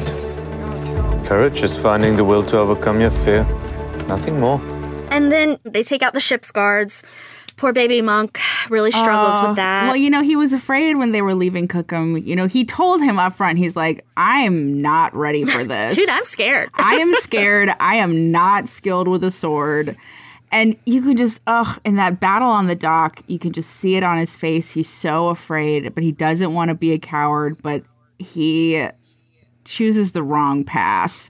Courage 1.26 1.62
is 1.62 1.78
finding 1.78 2.16
the 2.16 2.24
will 2.24 2.44
to 2.46 2.58
overcome 2.58 3.02
your 3.02 3.10
fear. 3.10 3.44
Nothing 4.08 4.40
more. 4.40 4.62
And 5.12 5.32
then 5.32 5.58
they 5.64 5.84
take 5.84 6.04
out 6.04 6.14
the 6.14 6.20
ship's 6.22 6.52
guards. 6.52 7.04
Poor 7.58 7.72
baby 7.72 8.02
monk 8.02 8.38
really 8.70 8.92
struggles 8.92 9.40
with 9.42 9.52
oh, 9.52 9.56
that. 9.56 9.88
Well, 9.88 9.96
you 9.96 10.10
know, 10.10 10.22
he 10.22 10.36
was 10.36 10.52
afraid 10.52 10.96
when 10.96 11.14
they 11.14 11.22
were 11.22 11.34
leaving 11.34 11.68
Cookham. 11.70 12.18
You 12.18 12.36
know, 12.36 12.48
he 12.48 12.66
told 12.66 13.02
him 13.02 13.18
up 13.18 13.36
front, 13.38 13.58
he's 13.58 13.76
like, 13.78 14.06
I'm 14.18 14.82
not 14.82 15.16
ready 15.16 15.46
for 15.46 15.64
this. 15.66 15.96
Dude, 15.96 16.10
I'm 16.10 16.26
scared. 16.26 16.70
I 16.74 16.96
am 16.96 17.14
scared. 17.22 17.70
I 17.80 17.96
am 17.96 18.30
not 18.32 18.68
skilled 18.68 19.08
with 19.08 19.24
a 19.24 19.32
sword. 19.32 19.96
And 20.52 20.76
you 20.86 21.02
can 21.02 21.18
just, 21.18 21.42
ugh, 21.48 21.80
in 21.86 21.96
that 21.96 22.20
battle 22.20 22.50
on 22.50 22.68
the 22.68 22.76
dock, 22.76 23.22
you 23.28 23.40
can 23.40 23.52
just 23.52 23.72
see 23.72 23.96
it 23.96 24.04
on 24.04 24.18
his 24.18 24.36
face. 24.38 24.70
He's 24.72 24.90
so 24.90 25.30
afraid, 25.30 25.94
but 25.96 26.04
he 26.04 26.12
doesn't 26.12 26.54
want 26.54 26.70
to 26.70 26.76
be 26.76 26.92
a 26.92 27.00
coward, 27.00 27.62
but 27.62 27.84
he 28.20 28.86
chooses 29.66 30.12
the 30.12 30.24
wrong 30.24 30.64
path. 30.64 31.30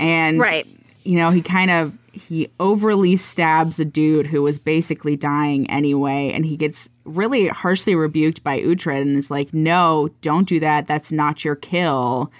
And, 0.00 0.38
Right. 0.38 0.66
you 1.04 1.16
know, 1.16 1.30
he 1.30 1.42
kind 1.42 1.70
of, 1.70 1.92
he 2.16 2.48
overly 2.58 3.16
stabs 3.16 3.78
a 3.78 3.84
dude 3.84 4.26
who 4.26 4.42
was 4.42 4.58
basically 4.58 5.16
dying 5.16 5.70
anyway. 5.70 6.32
And 6.32 6.44
he 6.44 6.56
gets 6.56 6.88
really 7.04 7.48
harshly 7.48 7.94
rebuked 7.94 8.42
by 8.42 8.60
Uhtred 8.60 9.02
and 9.02 9.16
is 9.16 9.30
like, 9.30 9.52
no, 9.54 10.08
don't 10.22 10.48
do 10.48 10.60
that. 10.60 10.86
That's 10.86 11.12
not 11.12 11.44
your 11.44 11.56
kill 11.56 12.32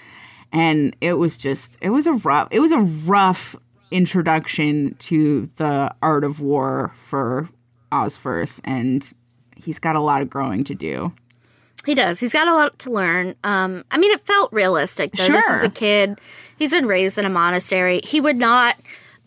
and 0.51 0.95
it 1.01 1.13
was 1.13 1.37
just 1.37 1.77
it 1.81 1.89
was 1.89 2.07
a 2.07 2.13
rough 2.13 2.47
it 2.51 2.59
was 2.59 2.71
a 2.71 2.79
rough 2.79 3.55
introduction 3.91 4.95
to 4.99 5.47
the 5.57 5.93
art 6.01 6.23
of 6.23 6.41
war 6.41 6.91
for 6.95 7.49
Osferth 7.91 8.59
and 8.63 9.13
he's 9.55 9.79
got 9.79 9.95
a 9.95 10.01
lot 10.01 10.21
of 10.21 10.29
growing 10.29 10.63
to 10.65 10.75
do. 10.75 11.13
He 11.85 11.93
does. 11.93 12.19
He's 12.19 12.33
got 12.33 12.49
a 12.49 12.53
lot 12.53 12.77
to 12.79 12.91
learn. 12.91 13.35
Um, 13.45 13.85
I 13.91 13.97
mean, 13.97 14.11
it 14.11 14.19
felt 14.19 14.51
realistic. 14.51 15.11
Though. 15.13 15.27
This 15.27 15.47
is 15.47 15.63
a 15.63 15.69
kid. 15.69 16.19
He's 16.57 16.73
been 16.73 16.85
raised 16.85 17.17
in 17.17 17.23
a 17.23 17.29
monastery. 17.29 18.01
He 18.03 18.19
would 18.19 18.35
not. 18.35 18.75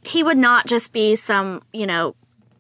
He 0.03 0.23
would 0.23 0.39
not 0.39 0.67
just 0.67 0.93
be 0.93 1.15
some. 1.17 1.63
You 1.73 1.87
know, 1.87 2.15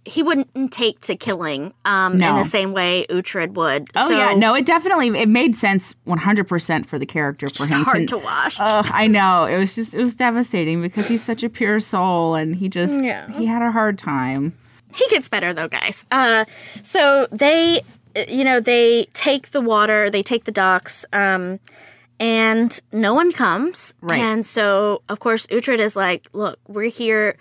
he 0.05 0.23
wouldn't 0.23 0.73
take 0.73 1.01
to 1.03 1.17
killing 1.17 1.73
um, 1.85 2.15
in 2.15 2.35
the 2.35 2.45
same 2.45 2.73
way 2.73 3.07
Uhtred 3.11 3.53
would. 3.55 3.89
Oh 3.97 4.09
So 4.09 4.17
yeah, 4.17 4.35
no, 4.35 4.55
it 4.55 4.65
definitely 4.67 5.09
it 5.19 5.29
made 5.29 5.57
sense 5.57 5.95
100% 6.07 6.87
for 6.87 6.99
the 6.99 7.07
character 7.07 7.49
for 7.49 7.67
him. 7.67 7.85
Hard 7.85 8.01
to 8.01 8.07
to 8.07 8.19
watch. 8.19 8.57
Oh, 8.61 8.83
I 8.87 9.07
know. 9.07 9.45
It 9.45 9.59
was 9.59 9.75
just 9.75 9.95
it 9.95 9.99
was 9.99 10.17
devastating 10.17 10.81
because 10.83 11.07
he's 11.09 11.23
such 11.23 11.43
a 11.43 11.49
pure 11.49 11.81
soul 11.81 12.35
and 12.35 12.57
he 12.57 12.69
just 12.69 13.05
Yeah. 13.05 13.31
he 13.33 13.47
had 13.47 13.63
a 13.63 13.71
hard 13.71 13.99
time. 13.99 14.57
he 14.95 15.07
gets 15.11 15.29
better 15.29 15.53
though, 15.53 15.69
guys. 15.69 16.05
Uh, 16.11 16.45
so 16.83 17.27
they, 17.31 17.81
you 18.29 18.43
know, 18.43 18.59
they 18.59 19.05
take 19.13 19.51
the 19.51 19.61
water, 19.61 20.11
they 20.11 20.23
take 20.23 20.45
the 20.45 20.53
docks, 20.53 21.05
um, 21.13 21.61
and 22.21 22.79
no 22.93 23.15
one 23.15 23.33
comes. 23.33 23.95
Right. 24.03 24.21
And 24.21 24.45
so, 24.47 25.03
of 25.09 25.19
course, 25.19 25.47
Uhtred 25.49 25.79
is 25.79 25.97
like, 25.97 26.29
"Look, 26.33 26.61
we're 26.69 26.91
here. 26.91 27.37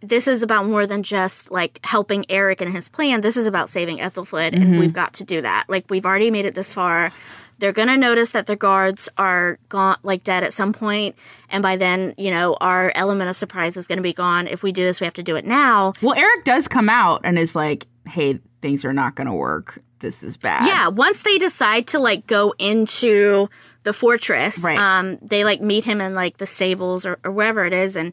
This 0.00 0.26
is 0.26 0.42
about 0.42 0.66
more 0.66 0.86
than 0.86 1.04
just 1.04 1.52
like 1.52 1.78
helping 1.84 2.24
Erik 2.28 2.60
and 2.60 2.72
his 2.72 2.88
plan. 2.88 3.20
This 3.20 3.36
is 3.36 3.46
about 3.46 3.68
saving 3.68 3.98
Aethelflaed, 3.98 4.54
and 4.54 4.64
mm-hmm. 4.64 4.78
we've 4.78 4.92
got 4.92 5.12
to 5.14 5.24
do 5.24 5.42
that. 5.42 5.66
Like, 5.68 5.84
we've 5.90 6.06
already 6.06 6.32
made 6.32 6.46
it 6.46 6.54
this 6.56 6.74
far." 6.74 7.12
They're 7.58 7.70
gonna 7.70 7.96
notice 7.96 8.32
that 8.32 8.46
the 8.46 8.56
guards 8.56 9.08
are 9.16 9.56
gone, 9.68 9.96
like 10.02 10.24
dead 10.24 10.42
at 10.42 10.52
some 10.52 10.72
point, 10.72 11.14
and 11.48 11.62
by 11.62 11.76
then, 11.76 12.12
you 12.18 12.32
know, 12.32 12.56
our 12.60 12.90
element 12.96 13.30
of 13.30 13.36
surprise 13.36 13.76
is 13.76 13.86
gonna 13.86 14.02
be 14.02 14.12
gone. 14.12 14.48
If 14.48 14.64
we 14.64 14.72
do 14.72 14.82
this, 14.82 15.00
we 15.00 15.04
have 15.04 15.14
to 15.14 15.22
do 15.22 15.36
it 15.36 15.44
now. 15.44 15.92
Well, 16.02 16.14
Erik 16.14 16.44
does 16.44 16.66
come 16.66 16.88
out 16.88 17.20
and 17.22 17.38
is 17.38 17.54
like, 17.54 17.86
"Hey, 18.04 18.40
things 18.62 18.84
are 18.84 18.92
not 18.92 19.14
going 19.14 19.28
to 19.28 19.32
work. 19.34 19.80
This 20.00 20.24
is 20.24 20.36
bad." 20.36 20.66
Yeah, 20.66 20.88
once 20.88 21.22
they 21.22 21.38
decide 21.38 21.86
to 21.88 22.00
like 22.00 22.26
go 22.26 22.52
into 22.58 23.48
the 23.84 23.92
fortress, 23.92 24.62
Right. 24.64 24.78
um, 24.78 25.18
they 25.22 25.44
like 25.44 25.60
meet 25.60 25.84
him 25.84 26.00
in 26.00 26.14
like 26.14 26.36
the 26.38 26.46
stables 26.46 27.04
or, 27.06 27.18
or 27.24 27.30
wherever 27.32 27.64
it 27.64 27.72
is, 27.74 27.96
and 27.96 28.12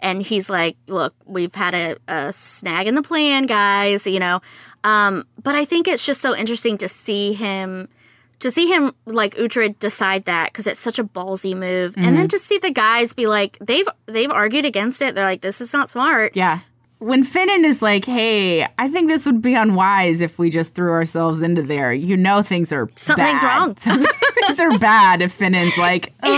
and 0.00 0.22
he's 0.22 0.48
like, 0.48 0.76
"Look, 0.86 1.14
we've 1.26 1.54
had 1.54 1.74
a, 1.74 1.96
a 2.08 2.32
snag 2.32 2.86
in 2.86 2.94
the 2.94 3.02
plan, 3.02 3.44
guys," 3.44 4.06
you 4.06 4.18
know. 4.20 4.40
Um, 4.82 5.24
but 5.42 5.54
I 5.54 5.64
think 5.66 5.86
it's 5.88 6.06
just 6.06 6.20
so 6.22 6.34
interesting 6.34 6.78
to 6.78 6.88
see 6.88 7.32
him. 7.34 7.88
To 8.38 8.50
see 8.50 8.68
him 8.68 8.94
like 9.04 9.34
Uhtred 9.36 9.78
decide 9.78 10.24
that 10.24 10.46
because 10.50 10.66
it's 10.66 10.80
such 10.80 10.98
a 10.98 11.04
ballsy 11.04 11.54
move, 11.54 11.94
and 11.96 12.06
Mm-hmm. 12.06 12.14
then 12.16 12.28
to 12.28 12.38
see 12.38 12.56
the 12.56 12.70
guys 12.70 13.12
be 13.12 13.26
like 13.26 13.58
they've 13.60 13.86
they've 14.06 14.30
argued 14.30 14.64
against 14.64 15.02
it. 15.02 15.14
They're 15.14 15.26
like, 15.26 15.42
"This 15.42 15.60
is 15.60 15.74
not 15.74 15.90
smart." 15.90 16.34
Yeah. 16.34 16.60
When 17.00 17.24
Finnan 17.24 17.64
is 17.64 17.80
like, 17.82 18.04
"Hey, 18.04 18.64
I 18.78 18.88
think 18.88 19.08
this 19.08 19.24
would 19.26 19.40
be 19.40 19.54
unwise 19.54 20.20
if 20.20 20.38
we 20.38 20.50
just 20.50 20.74
threw 20.74 20.90
ourselves 20.92 21.40
into 21.40 21.62
there," 21.62 21.92
you 21.94 22.14
know 22.16 22.42
things 22.42 22.72
are 22.74 22.88
Something's 22.94 23.40
bad. 23.42 23.58
wrong. 23.58 23.74
things 23.74 24.60
are 24.60 24.78
bad 24.78 25.22
if 25.22 25.32
Finnan's 25.36 25.76
like, 25.78 26.12
"Ugh." 26.22 26.30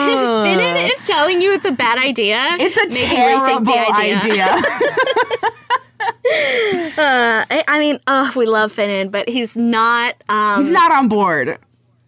Finnan 0.46 0.76
is 0.88 1.04
telling 1.06 1.42
you 1.42 1.52
it's 1.52 1.64
a 1.64 1.72
bad 1.72 1.98
idea. 1.98 2.38
It's 2.60 2.76
a 2.76 2.86
Maybe 2.88 3.06
terrible 3.14 3.64
the 3.64 3.92
idea. 3.98 4.46
I, 6.24 7.64
I 7.68 7.78
mean, 7.78 7.98
oh, 8.06 8.32
we 8.36 8.46
love 8.46 8.72
Finnan, 8.72 9.10
but 9.10 9.28
he's 9.28 9.56
not. 9.56 10.14
Um, 10.28 10.62
He's 10.62 10.72
not 10.72 10.92
on 10.92 11.08
board. 11.08 11.58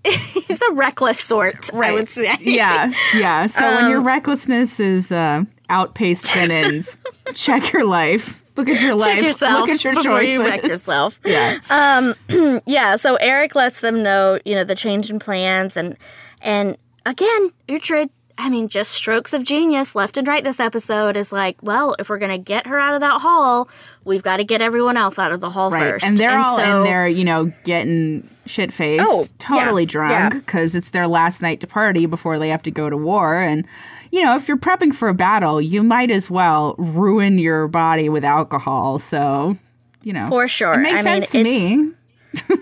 he's 0.05 0.62
a 0.62 0.73
reckless 0.75 1.19
sort. 1.19 1.73
I 1.75 1.93
would 1.93 2.09
say. 2.09 2.37
Yeah, 2.40 2.93
yeah. 3.14 3.47
So 3.47 3.64
when 3.64 3.85
Um, 3.87 3.90
your 3.90 4.01
recklessness 4.01 4.79
is 4.79 5.11
uh, 5.11 5.45
outpaced 5.71 6.27
Finnan's, 6.27 6.99
check 7.35 7.73
your 7.73 7.85
life. 7.85 8.43
Look 8.57 8.69
at 8.69 8.81
your 8.81 8.95
life. 8.95 9.14
Check 9.17 9.23
yourself 9.25 9.61
Look 9.61 9.71
at 9.71 9.85
your 9.85 9.95
before 9.95 10.12
choices. 10.21 10.29
you 10.31 10.45
wreck 10.45 10.62
yourself. 10.62 11.21
Yeah. 11.25 11.59
Um, 11.71 12.61
yeah. 12.67 12.97
So 12.97 13.17
Erik 13.17 13.55
lets 13.55 13.81
them 13.81 14.03
know, 14.03 14.38
you 14.45 14.55
know, 14.55 14.64
the 14.64 14.75
change 14.77 15.11
in 15.11 15.19
plans, 15.19 15.77
and 15.77 15.97
and 16.43 16.77
again, 17.07 17.51
Uhtred. 17.69 18.11
I 18.37 18.51
mean, 18.51 18.67
just 18.67 18.90
strokes 18.90 19.33
of 19.33 19.45
genius 19.45 19.95
left 19.95 20.17
and 20.17 20.27
right. 20.27 20.43
This 20.43 20.59
episode 20.59 21.17
is 21.17 21.31
like, 21.31 21.57
well, 21.62 21.95
if 22.01 22.09
we're 22.09 22.19
gonna 22.19 22.37
get 22.37 22.67
her 22.67 22.81
out 22.81 22.95
of 22.95 23.01
that 23.01 23.21
hall, 23.21 23.69
we've 24.05 24.25
got 24.25 24.38
to 24.38 24.45
get 24.45 24.61
everyone 24.61 24.97
else 24.97 25.21
out 25.21 25.31
of 25.31 25.38
the 25.38 25.51
hall 25.51 25.71
Right. 25.71 25.83
first. 25.93 26.05
And 26.05 26.17
they're 26.19 26.40
all 26.40 26.57
so- 26.57 26.79
in 26.79 26.85
there, 26.85 27.07
you 27.07 27.23
know, 27.23 27.53
getting 27.62 28.29
shit 28.47 28.73
faced, 28.73 29.05
Oh, 29.07 29.25
totally 29.38 29.85
yeah, 29.85 29.88
drunk 29.88 30.11
yeah. 30.12 30.29
because 30.31 30.75
it's 30.75 30.90
their 30.90 31.07
last 31.07 31.43
night 31.43 31.61
to 31.61 31.69
party 31.69 32.07
before 32.07 32.40
they 32.40 32.49
have 32.49 32.62
to 32.64 32.73
go 32.73 32.90
to 32.90 32.97
war. 32.97 33.40
And, 33.40 33.67
you 34.14 34.22
know, 34.22 34.37
if 34.37 34.46
you're 34.46 34.57
prepping 34.57 34.94
for 34.94 35.09
a 35.09 35.14
battle, 35.14 35.61
you 35.61 35.83
might 35.83 36.11
as 36.11 36.31
well 36.31 36.74
ruin 36.79 37.38
your 37.38 37.66
body 37.68 38.09
with 38.09 38.24
alcohol. 38.24 38.98
So, 39.00 39.57
you 40.03 40.12
know, 40.12 40.29
For 40.29 40.46
sure. 40.46 40.74
It 40.74 40.79
makes 40.79 41.00
I 41.00 41.03
mean, 41.03 41.22
sense 41.22 41.31
to 41.33 41.38
it's- 41.40 41.77
me. 41.79 41.92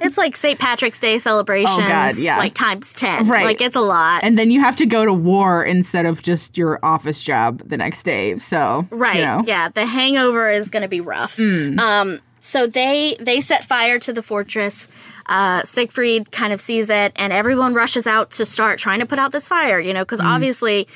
It's 0.03 0.19
like 0.25 0.37
St. 0.37 0.59
Patrick's 0.59 0.99
Day 0.99 1.19
celebrations, 1.19 1.79
Oh, 1.79 1.89
God, 1.89 2.13
yeah. 2.19 2.37
like 2.39 2.53
times 2.53 2.93
ten. 2.95 3.27
Right. 3.27 3.45
Like 3.45 3.61
it's 3.63 3.75
a 3.77 3.81
lot. 3.81 4.23
And 4.23 4.39
then 4.39 4.51
you 4.51 4.61
have 4.61 4.77
to 4.77 4.87
go 4.87 5.05
to 5.07 5.13
war 5.15 5.65
instead 5.65 6.05
of 6.05 6.21
just 6.23 6.59
your 6.59 6.79
office 6.83 7.23
job 7.23 7.63
the 7.67 7.77
next 7.79 8.03
day. 8.03 8.37
So, 8.39 8.87
Right. 8.91 9.17
you 9.17 9.25
know. 9.25 9.43
Yeah, 9.47 9.69
the 9.69 9.87
hangover 9.87 10.51
is 10.51 10.69
going 10.69 10.83
to 10.83 10.89
be 10.91 11.01
rough. 11.01 11.39
Um, 11.41 12.21
so 12.41 12.67
they 12.67 13.17
they 13.21 13.41
set 13.41 13.65
fire 13.65 13.99
to 14.01 14.13
the 14.13 14.23
fortress. 14.23 14.89
Uh, 15.27 15.63
Siegfried 15.63 16.31
kind 16.33 16.53
of 16.53 16.61
sees 16.61 16.91
it, 16.91 17.13
and 17.17 17.33
everyone 17.33 17.73
rushes 17.73 18.07
out 18.07 18.33
to 18.33 18.45
start 18.45 18.79
trying 18.79 19.01
to 19.01 19.07
put 19.07 19.19
out 19.19 19.33
this 19.33 19.49
fire. 19.49 19.79
You 19.81 19.95
know, 19.95 20.03
because 20.05 20.21
obviously, 20.21 20.87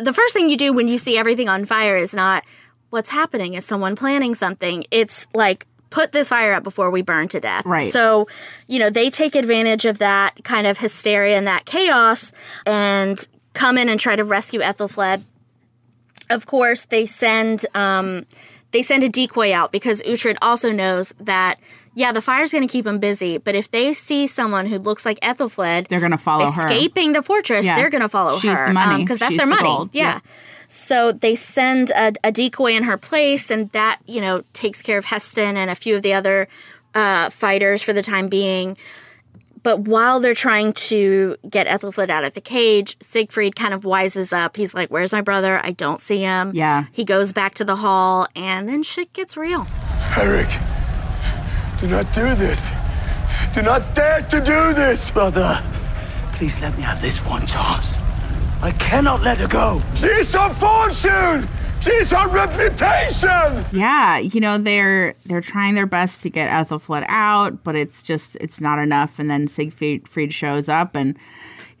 the 0.00 0.12
first 0.12 0.34
thing 0.34 0.48
you 0.48 0.56
do 0.56 0.72
when 0.72 0.88
you 0.88 0.98
see 0.98 1.16
everything 1.16 1.48
on 1.48 1.64
fire 1.64 1.96
is 1.96 2.14
not 2.14 2.44
what's 2.90 3.10
happening. 3.10 3.54
Is 3.54 3.64
someone 3.64 3.96
planning 3.96 4.34
something? 4.34 4.84
It's 4.90 5.26
like 5.34 5.66
put 5.90 6.12
this 6.12 6.28
fire 6.28 6.52
up 6.52 6.64
before 6.64 6.90
we 6.90 7.02
burn 7.02 7.28
to 7.28 7.40
death. 7.40 7.64
Right. 7.66 7.84
So, 7.84 8.26
you 8.66 8.78
know, 8.78 8.90
they 8.90 9.10
take 9.10 9.34
advantage 9.34 9.84
of 9.84 9.98
that 9.98 10.42
kind 10.44 10.66
of 10.66 10.78
hysteria 10.78 11.36
and 11.36 11.46
that 11.46 11.64
chaos, 11.64 12.32
and 12.66 13.26
come 13.52 13.78
in 13.78 13.88
and 13.88 14.00
try 14.00 14.16
to 14.16 14.24
rescue 14.24 14.60
Aethelflaed 14.60 15.22
of 16.30 16.46
course 16.46 16.84
they 16.86 17.06
send 17.06 17.66
um 17.74 18.26
they 18.70 18.82
send 18.82 19.04
a 19.04 19.08
decoy 19.08 19.52
out 19.52 19.70
because 19.70 20.02
Uhtred 20.02 20.36
also 20.42 20.72
knows 20.72 21.14
that 21.20 21.60
yeah 21.94 22.12
the 22.12 22.22
fire's 22.22 22.50
going 22.52 22.66
to 22.66 22.70
keep 22.72 22.84
them 22.84 22.98
busy 22.98 23.38
but 23.38 23.54
if 23.54 23.70
they 23.70 23.92
see 23.92 24.26
someone 24.26 24.66
who 24.66 24.78
looks 24.78 25.04
like 25.06 25.18
Aethelflaed 25.20 25.88
They're 25.88 26.00
going 26.00 26.10
to 26.12 26.18
follow 26.18 26.50
her. 26.50 26.66
escaping 26.66 27.12
the 27.12 27.22
fortress 27.22 27.64
Yeah. 27.66 27.76
they're 27.76 27.90
going 27.90 28.02
to 28.02 28.08
follow 28.08 28.38
She's 28.38 28.58
her 28.58 28.68
the 28.68 28.74
money. 28.74 29.02
because 29.04 29.18
that's 29.18 29.32
She's 29.32 29.38
their 29.38 29.46
the 29.46 29.50
money 29.54 29.64
gold. 29.64 29.90
yeah. 29.94 30.02
Yeah. 30.14 30.20
So 30.66 31.12
they 31.12 31.34
send 31.34 31.90
a, 31.90 32.12
a 32.24 32.32
decoy 32.32 32.72
in 32.72 32.84
her 32.84 32.96
place, 32.96 33.50
and 33.50 33.70
that 33.72 33.98
you 34.06 34.20
know 34.20 34.42
takes 34.54 34.80
care 34.82 34.96
of 34.98 35.04
Haesten 35.04 35.56
and 35.56 35.70
a 35.70 35.74
few 35.74 35.94
of 35.94 36.02
the 36.02 36.14
other 36.14 36.48
uh, 36.94 37.28
fighters 37.30 37.82
for 37.82 37.92
the 37.92 38.02
time 38.02 38.28
being. 38.28 38.76
But 39.62 39.80
while 39.80 40.20
they're 40.20 40.34
trying 40.34 40.72
to 40.90 41.36
get 41.48 41.66
Aethelflaed 41.66 42.08
out 42.10 42.24
of 42.24 42.32
the 42.34 42.40
cage, 42.40 42.96
Siegfried 43.02 43.54
kind 43.56 43.72
of 43.74 43.82
wises 43.82 44.32
up. 44.32 44.56
He's 44.56 44.74
like, 44.74 44.88
"Where's 44.90 45.12
my 45.12 45.20
brother? 45.20 45.60
I 45.62 45.72
don't 45.72 46.00
see 46.02 46.20
him." 46.20 46.52
Yeah. 46.54 46.86
He 46.92 47.04
goes 47.04 47.32
back 47.32 47.54
to 47.56 47.64
the 47.64 47.76
hall, 47.76 48.26
and 48.34 48.66
then 48.68 48.82
shit 48.82 49.12
gets 49.12 49.36
real. 49.36 49.66
Erik, 50.18 50.48
do 51.84 51.90
not 51.90 52.14
do 52.14 52.34
this. 52.34 52.66
Do 53.52 53.60
not 53.60 53.94
dare 53.94 54.22
to 54.22 54.40
do 54.40 54.72
this. 54.72 55.10
Brother, 55.10 55.62
please 56.32 56.58
let 56.62 56.74
me 56.78 56.82
have 56.82 57.02
this 57.02 57.18
one 57.18 57.46
chance. 57.46 57.98
I 58.62 58.70
cannot 58.78 59.20
let 59.20 59.36
her 59.36 59.46
go. 59.46 59.82
She's 59.94 60.32
her 60.32 60.48
fortune. 60.54 61.46
She's 61.82 62.10
her 62.10 62.26
reputation. 62.30 63.66
Yeah, 63.70 64.16
you 64.16 64.40
know 64.40 64.56
they're 64.56 65.14
they're 65.26 65.42
trying 65.42 65.74
their 65.74 65.84
best 65.84 66.22
to 66.22 66.30
get 66.30 66.48
Aethelflaed 66.48 67.04
out, 67.06 67.62
but 67.64 67.76
it's 67.76 68.00
just 68.00 68.36
it's 68.36 68.62
not 68.62 68.78
enough. 68.78 69.18
And 69.18 69.28
then 69.28 69.46
Siegfried 69.46 70.08
Fried 70.08 70.32
shows 70.32 70.70
up, 70.70 70.96
and 70.96 71.14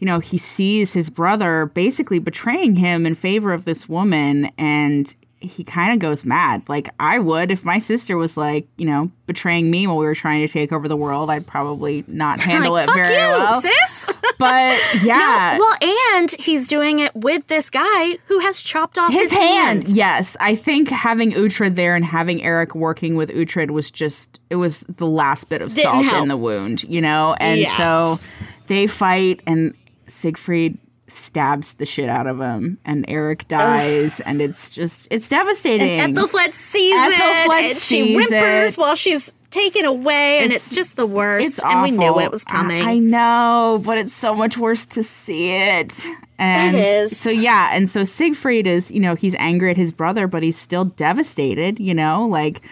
you 0.00 0.06
know 0.06 0.20
he 0.20 0.36
sees 0.36 0.92
his 0.92 1.08
brother 1.08 1.70
basically 1.72 2.18
betraying 2.18 2.76
him 2.76 3.06
in 3.06 3.14
favor 3.14 3.54
of 3.54 3.64
this 3.64 3.88
woman, 3.88 4.50
and 4.58 5.14
he 5.44 5.64
kind 5.64 5.92
of 5.92 5.98
goes 5.98 6.24
mad. 6.24 6.68
Like 6.68 6.88
I 6.98 7.18
would 7.18 7.50
if 7.50 7.64
my 7.64 7.78
sister 7.78 8.16
was 8.16 8.36
like 8.36 8.66
you 8.76 8.86
know 8.86 9.10
betraying 9.26 9.70
me 9.70 9.86
while 9.86 9.96
we 9.96 10.04
were 10.04 10.14
trying 10.14 10.46
to 10.46 10.52
take 10.52 10.72
over 10.72 10.88
the 10.88 10.96
world. 10.96 11.30
I'd 11.30 11.46
probably 11.46 12.04
not 12.06 12.40
handle 12.42 12.72
like, 12.72 12.88
it 12.88 12.94
very 12.94 13.12
you, 13.14 13.18
well. 13.18 13.60
sis. 13.62 14.06
But 14.36 14.80
yeah, 15.04 15.58
well, 15.58 15.76
and 16.16 16.30
he's 16.40 16.66
doing 16.66 16.98
it 16.98 17.14
with 17.14 17.46
this 17.46 17.70
guy 17.70 18.18
who 18.26 18.40
has 18.40 18.60
chopped 18.62 18.98
off 18.98 19.12
his, 19.12 19.30
his 19.30 19.38
hand. 19.38 19.88
Yes, 19.90 20.36
I 20.40 20.56
think 20.56 20.88
having 20.88 21.30
Uhtred 21.32 21.76
there 21.76 21.94
and 21.94 22.04
having 22.04 22.42
Erik 22.42 22.74
working 22.74 23.14
with 23.14 23.30
Uhtred 23.30 23.70
was 23.70 23.92
just 23.92 24.40
it 24.50 24.56
was 24.56 24.80
the 24.88 25.06
last 25.06 25.48
bit 25.48 25.62
of 25.62 25.68
Didn't 25.72 25.84
salt 25.84 26.04
help. 26.06 26.22
in 26.22 26.28
the 26.28 26.36
wound, 26.36 26.82
you 26.84 27.00
know. 27.00 27.34
And 27.38 27.60
Yeah. 27.60 27.76
so 27.76 28.18
they 28.66 28.88
fight, 28.88 29.40
and 29.46 29.72
Siegfried 30.08 30.78
stabs 31.14 31.74
the 31.74 31.86
shit 31.86 32.08
out 32.08 32.26
of 32.26 32.38
him, 32.40 32.78
and 32.84 33.04
Erik 33.08 33.46
dies, 33.48 34.20
and 34.20 34.40
it's 34.40 34.70
just 34.70 35.08
it's 35.10 35.28
devastating. 35.28 35.98
Aethelflaed 35.98 36.52
sees 36.52 36.94
Aethelflaed 37.00 37.62
it, 37.64 37.70
and 37.72 37.76
she 37.78 38.14
whimpers 38.14 38.72
it. 38.72 38.78
while 38.78 38.94
she's 38.94 39.32
taken 39.50 39.84
away, 39.84 40.38
and 40.40 40.52
it's, 40.52 40.66
It's- 40.72 40.74
just 40.74 40.96
the 40.96 41.06
worst. 41.06 41.46
it's 41.46 41.62
and 41.62 41.82
we 41.82 41.90
knew 41.92 42.18
it 42.18 42.30
was 42.32 42.42
coming. 42.44 42.82
I, 42.82 42.98
know, 42.98 43.80
but 43.84 43.98
it's 43.98 44.12
so 44.14 44.34
much 44.34 44.58
worse 44.58 44.84
to 44.86 45.02
see 45.04 45.50
it. 45.52 46.04
And 46.38 46.76
is. 46.76 47.16
so 47.16 47.30
yeah, 47.30 47.70
and 47.72 47.88
so 47.88 48.02
Siegfried 48.02 48.66
is, 48.66 48.90
you 48.90 48.98
know, 48.98 49.14
he's 49.14 49.36
angry 49.36 49.70
at 49.70 49.76
his 49.76 49.92
brother, 49.92 50.26
but 50.26 50.42
he's 50.42 50.58
still 50.58 50.84
devastated, 50.86 51.78
you 51.78 51.94
know, 51.94 52.26
like 52.26 52.62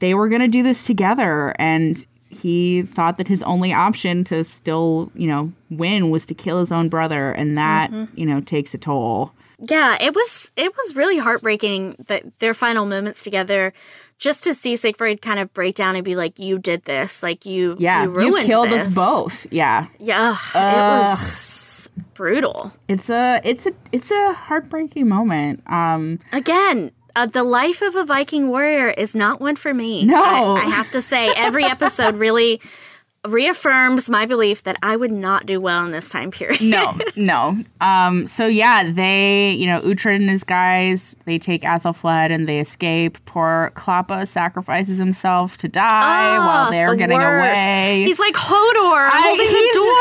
they 0.00 0.14
were 0.14 0.28
going 0.28 0.40
to 0.40 0.48
do 0.48 0.64
this 0.64 0.84
together 0.84 1.54
and 1.60 2.04
he 2.40 2.82
thought 2.82 3.16
that 3.18 3.28
his 3.28 3.42
only 3.42 3.72
option 3.72 4.24
to 4.24 4.44
still, 4.44 5.10
you 5.14 5.26
know, 5.26 5.52
win 5.70 6.10
was 6.10 6.26
to 6.26 6.34
kill 6.34 6.58
his 6.58 6.70
own 6.72 6.88
brother, 6.88 7.32
and 7.32 7.56
that, 7.58 7.90
Mm-hmm. 7.90 8.18
you 8.18 8.26
know, 8.26 8.40
takes 8.40 8.74
a 8.74 8.78
toll. 8.78 9.32
Yeah, 9.58 9.96
it 10.00 10.14
was 10.14 10.52
it 10.56 10.70
was 10.76 10.94
really 10.96 11.16
heartbreaking 11.18 11.96
that 12.08 12.38
their 12.40 12.52
final 12.52 12.84
moments 12.84 13.22
together, 13.22 13.72
just 14.18 14.44
to 14.44 14.52
see 14.52 14.76
Siegfried 14.76 15.22
kind 15.22 15.38
of 15.38 15.52
break 15.54 15.74
down 15.74 15.96
and 15.96 16.04
be 16.04 16.14
like, 16.14 16.38
"You 16.38 16.58
did 16.58 16.84
this, 16.84 17.22
like 17.22 17.46
you, 17.46 17.74
Yeah, 17.78 18.04
you 18.04 18.36
you 18.38 18.44
killed 18.44 18.68
this. 18.68 18.88
us 18.88 18.94
both. 18.94 19.46
Yeah, 19.50 19.86
Yeah, 19.98 20.36
it 20.54 20.98
was 21.00 21.88
brutal. 22.12 22.72
it's 22.88 23.08
a 23.08 23.40
it's 23.44 23.64
a 23.66 23.72
it's 23.92 24.10
a 24.10 24.32
heartbreaking 24.34 25.08
moment. 25.08 25.62
Um, 25.70 26.18
Again, 26.32 26.90
uh, 27.16 27.26
the 27.26 27.42
life 27.42 27.82
of 27.82 27.96
a 27.96 28.04
Viking 28.04 28.48
warrior 28.48 28.88
is 28.88 29.16
not 29.16 29.40
one 29.40 29.56
for 29.56 29.72
me. 29.74 30.04
No. 30.04 30.22
I, 30.22 30.60
I 30.60 30.68
have 30.68 30.90
to 30.92 31.00
say, 31.00 31.32
every 31.36 31.64
episode 31.64 32.16
really 32.16 32.60
reaffirms 33.28 34.08
my 34.10 34.26
belief 34.26 34.62
that 34.64 34.76
I 34.82 34.96
would 34.96 35.12
not 35.12 35.46
do 35.46 35.60
well 35.60 35.84
in 35.84 35.90
this 35.90 36.08
time 36.08 36.30
period. 36.30 36.60
no, 36.60 36.98
no. 37.16 37.58
Um, 37.80 38.26
so 38.26 38.46
yeah, 38.46 38.90
they, 38.90 39.52
you 39.52 39.66
know, 39.66 39.80
Uhtred 39.80 40.16
and 40.16 40.28
his 40.30 40.44
guys, 40.44 41.16
they 41.24 41.38
take 41.38 41.62
Aethelflaed 41.62 42.32
and 42.32 42.48
they 42.48 42.58
escape. 42.60 43.18
Poor 43.26 43.72
Clapa 43.74 44.26
sacrifices 44.26 44.98
himself 44.98 45.56
to 45.58 45.68
die 45.68 46.38
while 46.38 46.68
Oh, 46.68 46.70
they're 46.70 46.90
the 46.90 46.96
getting 46.96 47.16
worst. 47.18 47.58
away. 47.60 48.04
He's 48.06 48.18
like 48.18 48.34
Hodor 48.34 49.08
I- 49.10 49.20
holding 49.22 49.46
the 49.46 49.70
door. 49.74 49.92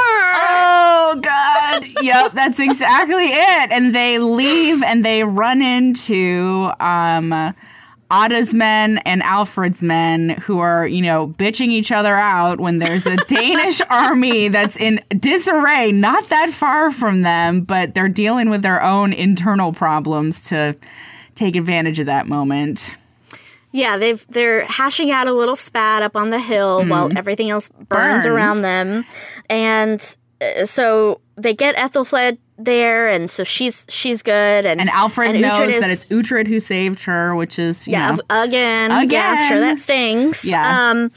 Oh 0.47 1.19
God! 1.21 1.86
yep, 2.03 2.32
that's 2.34 2.59
exactly 2.59 3.26
it. 3.26 3.71
And 3.71 3.93
they 3.93 4.19
leave 4.19 4.84
and 4.84 5.03
they 5.05 5.23
run 5.23 5.61
into 5.61 6.71
um, 6.80 7.53
Odda's 8.12 8.53
men 8.53 8.99
and 8.99 9.24
Alfred's 9.24 9.82
men, 9.82 10.30
who 10.41 10.60
are 10.60 10.88
you 10.88 11.01
know 11.01 11.28
bitching 11.28 11.70
each 11.70 11.91
other 11.91 12.16
out 12.16 12.60
when 12.60 12.80
there's 12.80 13.06
a 13.06 13.16
Danish 13.28 13.82
army 13.89 14.47
that's 14.47 14.78
in 14.78 14.99
disarray, 15.18 15.91
not 15.91 16.28
that 16.30 16.51
far 16.51 16.91
from 16.91 17.24
them, 17.24 17.62
but 17.62 17.95
they're 17.95 18.10
dealing 18.10 18.49
with 18.49 18.62
their 18.62 18.82
own 18.82 19.14
internal 19.14 19.74
problems 19.74 20.47
to 20.49 20.76
take 21.36 21.56
advantage 21.56 21.99
of 21.99 22.06
that 22.06 22.28
moment. 22.28 22.95
Yeah, 23.72 23.97
they've 23.97 24.26
they're 24.28 24.64
hashing 24.66 25.12
out 25.12 25.28
a 25.28 25.34
little 25.34 25.56
spat 25.56 26.01
up 26.01 26.16
on 26.16 26.30
the 26.30 26.39
hill 26.39 26.86
while 26.86 27.10
everything 27.18 27.49
else 27.49 27.68
burns. 27.70 27.88
Burns. 27.89 28.26
around 28.26 28.62
them, 28.62 29.06
and 29.49 30.18
uh, 30.39 30.66
so 30.66 31.20
they 31.36 31.53
get 31.53 31.76
Aethelflaed 31.76 32.38
there, 32.58 33.08
and 33.08 33.30
so 33.30 33.43
she's 33.43 33.86
she's 33.89 34.22
good, 34.24 34.66
and 34.66 34.80
And 34.80 34.89
Alfred 34.89 35.32
and 35.32 35.41
knows 35.41 35.76
is- 35.76 35.80
that 35.82 35.89
it's 35.89 36.06
Uhtred 36.06 36.47
who 36.47 36.60
saved 36.60 37.03
her, 37.03 37.36
which 37.36 37.60
is 37.60 37.88
you 37.88 37.93
yeah 37.93 38.12
know, 38.16 38.43
again, 38.43 39.10
yeah, 39.10 39.36
I'm 39.39 39.49
sure 39.49 39.60
that 39.60 39.80
stings. 39.80 40.45
Yeah. 40.45 40.89
um, 40.91 41.12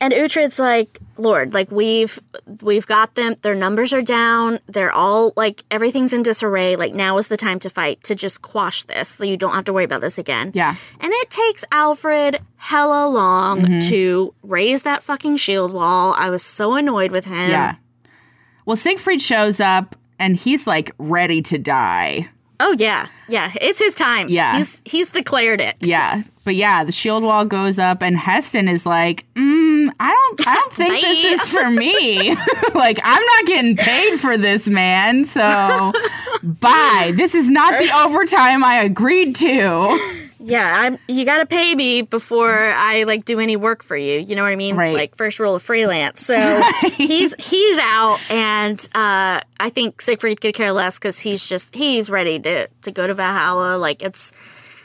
and 0.00 0.12
Uhtred's 0.12 0.58
like, 0.58 0.98
Lord, 1.16 1.54
like 1.54 1.70
we've 1.70 2.18
we've 2.62 2.86
got 2.86 3.14
them. 3.14 3.36
Their 3.42 3.54
numbers 3.54 3.92
are 3.94 4.02
down. 4.02 4.58
They're 4.66 4.92
all 4.92 5.32
like 5.36 5.62
everything's 5.70 6.12
in 6.12 6.22
disarray. 6.22 6.76
Like 6.76 6.92
now 6.94 7.16
is 7.18 7.28
the 7.28 7.36
time 7.36 7.58
to 7.60 7.70
fight 7.70 8.02
to 8.04 8.14
just 8.14 8.42
quash 8.42 8.82
this, 8.82 9.08
so 9.08 9.24
you 9.24 9.36
don't 9.36 9.52
have 9.54 9.64
to 9.64 9.72
worry 9.72 9.84
about 9.84 10.00
this 10.00 10.18
again. 10.18 10.50
Yeah. 10.54 10.74
And 11.00 11.12
it 11.12 11.30
takes 11.30 11.64
Alfred 11.72 12.40
hella 12.56 13.08
long 13.08 13.62
Mm-hmm. 13.62 13.88
to 13.88 14.34
raise 14.42 14.82
that 14.82 15.02
fucking 15.02 15.36
shield 15.38 15.72
wall. 15.72 16.14
I 16.18 16.28
was 16.28 16.42
so 16.42 16.74
annoyed 16.74 17.12
with 17.12 17.24
him. 17.24 17.50
Yeah. 17.50 17.76
Well, 18.66 18.76
Siegfried 18.76 19.22
shows 19.22 19.60
up 19.60 19.94
and 20.18 20.36
he's 20.36 20.66
like 20.66 20.92
ready 20.98 21.42
to 21.42 21.58
die. 21.58 22.28
Oh 22.60 22.74
yeah. 22.78 23.08
Yeah. 23.28 23.50
It's 23.60 23.78
his 23.78 23.94
time. 23.94 24.28
Yeah. 24.28 24.56
He's 24.56 24.82
he's 24.84 25.10
declared 25.10 25.60
it. 25.60 25.74
Yeah. 25.80 26.22
But 26.44 26.54
yeah, 26.54 26.84
the 26.84 26.92
shield 26.92 27.22
wall 27.22 27.44
goes 27.44 27.78
up 27.78 28.02
and 28.02 28.16
Haesten 28.16 28.68
is 28.68 28.86
like, 28.86 29.24
mm, 29.34 29.90
I 29.98 30.10
don't 30.10 30.48
I 30.48 30.54
don't 30.54 30.72
think 30.72 31.00
this 31.00 31.24
is 31.24 31.48
for 31.48 31.70
me. 31.70 32.30
like, 32.74 33.00
I'm 33.02 33.22
not 33.22 33.46
getting 33.46 33.76
paid 33.76 34.18
for 34.20 34.36
this, 34.36 34.68
man. 34.68 35.24
So 35.24 35.92
bye. 36.42 37.12
This 37.16 37.34
is 37.34 37.50
not 37.50 37.82
the 37.82 37.90
overtime 38.04 38.62
I 38.62 38.82
agreed 38.82 39.34
to. 39.36 40.23
Yeah, 40.46 40.72
I'm 40.76 40.98
you 41.08 41.24
gotta 41.24 41.46
pay 41.46 41.74
me 41.74 42.02
before 42.02 42.54
I 42.54 43.04
like 43.04 43.24
do 43.24 43.40
any 43.40 43.56
work 43.56 43.82
for 43.82 43.96
you. 43.96 44.20
You 44.20 44.36
know 44.36 44.42
what 44.42 44.52
I 44.52 44.56
mean? 44.56 44.76
Right. 44.76 44.94
Like 44.94 45.16
first 45.16 45.38
rule 45.38 45.54
of 45.54 45.62
freelance. 45.62 46.24
So 46.24 46.62
he's 46.92 47.34
he's 47.38 47.78
out 47.80 48.18
and 48.30 48.78
uh 48.94 49.40
I 49.60 49.70
think 49.70 50.02
Siegfried 50.02 50.40
could 50.40 50.54
care 50.54 50.72
less 50.72 50.98
because 50.98 51.18
he's 51.18 51.46
just 51.48 51.74
he's 51.74 52.10
ready 52.10 52.38
to 52.40 52.68
to 52.82 52.90
go 52.92 53.06
to 53.06 53.14
Valhalla. 53.14 53.78
Like 53.78 54.02
it's 54.02 54.32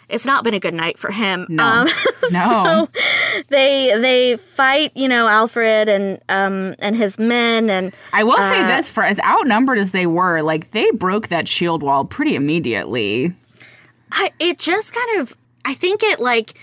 it's 0.08 0.26
not 0.26 0.44
been 0.44 0.54
a 0.56 0.60
good 0.60 0.74
night 0.74 0.98
for 0.98 1.12
him. 1.12 1.46
No. 1.50 1.86
No. 2.32 2.88
so 2.94 3.44
they 3.50 3.94
they 4.00 4.38
fight, 4.38 4.92
you 4.96 5.08
know, 5.08 5.28
Alfred 5.28 5.90
and 5.90 6.22
um 6.30 6.74
and 6.80 6.96
his 6.96 7.20
men 7.20 7.70
and 7.70 7.94
I 8.14 8.24
will 8.24 8.38
say 8.38 8.64
Uh, 8.64 8.68
this 8.78 8.90
for 8.90 9.04
as 9.04 9.20
outnumbered 9.20 9.78
as 9.78 9.92
they 9.92 10.06
were, 10.08 10.42
like 10.42 10.72
they 10.72 10.90
broke 10.92 11.28
that 11.28 11.48
shield 11.48 11.84
wall 11.84 12.06
pretty 12.06 12.36
immediately. 12.36 13.36
I 14.12 14.32
it 14.40 14.58
just 14.58 14.94
kind 14.94 15.20
of 15.22 15.38
I 15.66 15.74
think 15.74 16.02
it 16.04 16.20
like 16.20 16.54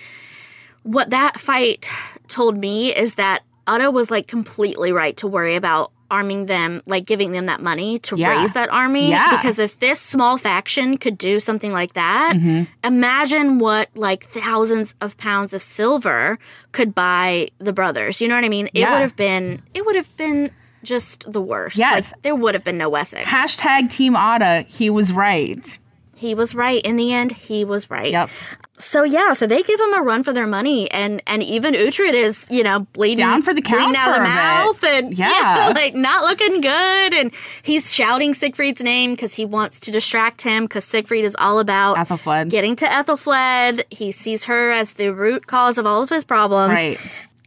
what 0.82 1.10
that 1.10 1.38
fight 1.40 1.88
told 2.28 2.56
me 2.56 2.94
is 2.94 3.14
that 3.16 3.42
Odda 3.66 3.92
was 3.92 4.10
like 4.10 4.26
completely 4.26 4.92
right 4.92 5.16
to 5.18 5.26
worry 5.26 5.56
about 5.56 5.90
arming 6.08 6.46
them, 6.46 6.80
like 6.86 7.04
giving 7.04 7.32
them 7.32 7.46
that 7.46 7.60
money 7.60 7.98
to 7.98 8.16
Yeah. 8.16 8.40
raise 8.40 8.52
that 8.52 8.68
army. 8.70 9.10
Yeah. 9.10 9.36
Because 9.36 9.58
if 9.58 9.80
this 9.80 9.98
small 10.00 10.38
faction 10.38 10.98
could 10.98 11.18
do 11.18 11.40
something 11.40 11.72
like 11.72 11.94
that, 11.94 12.34
Mm-hmm. 12.36 12.62
imagine 12.84 13.58
what 13.58 13.88
like 13.96 14.24
thousands 14.28 14.94
of 15.00 15.16
pounds 15.16 15.52
of 15.52 15.62
silver 15.62 16.38
could 16.70 16.94
buy 16.94 17.48
the 17.58 17.72
brothers. 17.72 18.20
You 18.20 18.28
know 18.28 18.36
what 18.36 18.44
I 18.44 18.48
mean? 18.48 18.66
It 18.68 18.80
Yeah. 18.80 18.92
would 18.92 19.00
have 19.00 19.16
been 19.16 19.62
it 19.74 19.84
would 19.84 19.96
have 19.96 20.16
been 20.16 20.52
just 20.84 21.30
the 21.32 21.42
worst. 21.42 21.76
Yes. 21.76 22.12
Like, 22.12 22.22
there 22.22 22.36
would 22.36 22.54
have 22.54 22.62
been 22.62 22.78
no 22.78 22.88
Wessex. 22.88 23.28
Hashtag 23.28 23.90
Team 23.90 24.14
Odda, 24.14 24.64
he 24.68 24.88
was 24.90 25.12
right. 25.12 25.76
he 26.14 26.34
was 26.36 26.54
right. 26.54 26.80
In 26.86 26.94
the 26.96 27.12
end, 27.12 27.32
he 27.32 27.64
was 27.64 27.90
right. 27.90 28.12
Yep. 28.12 28.30
So 28.78 29.04
yeah, 29.04 29.32
so 29.32 29.46
they 29.46 29.62
give 29.62 29.80
him 29.80 29.94
a 29.94 30.02
run 30.02 30.22
for 30.22 30.34
their 30.34 30.46
money, 30.46 30.90
and 30.90 31.22
and 31.26 31.42
even 31.42 31.72
Uhtred 31.72 32.12
is 32.12 32.46
you 32.50 32.62
know 32.62 32.80
bleeding 32.92 33.24
Down 33.24 33.40
for 33.40 33.54
the 33.54 33.62
count 33.62 33.96
out 33.96 34.12
the 34.12 34.20
bit. 34.20 34.22
mouth, 34.22 34.84
and 34.84 35.18
Yeah. 35.18 35.72
like 35.74 35.94
not 35.94 36.24
looking 36.24 36.60
good, 36.60 37.14
and 37.14 37.32
he's 37.62 37.94
shouting 37.94 38.34
Siegfried's 38.34 38.82
name 38.82 39.12
because 39.12 39.34
he 39.34 39.46
wants 39.46 39.80
to 39.80 39.90
distract 39.90 40.42
him 40.42 40.64
because 40.64 40.84
Siegfried 40.84 41.24
is 41.24 41.34
all 41.38 41.58
about 41.58 41.96
Aethelflaed. 41.96 42.50
getting 42.50 42.76
to 42.76 42.84
Aethelflaed. 42.86 43.84
He 43.90 44.12
sees 44.12 44.44
her 44.44 44.70
as 44.72 44.92
the 44.94 45.08
root 45.14 45.46
cause 45.46 45.78
of 45.78 45.86
all 45.86 46.02
of 46.02 46.10
his 46.10 46.24
problems. 46.26 46.74
Right. 46.74 46.98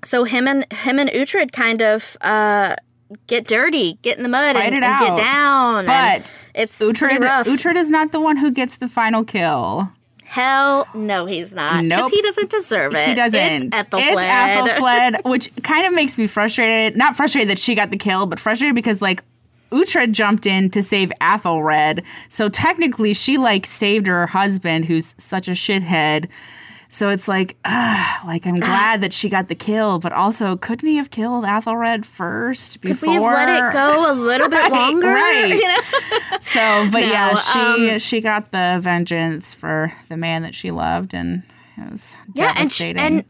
So 0.03 0.23
him 0.23 0.47
and 0.47 0.65
him 0.73 0.97
and 0.97 1.11
Uhtred 1.11 1.51
kind 1.51 1.83
of 1.83 2.17
uh, 2.21 2.75
get 3.27 3.47
dirty, 3.47 3.99
get 4.01 4.17
in 4.17 4.23
the 4.23 4.29
mud, 4.29 4.55
Fight 4.55 4.73
and, 4.73 4.83
and 4.83 4.99
get 4.99 5.15
down. 5.15 5.85
But 5.85 6.33
it's 6.55 6.79
Uhtred. 6.79 7.19
Uhtred 7.45 7.75
is 7.75 7.91
not 7.91 8.11
the 8.11 8.19
one 8.19 8.35
who 8.37 8.49
gets 8.49 8.77
the 8.77 8.87
final 8.87 9.23
kill. 9.23 9.91
Hell 10.29 10.87
no, 10.93 11.25
he's 11.25 11.55
not. 11.55 11.83
Because 11.83 12.01
Nope. 12.01 12.11
he 12.11 12.21
doesn't 12.21 12.51
deserve 12.51 12.93
it. 12.93 13.07
He 13.07 13.15
doesn't. 13.15 13.39
It's 13.41 13.75
Aethelflaed. 13.75 14.67
It's 14.67 14.79
Aethelflaed, 14.79 15.23
which 15.29 15.49
kind 15.63 15.87
of 15.87 15.93
makes 15.93 16.19
me 16.19 16.27
frustrated. 16.27 16.95
Not 16.95 17.15
frustrated 17.15 17.49
that 17.49 17.57
she 17.57 17.73
got 17.73 17.89
the 17.89 17.97
kill, 17.97 18.27
but 18.27 18.39
frustrated 18.39 18.75
because 18.75 19.01
like 19.01 19.23
Uhtred 19.71 20.11
jumped 20.11 20.45
in 20.45 20.69
to 20.69 20.83
save 20.83 21.11
Aethelred. 21.19 22.03
So 22.29 22.47
technically 22.47 23.15
she 23.15 23.39
like 23.39 23.65
saved 23.65 24.05
her 24.05 24.27
husband 24.27 24.85
who's 24.85 25.15
such 25.17 25.47
a 25.47 25.51
shithead. 25.51 26.27
So 26.91 27.09
it's 27.09 27.27
like, 27.27 27.55
ah, 27.65 28.21
like 28.25 28.47
I'm 28.47 28.55
glad 28.55 29.01
that 29.01 29.13
she 29.13 29.29
got 29.29 29.47
the 29.47 29.53
kill, 29.55 29.99
but 29.99 30.11
also 30.11 30.57
couldn't 30.57 30.89
he 30.89 30.95
have 30.97 31.11
killed 31.11 31.45
Aethelred 31.45 32.03
first 32.03 32.81
before? 32.81 32.95
Could 32.95 33.07
we 33.07 33.13
have 33.13 33.21
let 33.23 33.67
it 33.67 33.73
go 33.73 34.11
a 34.11 34.13
little 34.13 34.49
bit 34.49 34.59
Right, 34.71 34.71
longer? 34.71 35.07
right. 35.07 35.49
You 35.59 35.67
know? 35.67 36.37
So, 36.41 36.89
but 36.91 37.03
yeah, 37.03 37.35
she 37.35 37.91
um, 37.91 37.99
she 37.99 38.21
got 38.21 38.51
the 38.51 38.79
vengeance 38.81 39.53
for 39.53 39.93
the 40.09 40.17
man 40.17 40.41
that 40.41 40.55
she 40.55 40.71
loved, 40.71 41.13
and 41.13 41.43
it 41.77 41.91
was 41.91 42.15
Yeah, 42.33 42.47
and, 42.49 42.57
devastating. 42.57 42.97
and 43.01 43.23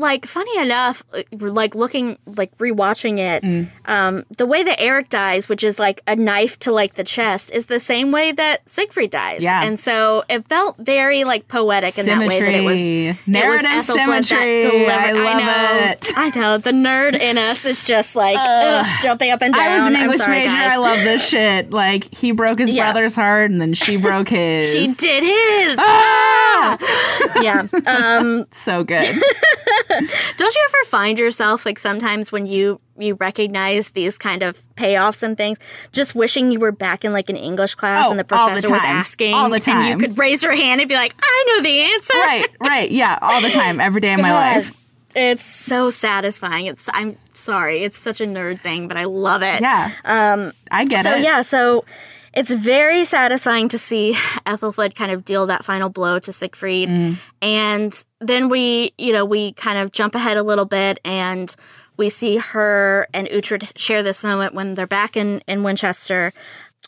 like 0.00 0.26
funny 0.26 0.56
enough, 0.58 1.02
like, 1.12 1.28
like 1.32 1.74
looking 1.74 2.18
like 2.26 2.56
rewatching 2.58 3.18
it, 3.18 3.42
Mm. 3.44 3.68
um, 3.86 4.24
the 4.36 4.46
way 4.46 4.62
that 4.62 4.80
Erik 4.80 5.08
dies, 5.08 5.48
which 5.48 5.62
is 5.62 5.78
like 5.78 6.00
a 6.08 6.16
knife 6.16 6.58
to 6.60 6.72
like 6.72 6.94
the 6.94 7.04
chest, 7.04 7.54
is 7.54 7.66
the 7.66 7.78
same 7.80 8.10
way 8.10 8.32
that 8.32 8.68
Siegfried 8.68 9.10
dies. 9.10 9.40
Yeah. 9.40 9.60
and 9.64 9.78
so 9.78 10.24
it 10.28 10.48
felt 10.48 10.76
very 10.78 11.24
like 11.24 11.46
poetic 11.48 11.98
in 11.98 12.06
that 12.06 12.18
way 12.26 12.40
that 12.40 12.54
it 12.54 12.62
was 12.62 12.78
Symmetry. 12.78 13.08
it 13.08 13.16
Narrative 13.26 13.70
was 13.76 13.86
symmetry. 13.86 14.66
I 14.66 15.12
love 15.12 15.36
know, 15.36 15.90
it. 15.90 16.12
I 16.16 16.30
know 16.34 16.58
the 16.58 16.72
nerd 16.72 17.14
in 17.20 17.38
us 17.38 17.64
is 17.64 17.84
just 17.84 18.16
like 18.16 18.36
ugh, 18.38 18.86
jumping 19.02 19.30
up 19.30 19.42
and 19.42 19.54
down. 19.54 19.62
I 19.70 19.78
was 19.80 19.88
an 19.88 19.96
English 19.96 20.18
sorry, 20.18 20.38
major. 20.38 20.48
guys. 20.48 20.72
I 20.72 20.76
love 20.76 20.98
this 20.98 21.26
shit. 21.28 21.70
Like 21.70 22.12
he 22.14 22.32
broke 22.32 22.58
his 22.58 22.72
Yeah. 22.72 22.84
brother's 22.92 23.14
heart, 23.14 23.50
and 23.50 23.60
then 23.60 23.74
she 23.74 23.96
broke 23.96 24.28
his. 24.40 24.72
She 24.72 24.88
did 24.94 25.22
his. 25.22 25.76
Ah! 25.78 26.78
yeah. 27.42 27.66
Um, 27.90 28.46
so 28.50 28.82
good. 28.84 29.02
don't 30.36 30.54
you 30.54 30.68
ever 30.68 30.84
find 30.86 31.18
yourself 31.18 31.66
like 31.66 31.78
sometimes 31.78 32.30
when 32.30 32.46
you 32.46 32.80
you 32.98 33.14
recognize 33.14 33.90
these 33.90 34.18
kind 34.18 34.42
of 34.42 34.58
payoffs 34.76 35.22
and 35.22 35.36
things, 35.36 35.58
just 35.92 36.14
wishing 36.14 36.52
you 36.52 36.60
were 36.60 36.72
back 36.72 37.04
in 37.04 37.12
like 37.12 37.30
an 37.30 37.36
English 37.36 37.74
class 37.74 38.06
Oh, 38.06 38.10
and 38.10 38.20
the 38.20 38.34
all 38.36 38.48
the 38.48 38.54
professor 38.54 38.72
was 38.72 38.82
asking, 38.84 39.34
All 39.34 39.48
the 39.50 39.62
and 39.70 39.88
you 39.88 40.08
could 40.08 40.18
raise 40.18 40.42
your 40.42 40.54
hand 40.54 40.80
and 40.80 40.88
be 40.88 40.94
like, 40.94 41.14
"I 41.20 41.44
know 41.48 41.62
the 41.62 41.80
answer." 41.80 42.14
right, 42.14 42.46
right, 42.60 42.90
yeah, 42.90 43.18
all 43.20 43.40
the 43.40 43.50
time, 43.50 43.80
every 43.80 44.00
day 44.00 44.14
of 44.14 44.20
my 44.20 44.32
life. 44.32 44.72
It's 45.14 45.44
so 45.44 45.90
satisfying. 45.90 46.66
It's 46.66 46.88
I'm 46.92 47.16
sorry, 47.32 47.82
it's 47.82 47.98
such 47.98 48.20
a 48.20 48.26
nerd 48.26 48.60
thing, 48.60 48.86
but 48.86 48.96
I 48.96 49.04
love 49.04 49.42
it. 49.42 49.60
Yeah. 49.60 49.90
Um, 50.04 50.52
I 50.70 50.84
get 50.84 51.04
so 51.04 51.16
it. 51.16 51.24
yeah, 51.24 51.42
so 51.42 51.84
it's 52.32 52.52
very 52.52 53.04
satisfying 53.04 53.68
to 53.68 53.78
see 53.78 54.14
Aethelflaed 54.46 54.94
kind 54.94 55.10
of 55.10 55.24
deal 55.24 55.46
that 55.46 55.64
final 55.64 55.88
blow 55.88 56.18
to 56.20 56.32
Siegfried. 56.32 56.88
Mm. 56.88 57.16
And 57.42 58.04
then 58.20 58.48
we, 58.48 58.92
you 58.98 59.12
know, 59.12 59.24
we 59.24 59.52
kind 59.52 59.78
of 59.78 59.92
jump 59.92 60.14
ahead 60.14 60.36
a 60.36 60.42
little 60.42 60.64
bit 60.64 61.00
and 61.04 61.54
we 61.96 62.08
see 62.08 62.36
her 62.36 63.08
and 63.12 63.26
Uhtred 63.28 63.76
share 63.76 64.02
this 64.02 64.22
moment 64.22 64.54
when 64.54 64.74
they're 64.74 64.86
back 64.86 65.16
in, 65.16 65.42
in 65.46 65.62
Winchester 65.62 66.32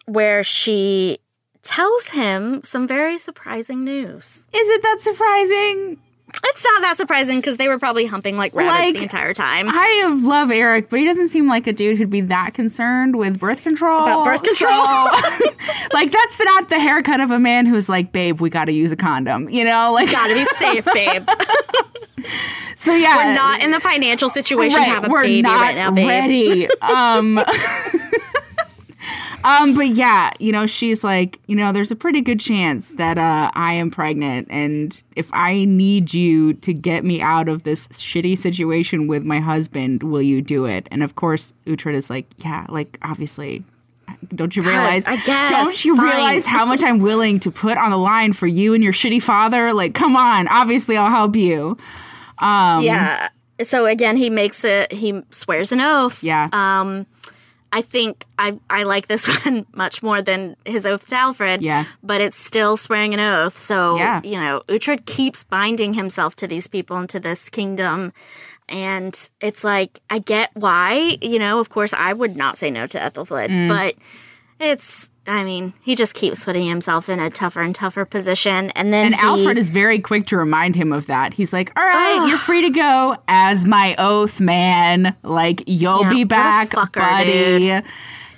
where 0.06 0.42
she 0.42 1.18
tells 1.62 2.08
him 2.08 2.62
some 2.64 2.86
very 2.86 3.18
surprising 3.18 3.84
news. 3.84 4.48
Is 4.52 4.68
it 4.68 4.82
that 4.82 5.00
surprising? 5.00 5.98
It's 6.44 6.64
not 6.64 6.82
that 6.82 6.96
surprising 6.96 7.38
because 7.38 7.56
they 7.56 7.68
were 7.68 7.78
probably 7.78 8.06
humping 8.06 8.36
like 8.36 8.54
rabbits 8.54 8.84
Like, 8.84 8.94
the 8.94 9.02
entire 9.02 9.32
time. 9.34 9.66
I 9.68 10.18
love 10.22 10.50
Erik, 10.50 10.90
but 10.90 10.98
he 10.98 11.04
doesn't 11.06 11.28
seem 11.28 11.46
like 11.46 11.66
a 11.66 11.72
dude 11.72 11.98
who'd 11.98 12.10
be 12.10 12.20
that 12.22 12.54
concerned 12.54 13.16
with 13.16 13.38
birth 13.38 13.62
control. 13.62 14.02
About 14.02 14.24
birth 14.24 14.42
control? 14.42 14.72
So, 14.84 15.50
like, 15.92 16.10
that's 16.10 16.40
not 16.40 16.68
the 16.68 16.78
haircut 16.78 17.20
of 17.20 17.30
a 17.30 17.38
man 17.38 17.66
who's 17.66 17.88
like, 17.88 18.12
babe, 18.12 18.40
we 18.40 18.50
got 18.50 18.66
to 18.66 18.72
use 18.72 18.92
a 18.92 18.96
condom. 18.96 19.48
You 19.48 19.64
know, 19.64 19.92
like, 19.92 20.10
Gotta 20.10 20.34
be 20.34 20.44
safe, 20.56 20.84
babe. 20.92 21.28
so 22.76 22.94
yeah, 22.94 23.16
We're 23.16 23.34
not 23.34 23.62
in 23.62 23.70
the 23.70 23.80
financial 23.80 24.28
situation 24.30 24.78
right, 24.78 24.84
to 24.84 24.90
have 24.90 25.04
a 25.04 25.08
baby 25.08 25.48
right 25.48 25.74
now, 25.74 25.90
babe. 25.90 26.08
ready. 26.08 26.68
um, 26.82 27.40
um, 29.44 29.74
but 29.74 29.88
yeah, 29.88 30.30
you 30.38 30.52
know, 30.52 30.66
she's 30.66 31.02
like, 31.02 31.40
you 31.46 31.56
know, 31.56 31.72
there's 31.72 31.90
a 31.90 31.96
pretty 31.96 32.20
good 32.20 32.40
chance 32.40 32.90
that 32.94 33.18
uh, 33.18 33.50
I 33.54 33.72
am 33.74 33.90
pregnant, 33.90 34.48
and 34.50 35.00
if 35.16 35.28
I 35.32 35.64
need 35.64 36.14
you 36.14 36.54
to 36.54 36.72
get 36.72 37.04
me 37.04 37.20
out 37.20 37.48
of 37.48 37.62
this 37.64 37.86
shitty 37.88 38.38
situation 38.38 39.06
with 39.08 39.24
my 39.24 39.40
husband, 39.40 40.02
will 40.02 40.22
you 40.22 40.40
do 40.42 40.64
it? 40.66 40.86
And 40.90 41.02
of 41.02 41.16
course, 41.16 41.52
Uhtred 41.66 41.94
is 41.94 42.10
like, 42.10 42.26
yeah, 42.38 42.66
like 42.68 42.98
obviously. 43.02 43.64
Don't 44.34 44.54
you 44.54 44.62
realize? 44.62 45.04
I 45.06 45.16
guess, 45.16 45.50
Don't 45.50 45.84
you 45.84 45.96
fine. 45.96 46.06
realize 46.06 46.46
how 46.46 46.64
much 46.64 46.82
I'm 46.82 46.98
willing 46.98 47.40
to 47.40 47.50
put 47.50 47.76
on 47.76 47.90
the 47.90 47.96
line 47.98 48.32
for 48.32 48.46
you 48.46 48.72
and 48.74 48.82
your 48.82 48.92
shitty 48.92 49.22
father? 49.22 49.72
Like, 49.72 49.94
come 49.94 50.16
on. 50.16 50.48
Obviously, 50.48 50.96
I'll 50.96 51.10
help 51.10 51.34
you. 51.34 51.76
Um, 52.38 52.82
Yeah. 52.82 53.28
So 53.62 53.86
again, 53.86 54.16
he 54.16 54.28
makes 54.30 54.64
it. 54.64 54.92
He 54.92 55.22
swears 55.30 55.72
an 55.72 55.80
oath. 55.80 56.22
Yeah. 56.22 56.48
Um, 56.52 57.06
I 57.74 57.80
think 57.82 58.24
I 58.38 58.58
I 58.68 58.82
like 58.82 59.06
this 59.08 59.26
one 59.44 59.64
much 59.74 60.02
more 60.02 60.20
than 60.22 60.56
his 60.66 60.84
oath 60.84 61.06
to 61.08 61.16
Alfred. 61.16 61.62
Yeah. 61.62 61.84
But 62.02 62.20
it's 62.20 62.36
still 62.36 62.76
swearing 62.76 63.14
an 63.14 63.20
oath. 63.20 63.56
So 63.58 63.96
Yeah. 63.96 64.20
you 64.22 64.38
know, 64.38 64.62
Uhtred 64.68 65.06
keeps 65.06 65.44
binding 65.44 65.94
himself 65.94 66.36
to 66.36 66.46
these 66.46 66.68
people 66.68 66.96
and 66.98 67.08
to 67.10 67.18
this 67.20 67.48
kingdom. 67.48 68.12
And 68.68 69.14
it's 69.40 69.64
like 69.64 70.00
I 70.10 70.18
get 70.18 70.50
why. 70.54 71.16
You 71.22 71.38
know, 71.38 71.60
of 71.60 71.68
course, 71.70 71.92
I 71.94 72.12
would 72.12 72.36
not 72.36 72.58
say 72.58 72.70
no 72.70 72.86
to 72.86 72.98
Aethelflaed, 72.98 73.48
Mm. 73.48 73.68
but 73.68 73.94
it's. 74.60 75.08
I 75.26 75.44
mean, 75.44 75.72
he 75.82 75.94
just 75.94 76.14
keeps 76.14 76.44
putting 76.44 76.66
himself 76.68 77.08
in 77.08 77.20
a 77.20 77.30
tougher 77.30 77.60
and 77.60 77.74
tougher 77.74 78.04
position, 78.04 78.70
and 78.70 78.92
then 78.92 79.06
And 79.06 79.14
he- 79.14 79.20
Alfred 79.20 79.56
is 79.56 79.70
very 79.70 80.00
quick 80.00 80.26
to 80.28 80.36
remind 80.36 80.74
him 80.74 80.92
of 80.92 81.06
that. 81.06 81.32
He's 81.34 81.52
like, 81.52 81.70
"All 81.78 81.84
right, 81.86 82.26
you're 82.28 82.38
free 82.38 82.62
to 82.62 82.70
go 82.70 83.16
as 83.28 83.64
my 83.64 83.94
oath, 83.98 84.40
man. 84.40 85.14
Like 85.22 85.62
you'll 85.66 86.02
Yeah, 86.02 86.10
be 86.10 86.24
back, 86.24 86.70
fucker, 86.70 86.94
buddy." 87.00 87.32
dude. 87.32 87.84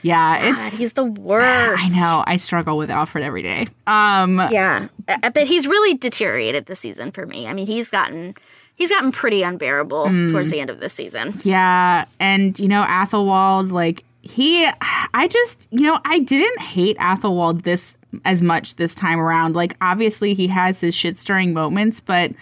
Yeah, 0.02 0.34
God, 0.52 0.66
it's 0.68 0.78
he's 0.78 0.92
the 0.92 1.04
worst. 1.06 1.82
I 1.96 2.00
know. 2.00 2.22
I 2.26 2.36
struggle 2.36 2.76
with 2.76 2.90
Alfred 2.90 3.24
every 3.24 3.42
day. 3.42 3.68
Um 3.86 4.38
Yeah, 4.50 4.88
but 5.06 5.44
he's 5.46 5.66
really 5.66 5.94
deteriorated 5.94 6.66
this 6.66 6.80
season 6.80 7.10
for 7.12 7.24
me. 7.24 7.46
I 7.48 7.54
mean, 7.54 7.66
he's 7.66 7.88
gotten 7.88 8.34
he's 8.74 8.90
gotten 8.90 9.10
pretty 9.12 9.42
unbearable 9.42 10.04
Mm. 10.08 10.30
towards 10.32 10.50
the 10.50 10.60
end 10.60 10.68
of 10.68 10.80
this 10.80 10.92
season. 10.92 11.40
Yeah, 11.44 12.04
and 12.20 12.58
you 12.58 12.68
know 12.68 12.82
Aethelwold 12.82 13.72
like 13.72 14.04
he 14.24 14.66
I 15.12 15.28
just, 15.28 15.68
you 15.70 15.82
know, 15.82 16.00
I 16.04 16.18
didn't 16.18 16.60
hate 16.60 16.96
Aethelwold 16.98 17.62
this 17.62 17.96
as 18.24 18.42
much 18.42 18.76
this 18.76 18.94
time 18.94 19.20
around. 19.20 19.54
Like 19.54 19.76
obviously 19.80 20.34
he 20.34 20.48
has 20.48 20.80
his 20.80 20.94
shit-stirring 20.94 21.52
moments, 21.52 22.00
but 22.00 22.32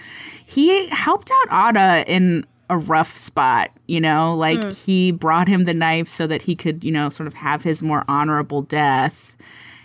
he 0.47 0.89
helped 0.89 1.31
out 1.31 1.49
Odda 1.49 2.05
in 2.07 2.47
a 2.71 2.79
rough 2.79 3.17
spot, 3.19 3.71
you 3.87 4.01
know? 4.01 4.35
Like 4.35 4.59
mm. 4.59 4.85
he 4.85 5.11
brought 5.11 5.49
him 5.49 5.65
the 5.65 5.75
knife 5.75 6.09
so 6.09 6.27
that 6.27 6.43
he 6.43 6.55
could, 6.55 6.85
you 6.85 6.93
know, 6.93 7.09
sort 7.09 7.27
of 7.27 7.35
have 7.35 7.63
his 7.63 7.83
more 7.83 8.05
honorable 8.09 8.63
death. 8.63 9.37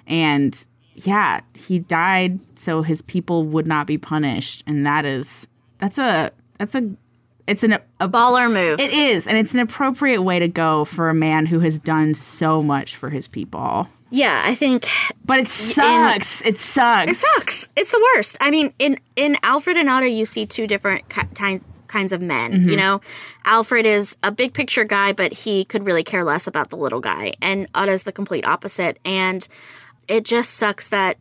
And 0.06 0.66
yeah, 0.96 1.42
he 1.54 1.80
died 1.80 2.40
so 2.58 2.82
his 2.82 3.02
people 3.02 3.44
would 3.44 3.68
not 3.68 3.88
be 3.88 3.98
punished, 3.98 4.64
and 4.66 4.86
that 4.86 5.06
is 5.06 5.48
that's 5.78 5.98
a 5.98 6.32
that's 6.58 6.74
a 6.74 6.96
it's 7.48 7.64
an 7.64 7.74
a 8.00 8.08
Baller 8.10 8.52
move. 8.52 8.80
it 8.80 8.94
is, 8.94 9.26
and 9.28 9.38
it's 9.38 9.54
an 9.54 9.60
appropriate 9.60 10.22
way 10.22 10.40
to 10.40 10.48
go 10.48 10.86
for 10.86 11.10
a 11.10 11.14
man 11.14 11.46
who 11.46 11.60
has 11.62 11.80
done 11.80 12.14
so 12.14 12.62
much 12.62 12.96
for 12.96 13.10
his 13.10 13.28
people. 13.28 13.88
yeah, 14.12 14.42
I 14.46 14.54
think 14.56 14.86
But 15.26 15.40
it 15.40 15.50
sucks. 15.50 16.42
it 16.46 16.58
sucks. 16.60 17.12
it 17.12 17.16
sucks. 17.18 17.70
It's 17.76 17.92
the 17.92 18.10
worst. 18.16 18.38
I 18.42 18.52
mean, 18.52 18.74
in 18.80 18.98
in 19.16 19.38
Alfred 19.44 19.78
and 19.78 19.90
Odda, 19.90 20.10
you 20.16 20.26
see 20.26 20.46
two 20.46 20.68
different 20.68 21.08
ki- 21.10 21.22
ti- 21.34 21.62
kinds 21.88 22.12
of 22.12 22.22
men. 22.22 22.52
Mm-hmm. 22.54 22.70
You 22.70 22.76
know, 22.78 23.02
Alfred 23.46 23.86
is 23.86 24.16
a 24.24 24.32
big 24.32 24.54
picture 24.54 24.84
guy, 24.84 25.14
but 25.14 25.32
he 25.34 25.64
could 25.66 25.86
really 25.86 26.04
care 26.04 26.24
less 26.24 26.48
about 26.48 26.70
the 26.70 26.76
little 26.78 27.00
guy, 27.02 27.34
and 27.42 27.72
Odda's 27.74 28.04
the 28.04 28.12
complete 28.12 28.46
opposite. 28.46 28.98
And 29.06 29.48
it 30.08 30.24
just 30.26 30.52
sucks 30.54 30.88
that 30.90 31.18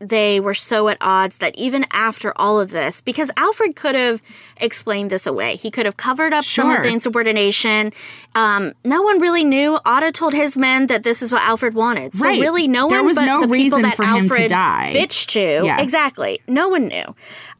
they 0.00 0.40
were 0.40 0.54
so 0.54 0.88
at 0.88 0.98
odds 1.00 1.38
that 1.38 1.56
even 1.56 1.86
after 1.92 2.32
all 2.36 2.60
of 2.60 2.70
this, 2.70 3.00
because 3.00 3.30
Alfred 3.36 3.76
could 3.76 3.94
have 3.94 4.22
explained 4.58 5.10
this 5.10 5.26
away, 5.26 5.56
he 5.56 5.70
could 5.70 5.86
have 5.86 5.96
covered 5.96 6.32
up 6.34 6.44
some 6.44 6.70
of 6.70 6.82
the 6.82 6.88
insubordination. 6.88 7.92
Um, 8.34 8.72
no 8.84 9.02
one 9.02 9.20
really 9.20 9.44
knew. 9.44 9.78
Odda 9.86 10.12
told 10.12 10.34
his 10.34 10.58
men 10.58 10.88
that 10.88 11.02
this 11.04 11.22
is 11.22 11.30
what 11.32 11.42
Alfred 11.42 11.74
wanted. 11.74 12.14
So 12.16 12.24
Right. 12.28 12.40
really, 12.40 12.68
no 12.68 12.88
There 12.88 12.98
one 12.98 13.06
was 13.06 13.16
but 13.16 13.26
no 13.26 13.36
the 13.40 13.46
people 13.46 13.52
reason 13.78 13.82
that 13.82 13.96
to 13.96 14.04
Alfred 14.04 14.50
die. 14.50 14.92
bitched 14.96 15.26
to. 15.28 15.64
Yeah. 15.66 15.80
Exactly. 15.80 16.40
No 16.48 16.68
one 16.68 16.88
knew. 16.88 17.14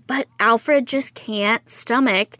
But 0.06 0.26
Alfred 0.38 0.86
just 0.86 1.14
can't 1.14 1.68
stomach 1.70 2.36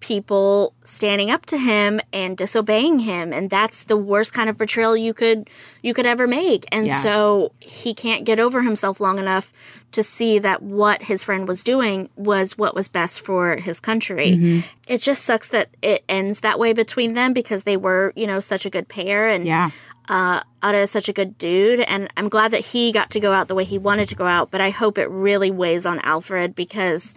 people 0.00 0.74
standing 0.84 1.30
up 1.30 1.44
to 1.46 1.58
him 1.58 2.00
and 2.12 2.36
disobeying 2.36 3.00
him 3.00 3.32
and 3.32 3.50
that's 3.50 3.84
the 3.84 3.96
worst 3.96 4.32
kind 4.32 4.48
of 4.48 4.56
betrayal 4.56 4.96
you 4.96 5.12
could 5.12 5.48
you 5.82 5.92
could 5.92 6.06
ever 6.06 6.26
make 6.26 6.64
and 6.70 6.86
Yeah. 6.86 6.98
so 7.00 7.52
he 7.60 7.94
can't 7.94 8.24
get 8.24 8.38
over 8.38 8.62
himself 8.62 9.00
long 9.00 9.18
enough 9.18 9.52
to 9.92 10.02
see 10.04 10.38
that 10.38 10.62
what 10.62 11.02
his 11.02 11.22
friend 11.24 11.48
was 11.48 11.64
doing 11.64 12.08
was 12.14 12.56
what 12.56 12.74
was 12.76 12.88
best 12.88 13.20
for 13.22 13.56
his 13.56 13.80
country 13.80 14.30
Mm-hmm. 14.32 14.60
it 14.86 14.98
just 15.02 15.24
sucks 15.24 15.48
that 15.48 15.68
it 15.82 16.04
ends 16.08 16.40
that 16.40 16.58
way 16.60 16.72
between 16.72 17.14
them 17.14 17.32
because 17.32 17.64
they 17.64 17.76
were 17.76 18.12
you 18.14 18.26
know 18.26 18.38
such 18.40 18.64
a 18.66 18.70
good 18.70 18.86
pair 18.88 19.28
and 19.28 19.46
Yeah. 19.46 19.70
uh, 20.08 20.42
Odda 20.62 20.78
is 20.82 20.90
such 20.90 21.08
a 21.08 21.12
good 21.12 21.38
dude, 21.38 21.80
and 21.80 22.08
I'm 22.16 22.28
glad 22.28 22.50
that 22.50 22.64
he 22.66 22.90
got 22.90 23.10
to 23.10 23.20
go 23.20 23.32
out 23.32 23.46
the 23.46 23.54
way 23.54 23.62
he 23.62 23.78
wanted 23.78 24.08
to 24.08 24.16
go 24.16 24.26
out. 24.26 24.50
But 24.50 24.60
I 24.60 24.70
hope 24.70 24.98
it 24.98 25.08
really 25.08 25.52
weighs 25.52 25.86
on 25.86 26.00
Alfred 26.00 26.56
because, 26.56 27.14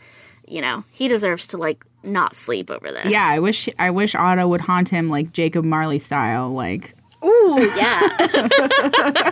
you 0.48 0.62
know, 0.62 0.84
he 0.92 1.08
deserves 1.08 1.48
to 1.48 1.58
like 1.58 1.84
not 2.04 2.36
sleep 2.36 2.70
over 2.70 2.92
this. 2.92 3.06
Yeah, 3.06 3.28
I 3.28 3.40
wish 3.40 3.70
I 3.80 3.90
wish 3.90 4.14
Odda 4.14 4.48
would 4.48 4.62
haunt 4.62 4.90
him 4.90 5.10
like 5.10 5.34
Jacob 5.34 5.66
Marley 5.66 6.00
style, 6.00 6.50
like 6.50 6.96
Ooh, 7.24 7.72
yeah. 7.76 9.32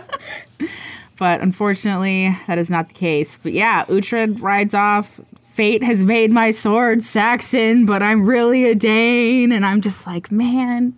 but 1.18 1.40
unfortunately 1.40 2.36
that 2.46 2.58
is 2.58 2.70
not 2.70 2.88
the 2.88 2.94
case. 2.94 3.38
But 3.42 3.52
yeah, 3.52 3.84
Uhtred 3.86 4.40
rides 4.40 4.74
off. 4.74 5.20
Fate 5.40 5.82
has 5.82 6.04
made 6.04 6.30
my 6.30 6.52
sword 6.52 7.02
Saxon, 7.02 7.84
but 7.84 8.02
I'm 8.02 8.24
really 8.24 8.70
a 8.70 8.74
Dane, 8.74 9.50
and 9.50 9.66
I'm 9.66 9.80
just 9.80 10.06
like, 10.06 10.30
man, 10.30 10.94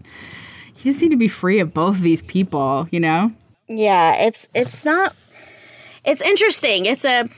you 0.76 0.84
just 0.84 1.00
need 1.02 1.10
to 1.10 1.16
be 1.16 1.26
free 1.26 1.58
of 1.58 1.72
both 1.72 1.96
of 1.96 2.02
these 2.02 2.22
people, 2.22 2.86
you 2.90 3.00
know? 3.00 3.32
yeah. 3.68 4.14
It's 4.26 4.48
it's 4.54 4.84
not. 4.84 5.16
It's 6.04 6.20
interesting. 6.22 6.84
It's 6.86 7.04
a 7.04 7.28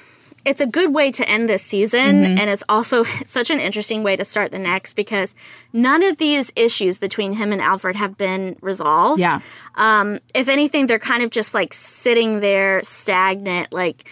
it's 0.44 0.60
a 0.60 0.66
good 0.66 0.92
way 0.94 1.10
to 1.12 1.28
end 1.28 1.48
this 1.48 1.62
season, 1.62 2.22
Mm-hmm. 2.24 2.38
and 2.38 2.50
it's 2.50 2.64
also 2.68 3.02
such 3.26 3.50
an 3.50 3.60
interesting 3.60 4.02
way 4.02 4.16
to 4.16 4.24
start 4.24 4.50
the 4.52 4.58
next 4.58 4.94
because 4.94 5.34
none 5.72 6.02
of 6.02 6.18
these 6.18 6.52
issues 6.56 6.98
between 6.98 7.32
him 7.34 7.52
and 7.52 7.60
Alfred 7.60 7.96
have 7.96 8.16
been 8.18 8.56
resolved. 8.60 9.20
Yeah. 9.20 9.40
Um, 9.74 10.18
if 10.34 10.48
anything, 10.48 10.86
they're 10.86 10.98
kind 10.98 11.22
of 11.22 11.30
just 11.30 11.54
like 11.54 11.72
sitting 11.72 12.40
there 12.40 12.82
stagnant, 12.82 13.72
like 13.72 14.08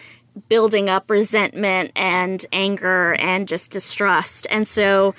building 0.49 0.89
up 0.89 1.11
resentment 1.11 1.93
and 1.95 2.45
anger 2.53 3.14
and 3.18 3.47
just 3.47 3.70
distrust. 3.70 4.47
And 4.51 4.66
so, 4.66 5.14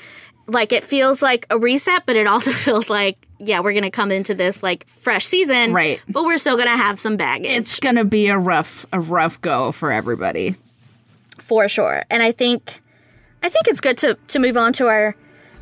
like, 0.48 0.74
it 0.74 0.84
feels 0.84 1.22
like 1.22 1.46
a 1.52 1.58
reset, 1.58 2.06
but 2.08 2.16
it 2.16 2.26
also 2.28 2.52
feels 2.66 2.90
like, 2.90 3.28
yeah, 3.40 3.60
we're 3.60 3.74
going 3.74 3.84
to 3.84 3.92
come 3.92 4.12
into 4.12 4.34
this 4.34 4.64
like 4.64 4.88
fresh 4.88 5.26
season. 5.26 5.74
Right. 5.74 6.02
But 6.10 6.24
we're 6.24 6.38
still 6.40 6.56
going 6.56 6.70
to 6.70 6.76
have 6.78 7.00
some 7.00 7.18
baggage. 7.18 7.52
It's 7.52 7.80
gonna 7.80 8.06
be 8.06 8.28
a 8.28 8.38
rough, 8.38 8.86
a 8.92 9.00
rough 9.00 9.40
go 9.42 9.72
for 9.72 9.92
everybody. 9.92 10.56
For 11.44 11.68
sure. 11.68 12.04
And 12.10 12.24
I 12.24 12.32
think, 12.32 12.82
I 13.44 13.50
think 13.50 13.68
it's 13.68 13.82
good 13.82 13.98
to, 14.00 14.18
to 14.30 14.40
move 14.40 14.58
on 14.58 14.74
to 14.74 14.88
our. 14.88 15.16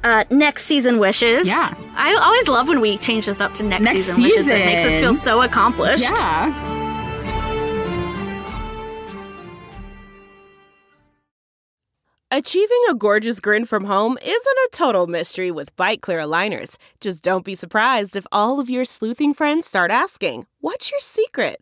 Uh, 0.03 0.23
next 0.32 0.63
season 0.63 0.97
wishes. 0.97 1.47
Yeah. 1.47 1.75
I 1.95 2.15
always 2.15 2.47
love 2.47 2.67
when 2.67 2.82
we 2.82 2.97
change 2.97 3.27
this 3.27 3.39
up 3.39 3.53
to 3.55 3.63
next, 3.63 3.84
Next 3.84 3.99
season, 3.99 4.23
wishes. 4.23 4.47
It 4.47 4.65
makes 4.65 4.84
us 4.84 4.99
feel 4.99 5.13
so 5.13 5.43
accomplished. 5.43 6.11
Yeah. 6.19 6.79
Achieving 12.34 12.82
a 12.89 12.95
gorgeous 12.95 13.41
grin 13.41 13.65
from 13.65 13.84
home 13.84 14.17
isn't 14.21 14.57
a 14.65 14.69
total 14.71 15.05
mystery 15.05 15.51
with 15.51 15.75
Byte 15.75 15.99
Clear 15.99 16.19
aligners. 16.19 16.77
Just 17.01 17.23
don't 17.23 17.43
be 17.43 17.55
surprised 17.55 18.15
if 18.15 18.25
all 18.32 18.61
of 18.61 18.69
your 18.69 18.86
sleuthing 18.86 19.34
friends 19.34 19.67
start 19.67 19.91
asking, 19.91 20.45
What's 20.61 20.89
your 20.91 21.01
secret? 21.01 21.61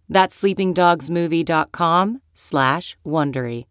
That's 0.11 0.39
sleepingdogsmovie.com 0.39 2.21
slash 2.33 2.97
Wondery. 3.05 3.70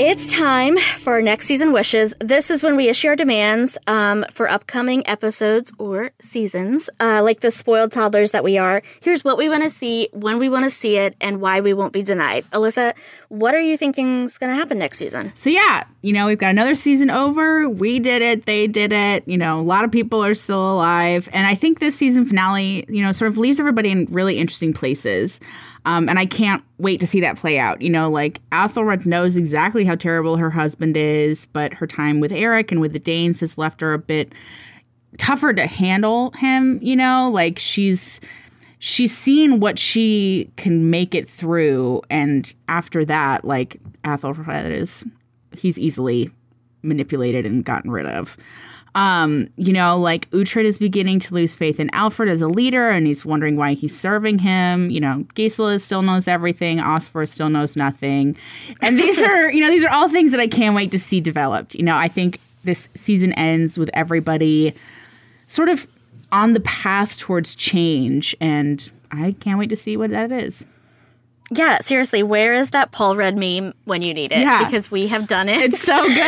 It's 0.00 0.30
time 0.30 0.78
for 0.78 1.14
our 1.14 1.22
next 1.22 1.46
season 1.46 1.72
wishes. 1.72 2.14
This 2.20 2.52
is 2.52 2.62
when 2.62 2.76
we 2.76 2.88
issue 2.88 3.08
our 3.08 3.16
demands 3.16 3.76
um, 3.88 4.24
for 4.30 4.48
upcoming 4.48 5.04
episodes 5.08 5.72
or 5.76 6.12
seasons. 6.20 6.88
Uh, 7.00 7.20
like 7.24 7.40
the 7.40 7.50
spoiled 7.50 7.90
toddlers 7.90 8.30
that 8.30 8.44
we 8.44 8.58
are, 8.58 8.80
here's 9.02 9.24
what 9.24 9.36
we 9.36 9.48
want 9.48 9.64
to 9.64 9.70
see, 9.70 10.08
when 10.12 10.38
we 10.38 10.48
want 10.48 10.64
to 10.64 10.70
see 10.70 10.98
it, 10.98 11.16
and 11.20 11.40
why 11.40 11.60
we 11.60 11.74
won't 11.74 11.92
be 11.92 12.02
denied. 12.04 12.44
Alyssa, 12.52 12.92
what 13.26 13.56
are 13.56 13.60
you 13.60 13.76
thinking 13.76 14.22
is 14.22 14.38
going 14.38 14.52
to 14.52 14.56
happen 14.56 14.78
next 14.78 14.98
season? 14.98 15.32
So 15.34 15.50
yeah, 15.50 15.82
you 16.02 16.12
know, 16.12 16.26
we've 16.26 16.38
got 16.38 16.50
another 16.50 16.76
season 16.76 17.10
over. 17.10 17.68
We 17.68 17.98
did 17.98 18.22
it, 18.22 18.46
they 18.46 18.68
did 18.68 18.92
it. 18.92 19.26
You 19.26 19.36
know, 19.36 19.58
a 19.58 19.62
lot 19.62 19.82
of 19.82 19.90
people 19.90 20.24
are 20.24 20.36
still 20.36 20.74
alive. 20.74 21.28
And 21.32 21.44
I 21.44 21.56
think 21.56 21.80
this 21.80 21.96
season 21.96 22.24
finale, 22.24 22.84
you 22.88 23.02
know, 23.02 23.10
sort 23.10 23.32
of 23.32 23.36
leaves 23.36 23.58
everybody 23.58 23.90
in 23.90 24.06
really 24.10 24.38
interesting 24.38 24.72
places. 24.72 25.40
Um, 25.88 26.06
and 26.06 26.18
I 26.18 26.26
can't 26.26 26.62
wait 26.76 27.00
to 27.00 27.06
see 27.06 27.22
that 27.22 27.38
play 27.38 27.58
out. 27.58 27.80
You 27.80 27.88
know, 27.88 28.10
like 28.10 28.42
Athelred 28.52 29.06
knows 29.06 29.36
exactly 29.36 29.86
how 29.86 29.94
terrible 29.94 30.36
her 30.36 30.50
husband 30.50 30.98
is, 30.98 31.46
but 31.46 31.72
her 31.72 31.86
time 31.86 32.20
with 32.20 32.30
Erik 32.30 32.70
and 32.70 32.78
with 32.82 32.92
the 32.92 32.98
Danes 32.98 33.40
has 33.40 33.56
left 33.56 33.80
her 33.80 33.94
a 33.94 33.98
bit 33.98 34.34
tougher 35.16 35.54
to 35.54 35.66
handle 35.66 36.32
him, 36.32 36.78
you 36.82 36.94
know, 36.94 37.30
like 37.32 37.58
she's 37.58 38.20
she's 38.80 39.16
seen 39.16 39.60
what 39.60 39.78
she 39.78 40.50
can 40.56 40.90
make 40.90 41.14
it 41.14 41.28
through 41.28 42.02
and 42.10 42.54
after 42.68 43.04
that 43.04 43.44
like 43.44 43.80
Aethelred 44.04 44.70
is 44.70 45.04
he's 45.56 45.78
easily 45.78 46.30
manipulated 46.82 47.46
and 47.46 47.64
gotten 47.64 47.90
rid 47.90 48.04
of. 48.04 48.36
Um, 48.94 49.48
you 49.56 49.72
know, 49.72 49.98
like 49.98 50.30
Uhtred 50.30 50.64
is 50.64 50.78
beginning 50.78 51.20
to 51.20 51.34
lose 51.34 51.54
faith 51.54 51.78
in 51.78 51.90
Alfred 51.90 52.28
as 52.28 52.40
a 52.40 52.48
leader, 52.48 52.90
and 52.90 53.06
he's 53.06 53.24
wondering 53.24 53.56
why 53.56 53.74
he's 53.74 53.98
serving 53.98 54.40
him. 54.40 54.90
You 54.90 55.00
know, 55.00 55.24
Gisela 55.34 55.78
still 55.78 56.02
knows 56.02 56.26
everything. 56.26 56.78
Osferth 56.78 57.28
still 57.28 57.48
knows 57.48 57.76
nothing. 57.76 58.36
And 58.80 58.98
these 58.98 59.20
are, 59.20 59.50
you 59.52 59.60
know, 59.60 59.70
these 59.70 59.84
are 59.84 59.90
all 59.90 60.08
things 60.08 60.30
that 60.30 60.40
I 60.40 60.48
can't 60.48 60.74
wait 60.74 60.90
to 60.92 60.98
see 60.98 61.20
developed. 61.20 61.74
You 61.74 61.84
know, 61.84 61.96
I 61.96 62.08
think 62.08 62.40
this 62.64 62.88
season 62.94 63.32
ends 63.34 63.78
with 63.78 63.90
everybody 63.94 64.74
sort 65.46 65.68
of 65.68 65.86
on 66.32 66.52
the 66.52 66.60
path 66.60 67.18
towards 67.18 67.54
change, 67.54 68.34
and 68.40 68.90
I 69.10 69.32
can't 69.32 69.58
wait 69.58 69.70
to 69.70 69.76
see 69.76 69.96
what 69.96 70.10
that 70.10 70.32
is. 70.32 70.66
Yeah, 71.50 71.78
seriously, 71.78 72.22
where 72.22 72.54
is 72.54 72.70
that 72.70 72.90
Paul 72.92 73.16
Rudd 73.16 73.34
meme 73.36 73.72
when 73.84 74.02
you 74.02 74.12
need 74.12 74.32
it? 74.32 74.40
Yeah. 74.40 74.64
Because 74.64 74.90
we 74.90 75.06
have 75.08 75.26
done 75.26 75.48
it. 75.48 75.62
It's 75.62 75.82
so 75.82 75.96
good. 76.06 76.18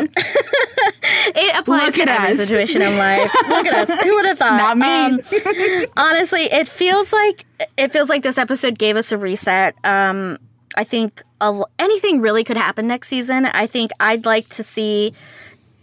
Um, 0.00 0.08
it 0.16 1.58
applies 1.58 1.96
Look 1.96 2.06
to 2.06 2.10
every 2.12 2.30
us. 2.30 2.36
situation 2.36 2.80
in 2.82 2.96
life. 2.96 3.30
Look 3.48 3.66
at 3.66 3.88
us. 3.90 4.02
Who 4.04 4.14
would 4.16 4.24
have 4.26 4.38
thought? 4.38 4.76
Not 4.76 4.78
me. 4.78 4.86
Um, 4.86 5.86
honestly, 5.96 6.42
it 6.44 6.66
feels 6.68 7.12
like 7.12 7.44
it 7.76 7.92
feels 7.92 8.08
like 8.08 8.22
this 8.22 8.38
episode 8.38 8.78
gave 8.78 8.96
us 8.96 9.12
a 9.12 9.18
reset. 9.18 9.74
Um, 9.84 10.38
I 10.74 10.84
think 10.84 11.22
a, 11.40 11.62
anything 11.78 12.20
really 12.22 12.44
could 12.44 12.56
happen 12.56 12.86
next 12.86 13.08
season. 13.08 13.44
I 13.46 13.66
think 13.66 13.90
I'd 14.00 14.24
like 14.24 14.48
to 14.50 14.64
see 14.64 15.12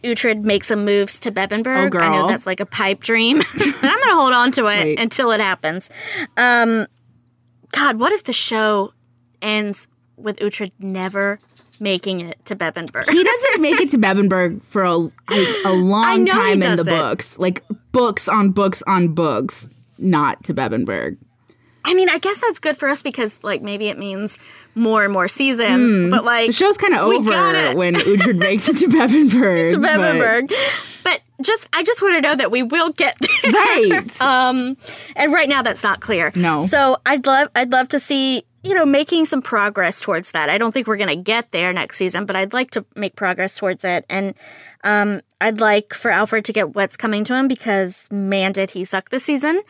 Uhtred 0.03 0.41
make 0.43 0.63
some 0.63 0.83
moves 0.83 1.19
to 1.21 1.31
Bebbanburg. 1.31 1.85
Oh, 1.87 1.89
girl. 1.89 2.01
I 2.03 2.09
know 2.09 2.27
that's 2.27 2.47
like 2.47 2.59
a 2.59 2.65
pipe 2.65 3.01
dream. 3.01 3.37
but 3.37 3.61
I'm 3.61 3.81
going 3.81 4.09
to 4.09 4.15
hold 4.15 4.33
on 4.33 4.51
to 4.53 4.61
it 4.67 4.83
Wait. 4.83 4.99
until 4.99 5.29
it 5.31 5.41
happens. 5.41 5.91
Um, 6.37 6.87
God, 7.71 7.99
what 7.99 8.11
if 8.11 8.23
the 8.23 8.33
show 8.33 8.93
ends 9.41 9.87
with 10.15 10.37
Uhtred 10.37 10.71
never 10.79 11.39
making 11.79 12.21
it 12.21 12.43
to 12.45 12.55
Bebbanburg? 12.55 13.09
he 13.09 13.23
doesn't 13.23 13.61
make 13.61 13.79
it 13.79 13.89
to 13.89 13.97
Bebbanburg 13.99 14.63
for 14.63 14.83
a, 14.83 14.95
like, 14.95 15.13
a 15.65 15.71
long 15.71 16.25
time 16.25 16.61
in 16.61 16.77
the 16.77 16.83
books, 16.83 17.37
like 17.39 17.63
books 17.91 18.27
on 18.27 18.51
books 18.51 18.83
on 18.87 19.09
books, 19.09 19.67
not 19.97 20.43
to 20.45 20.53
Bebenberg. 20.53 21.17
I 21.85 21.93
mean, 21.93 22.09
I 22.09 22.17
guess 22.19 22.39
that's 22.41 22.59
good 22.59 22.77
for 22.77 22.89
us 22.89 23.01
because, 23.01 23.41
like, 23.43 23.61
maybe 23.61 23.87
it 23.87 23.97
means 23.97 24.37
more 24.75 25.03
and 25.03 25.13
more 25.13 25.27
seasons. 25.27 26.11
But 26.11 26.23
like. 26.25 26.47
The 26.47 26.53
show's 26.53 26.77
kind 26.77 26.93
of 26.93 26.99
over 27.01 27.29
when 27.75 27.95
Uhtred 27.95 28.37
makes 28.37 28.67
it 28.69 28.77
to 28.79 28.87
Bebbanburg. 28.87 29.71
to 29.71 29.79
but- 29.79 30.57
But 31.03 31.21
just, 31.41 31.69
I 31.73 31.83
just 31.83 32.01
want 32.01 32.15
to 32.15 32.21
know 32.21 32.35
that 32.35 32.51
we 32.51 32.63
will 32.63 32.91
get 32.91 33.17
there. 33.19 33.51
Right. 33.53 34.21
Um, 34.21 34.75
and 35.15 35.31
right 35.33 35.47
now 35.47 35.61
that's 35.61 35.83
not 35.83 36.01
clear. 36.01 36.31
No. 36.35 36.65
So 36.65 36.97
I'd 37.05 37.25
love, 37.25 37.49
I'd 37.55 37.71
love 37.71 37.87
to 37.89 37.99
see, 37.99 38.43
you 38.63 38.73
know, 38.75 38.85
making 38.85 39.25
some 39.25 39.41
progress 39.41 40.01
towards 40.01 40.31
that. 40.31 40.49
I 40.49 40.57
don't 40.57 40.73
think 40.73 40.85
we're 40.87 40.97
going 40.97 41.09
to 41.09 41.15
get 41.15 41.51
there 41.51 41.71
next 41.71 41.95
season, 41.97 42.25
but 42.25 42.35
I'd 42.35 42.51
like 42.51 42.71
to 42.71 42.85
make 42.95 43.15
progress 43.15 43.57
towards 43.57 43.85
it. 43.85 44.05
And 44.09 44.33
um, 44.83 45.21
I'd 45.39 45.61
like 45.61 45.93
for 45.93 46.11
Alfred 46.11 46.43
to 46.45 46.53
get 46.53 46.75
what's 46.75 46.97
coming 46.97 47.23
to 47.25 47.35
him 47.35 47.47
because 47.47 48.07
man, 48.11 48.51
did 48.51 48.71
he 48.71 48.83
suck 48.83 49.09
this 49.09 49.23
season. 49.23 49.61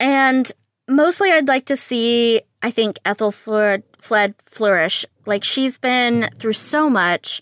And 0.00 0.50
mostly 0.96 1.30
I'd 1.30 1.48
like 1.48 1.66
to 1.66 1.76
see, 1.76 2.40
I 2.62 2.70
think, 2.70 2.98
Aethelflaed 3.04 3.82
fled 3.98 4.34
flourish. 4.46 5.04
Like 5.26 5.44
she's 5.44 5.78
been 5.78 6.28
through 6.38 6.54
so 6.54 6.90
much. 6.90 7.40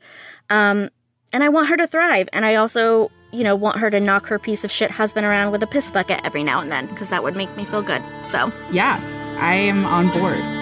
Um, 0.49 0.91
and 1.33 1.43
I 1.45 1.49
want 1.49 1.69
her 1.69 1.77
to 1.77 1.87
thrive. 1.87 2.29
And 2.33 2.45
I 2.45 2.57
also, 2.57 3.11
you 3.33 3.45
know, 3.45 3.55
want 3.55 3.79
her 3.79 3.91
to 3.91 4.01
knock 4.01 4.27
her 4.27 4.39
piece 4.39 4.65
of 4.65 4.71
shit 4.71 4.91
husband 4.91 5.27
around 5.27 5.53
with 5.53 5.63
a 5.63 5.67
piss 5.67 5.91
bucket 5.91 6.21
every 6.25 6.43
now 6.43 6.61
and 6.61 6.71
then 6.71 6.87
because 6.87 7.09
that 7.11 7.23
would 7.23 7.37
make 7.37 7.55
me 7.57 7.65
feel 7.65 7.83
good. 7.83 8.03
So, 8.25 8.53
Yeah, 8.71 9.01
I 9.39 9.55
am 9.55 9.87
on 9.87 10.09
board. 10.09 10.60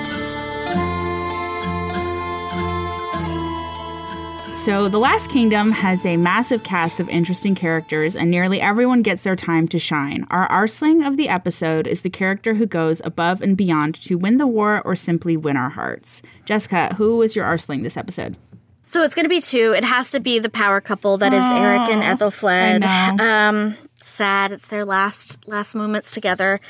So, 4.64 4.88
The 4.88 4.98
Last 4.98 5.30
Kingdom 5.30 5.70
has 5.72 6.04
a 6.04 6.18
massive 6.18 6.62
cast 6.62 7.00
of 7.00 7.08
interesting 7.08 7.54
characters, 7.54 8.14
and 8.14 8.30
nearly 8.30 8.60
everyone 8.60 9.00
gets 9.00 9.22
their 9.22 9.36
time 9.36 9.66
to 9.68 9.78
shine. 9.78 10.26
Our 10.28 10.46
Arsling 10.48 11.06
of 11.06 11.16
the 11.16 11.28
episode 11.30 11.86
is 11.86 12.02
the 12.02 12.10
character 12.10 12.54
who 12.54 12.66
goes 12.66 13.00
above 13.02 13.40
and 13.40 13.56
beyond 13.56 13.94
to 14.02 14.16
win 14.16 14.36
the 14.36 14.46
war 14.46 14.82
or 14.84 14.94
simply 14.94 15.38
win 15.38 15.56
our 15.56 15.70
hearts. 15.70 16.20
Jessica, 16.44 16.94
who 16.96 17.16
was 17.16 17.34
your 17.34 17.46
Arsling 17.46 17.82
this 17.82 17.96
episode? 17.96 18.36
so 18.84 19.02
it's 19.02 19.14
going 19.14 19.24
to 19.24 19.30
be 19.30 19.40
two. 19.40 19.72
It 19.74 19.84
has 19.84 20.10
to 20.10 20.20
be 20.20 20.38
the 20.38 20.50
power 20.50 20.80
couple 20.80 21.16
that 21.18 21.32
is 21.32 21.44
Erik 21.44 21.88
and 21.88 22.02
Aethelflaed. 22.02 23.20
Um, 23.20 23.76
sad. 24.00 24.50
It's 24.50 24.68
their 24.68 24.84
last 24.84 25.46
last 25.48 25.74
moments 25.74 26.12
together. 26.12 26.60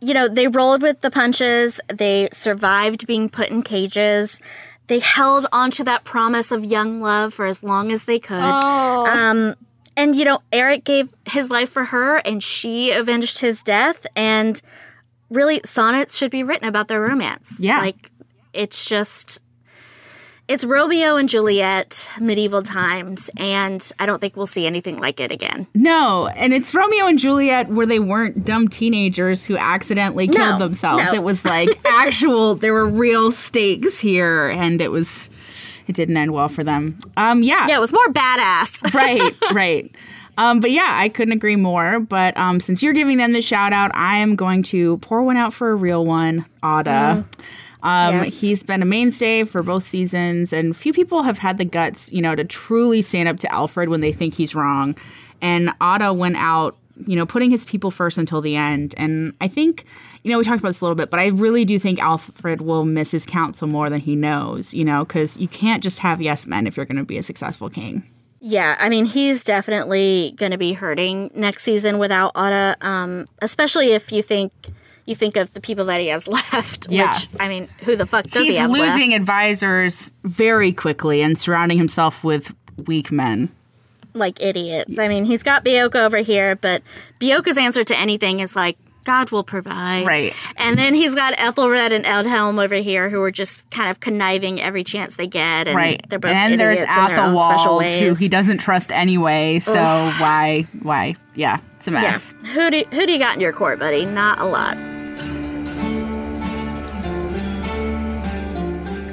You 0.00 0.14
know, 0.14 0.28
they 0.28 0.48
rolled 0.48 0.82
with 0.82 1.00
the 1.00 1.10
punches. 1.10 1.80
They 1.88 2.28
survived 2.32 3.06
being 3.06 3.28
put 3.28 3.50
in 3.50 3.62
cages. 3.62 4.40
They 4.88 4.98
held 4.98 5.46
onto 5.52 5.84
that 5.84 6.04
promise 6.04 6.50
of 6.50 6.64
young 6.64 7.00
love 7.00 7.32
for 7.32 7.46
as 7.46 7.62
long 7.62 7.92
as 7.92 8.04
they 8.04 8.18
could. 8.18 8.36
Um, 8.36 9.54
and 9.96 10.16
you 10.16 10.24
know, 10.24 10.42
Erik 10.52 10.84
gave 10.84 11.14
his 11.30 11.50
life 11.50 11.70
for 11.70 11.86
her, 11.86 12.16
and 12.18 12.42
she 12.42 12.90
avenged 12.90 13.40
his 13.40 13.62
death. 13.62 14.06
And 14.16 14.60
really, 15.30 15.60
sonnets 15.64 16.16
should 16.16 16.30
be 16.30 16.42
written 16.42 16.68
about 16.68 16.88
their 16.88 17.00
romance. 17.00 17.58
Yeah. 17.60 17.78
like 17.78 18.10
it's 18.52 18.88
just 18.88 19.42
It's 20.52 20.64
Romeo 20.64 21.16
and 21.16 21.30
Juliet, 21.30 22.10
medieval 22.20 22.62
times, 22.62 23.30
and 23.38 23.90
I 23.98 24.04
don't 24.04 24.20
think 24.20 24.36
we'll 24.36 24.46
see 24.46 24.66
anything 24.66 24.98
like 24.98 25.18
it 25.18 25.32
again. 25.32 25.66
No, 25.72 26.26
and 26.26 26.52
it's 26.52 26.74
Romeo 26.74 27.06
and 27.06 27.18
Juliet 27.18 27.70
where 27.70 27.86
they 27.86 27.98
weren't 27.98 28.44
dumb 28.44 28.68
teenagers 28.68 29.46
who 29.46 29.56
accidentally 29.56 30.26
killed 30.28 30.36
No, 30.50 30.58
themselves. 30.58 31.06
no. 31.06 31.14
It 31.14 31.22
was 31.22 31.46
like 31.46 31.70
actual, 31.86 32.54
there 32.54 32.74
were 32.74 32.86
real 32.86 33.32
stakes 33.32 33.98
here, 33.98 34.50
and 34.50 34.82
it 34.82 34.90
was, 34.90 35.30
it 35.88 35.94
didn't 35.94 36.18
end 36.18 36.34
well 36.34 36.50
for 36.50 36.62
them. 36.62 37.00
Um, 37.16 37.42
yeah. 37.42 37.66
Yeah, 37.68 37.78
it 37.78 37.80
was 37.80 37.94
more 37.94 38.08
badass. 38.08 38.92
right, 38.94 39.34
right. 39.54 39.90
Um, 40.36 40.60
but 40.60 40.70
yeah, 40.70 40.86
I 40.86 41.08
couldn't 41.08 41.32
agree 41.32 41.56
more. 41.56 41.98
But 41.98 42.36
um, 42.36 42.60
since 42.60 42.82
you're 42.82 42.92
giving 42.92 43.16
them 43.16 43.32
the 43.32 43.40
shout 43.40 43.72
out, 43.72 43.90
I 43.94 44.18
am 44.18 44.36
going 44.36 44.64
to 44.64 44.98
pour 44.98 45.22
one 45.22 45.38
out 45.38 45.54
for 45.54 45.70
a 45.70 45.74
real 45.74 46.04
one, 46.04 46.44
Odda. 46.62 47.24
Um, 47.82 48.14
Yes. 48.14 48.40
He's 48.40 48.62
been 48.62 48.82
a 48.82 48.86
mainstay 48.86 49.44
for 49.44 49.62
both 49.62 49.84
seasons, 49.84 50.52
and 50.52 50.76
few 50.76 50.92
people 50.92 51.22
have 51.22 51.38
had 51.38 51.58
the 51.58 51.64
guts, 51.64 52.10
you 52.12 52.22
know, 52.22 52.34
to 52.34 52.44
truly 52.44 53.02
stand 53.02 53.28
up 53.28 53.38
to 53.40 53.52
Alfred 53.52 53.88
when 53.88 54.00
they 54.00 54.12
think 54.12 54.34
he's 54.34 54.54
wrong. 54.54 54.96
And 55.40 55.70
Odda 55.80 56.16
went 56.16 56.36
out, 56.36 56.76
you 57.06 57.16
know, 57.16 57.26
putting 57.26 57.50
his 57.50 57.64
people 57.64 57.90
first 57.90 58.18
until 58.18 58.40
the 58.40 58.54
end. 58.54 58.94
And 58.96 59.32
I 59.40 59.48
think, 59.48 59.84
you 60.22 60.30
know, 60.30 60.38
we 60.38 60.44
talked 60.44 60.60
about 60.60 60.68
this 60.68 60.80
a 60.80 60.84
little 60.84 60.94
bit, 60.94 61.10
but 61.10 61.18
I 61.18 61.28
really 61.28 61.64
do 61.64 61.78
think 61.78 61.98
Alfred 62.00 62.60
will 62.60 62.84
miss 62.84 63.10
his 63.10 63.26
council 63.26 63.66
more 63.66 63.90
than 63.90 64.00
he 64.00 64.14
knows, 64.14 64.72
you 64.72 64.84
know, 64.84 65.04
because 65.04 65.36
you 65.36 65.48
can't 65.48 65.82
just 65.82 65.98
have 65.98 66.22
yes 66.22 66.46
men 66.46 66.66
if 66.66 66.76
you're 66.76 66.86
going 66.86 66.98
to 66.98 67.04
be 67.04 67.18
a 67.18 67.22
successful 67.22 67.68
king. 67.68 68.08
Yeah, 68.44 68.76
I 68.80 68.88
mean, 68.88 69.04
he's 69.04 69.44
definitely 69.44 70.34
going 70.36 70.50
to 70.50 70.58
be 70.58 70.72
hurting 70.72 71.30
next 71.34 71.62
season 71.62 71.98
without 71.98 72.34
Odda, 72.34 72.76
um, 72.84 73.28
especially 73.40 73.92
if 73.92 74.10
you 74.10 74.20
think 74.20 74.52
you 75.12 75.16
think 75.16 75.36
of 75.36 75.52
the 75.54 75.60
people 75.60 75.84
that 75.86 76.00
he 76.00 76.08
has 76.08 76.26
left. 76.52 76.88
Yeah. 76.90 77.12
Which, 77.12 77.28
I 77.38 77.48
mean, 77.48 77.68
who 77.84 77.96
the 77.96 78.06
fuck 78.06 78.26
does 78.26 78.42
he 78.42 78.56
have 78.56 78.70
left? 78.70 78.82
He's 78.82 78.94
losing 78.94 79.14
advisors 79.14 80.12
very 80.24 80.72
quickly 80.72 81.22
and 81.22 81.38
surrounding 81.38 81.78
himself 81.78 82.24
with 82.24 82.54
weak 82.86 83.12
men. 83.12 83.50
Like 84.14 84.42
idiots. 84.42 84.98
I 84.98 85.08
mean, 85.08 85.24
he's 85.24 85.42
got 85.42 85.64
Beocca 85.64 86.04
over 86.04 86.18
here, 86.18 86.56
but 86.56 86.82
Beocca's 87.20 87.56
answer 87.56 87.84
to 87.84 87.98
anything 87.98 88.40
is 88.40 88.54
like, 88.54 88.76
God 89.04 89.30
will 89.30 89.42
provide. 89.42 90.06
Right. 90.06 90.34
And 90.56 90.78
then 90.78 90.94
he's 90.94 91.14
got 91.14 91.34
Aethelred 91.34 91.92
and 91.92 92.04
Aldhelm 92.04 92.62
over 92.62 92.76
here 92.76 93.08
who 93.08 93.20
are 93.22 93.30
just 93.30 93.68
kind 93.70 93.90
of 93.90 94.00
conniving 94.00 94.60
every 94.60 94.84
chance 94.84 95.16
they 95.16 95.26
get. 95.26 95.66
And 95.66 95.76
right. 95.76 96.04
They're 96.08 96.18
both 96.18 96.32
and 96.32 96.60
there's 96.60 96.78
idiots 96.78 96.96
in 96.96 97.06
their 97.06 97.18
Aethelwold, 97.18 97.84
who 97.84 98.14
he 98.14 98.28
doesn't 98.28 98.58
trust 98.58 98.92
anyway. 98.92 99.58
So 99.58 99.74
why, 99.74 100.66
why? 100.82 101.16
Yeah, 101.34 101.60
it's 101.76 101.88
a 101.88 101.92
yeah. 101.92 102.00
mess. 102.00 102.34
Who 102.52 102.70
do, 102.70 102.84
who 102.92 103.06
do 103.06 103.12
you 103.12 103.18
got 103.18 103.34
in 103.34 103.40
your 103.40 103.52
court, 103.52 103.78
buddy? 103.78 104.06
Not 104.06 104.38
a 104.38 104.44
lot. 104.44 104.76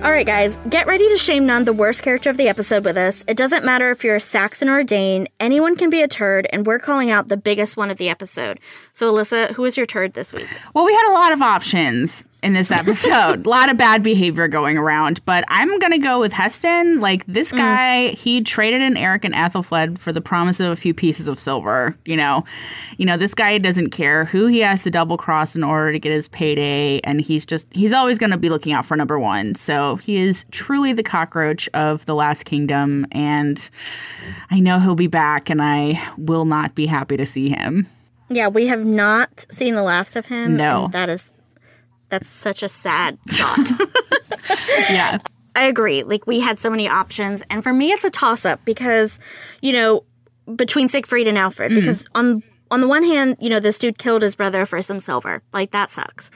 All 0.01 0.11
right, 0.11 0.25
guys, 0.25 0.57
get 0.69 0.87
ready 0.87 1.09
to 1.09 1.17
shame 1.17 1.45
none 1.45 1.65
the 1.65 1.73
worst 1.73 2.03
character 2.03 2.29
of 2.29 2.37
the 2.37 2.47
episode 2.47 2.85
with 2.85 2.95
us. 2.95 3.25
It 3.27 3.35
doesn't 3.35 3.65
matter 3.65 3.91
if 3.91 4.01
you're 4.01 4.15
a 4.15 4.21
Saxon 4.21 4.69
or 4.69 4.79
a 4.79 4.83
Dane, 4.85 5.27
anyone 5.41 5.75
can 5.75 5.89
be 5.89 6.01
a 6.01 6.07
turd, 6.07 6.47
and 6.53 6.65
we're 6.65 6.79
calling 6.79 7.11
out 7.11 7.27
the 7.27 7.35
biggest 7.35 7.75
one 7.75 7.89
of 7.89 7.97
the 7.97 8.07
episode. 8.07 8.61
So, 8.99 9.13
Alyssa, 9.13 9.51
who 9.51 9.63
is 9.63 9.77
your 9.77 9.85
turd 9.85 10.13
this 10.13 10.33
week? 10.33 10.49
Well, 10.73 10.83
we 10.83 10.91
had 10.91 11.09
a 11.09 11.13
lot 11.13 11.31
of 11.31 11.41
options 11.41 12.27
in 12.43 12.51
this 12.51 12.69
episode. 12.69 13.45
a 13.45 13.49
lot 13.49 13.71
of 13.71 13.77
bad 13.77 14.03
behavior 14.03 14.49
going 14.49 14.77
around, 14.77 15.23
but 15.23 15.45
I'm 15.47 15.79
going 15.79 15.93
to 15.93 15.99
go 15.99 16.19
with 16.19 16.33
Haesten. 16.33 16.99
Like 16.99 17.25
this 17.25 17.53
mm. 17.53 17.59
guy, 17.59 18.07
he 18.09 18.41
traded 18.41 18.81
in 18.81 18.97
Erik 18.97 19.23
and 19.23 19.33
Aethelflaed 19.33 19.99
for 19.99 20.11
the 20.11 20.19
promise 20.19 20.59
of 20.59 20.73
a 20.73 20.75
few 20.75 20.93
pieces 20.93 21.29
of 21.29 21.39
silver, 21.39 21.97
you 22.03 22.17
know. 22.17 22.43
You 22.97 23.05
know, 23.05 23.15
this 23.15 23.33
guy 23.33 23.57
doesn't 23.57 23.91
care 23.91 24.25
who 24.25 24.47
he 24.47 24.59
has 24.59 24.83
to 24.83 24.91
double 24.91 25.15
cross 25.15 25.55
in 25.55 25.63
order 25.63 25.93
to 25.93 25.99
get 25.99 26.11
his 26.11 26.27
payday 26.27 26.99
and 27.05 27.21
he's 27.21 27.45
just 27.45 27.69
he's 27.71 27.93
always 27.93 28.19
going 28.19 28.31
to 28.31 28.37
be 28.37 28.49
looking 28.49 28.73
out 28.73 28.85
for 28.85 28.97
number 28.97 29.17
1. 29.17 29.55
So, 29.55 29.95
he 29.95 30.17
is 30.17 30.43
truly 30.51 30.91
the 30.91 31.03
cockroach 31.03 31.69
of 31.73 32.05
the 32.05 32.15
last 32.15 32.43
kingdom 32.43 33.07
and 33.13 33.69
I 34.51 34.59
know 34.59 34.77
he'll 34.77 34.95
be 34.95 35.07
back 35.07 35.49
and 35.49 35.61
I 35.61 36.05
will 36.17 36.43
not 36.43 36.75
be 36.75 36.85
happy 36.85 37.15
to 37.15 37.25
see 37.25 37.47
him. 37.47 37.87
Yeah, 38.29 38.47
we 38.47 38.67
have 38.67 38.85
not 38.85 39.45
seen 39.49 39.75
the 39.75 39.83
last 39.83 40.15
of 40.15 40.25
him. 40.27 40.55
No. 40.55 40.89
that 40.91 41.09
is 41.09 41.31
that's 42.09 42.29
such 42.29 42.63
a 42.63 42.69
sad 42.69 43.17
thought. 43.27 43.89
Yeah. 44.89 45.19
I 45.55 45.63
agree. 45.65 46.03
Like 46.03 46.25
we 46.25 46.39
had 46.39 46.59
so 46.59 46.69
many 46.69 46.87
options, 46.87 47.43
and 47.49 47.61
for 47.63 47.73
me, 47.73 47.91
it's 47.91 48.03
a 48.03 48.09
toss 48.09 48.45
up 48.45 48.63
because, 48.65 49.19
you 49.61 49.73
know, 49.73 50.03
between 50.55 50.89
Siegfried 50.89 51.27
and 51.27 51.37
Alfred, 51.37 51.71
mm-hmm. 51.71 51.81
because 51.81 52.07
on 52.15 52.41
on 52.71 52.81
the 52.81 52.87
one 52.87 53.03
hand, 53.03 53.35
you 53.39 53.49
know, 53.49 53.59
this 53.59 53.77
dude 53.77 53.97
killed 53.97 54.21
his 54.21 54.35
brother 54.35 54.65
for 54.65 54.81
some 54.81 54.99
silver, 54.99 55.41
like 55.53 55.71
that 55.71 55.91
sucks. 55.91 56.31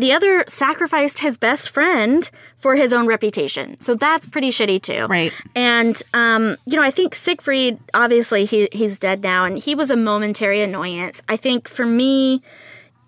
The 0.00 0.12
other 0.12 0.44
sacrificed 0.48 1.18
his 1.18 1.36
best 1.36 1.68
friend 1.68 2.28
for 2.56 2.74
his 2.74 2.92
own 2.92 3.06
reputation, 3.06 3.76
so 3.80 3.94
that's 3.94 4.26
pretty 4.26 4.48
shitty 4.48 4.80
too. 4.80 5.06
Right. 5.06 5.32
And 5.54 6.00
um, 6.14 6.56
you 6.64 6.76
know, 6.76 6.82
I 6.82 6.90
think 6.90 7.14
Siegfried, 7.14 7.78
obviously, 7.92 8.46
he 8.46 8.68
he's 8.72 8.98
dead 8.98 9.22
now, 9.22 9.44
and 9.44 9.58
he 9.58 9.74
was 9.74 9.90
a 9.90 9.96
momentary 9.96 10.62
annoyance. 10.62 11.22
I 11.28 11.36
think 11.36 11.68
for 11.68 11.86
me. 11.86 12.42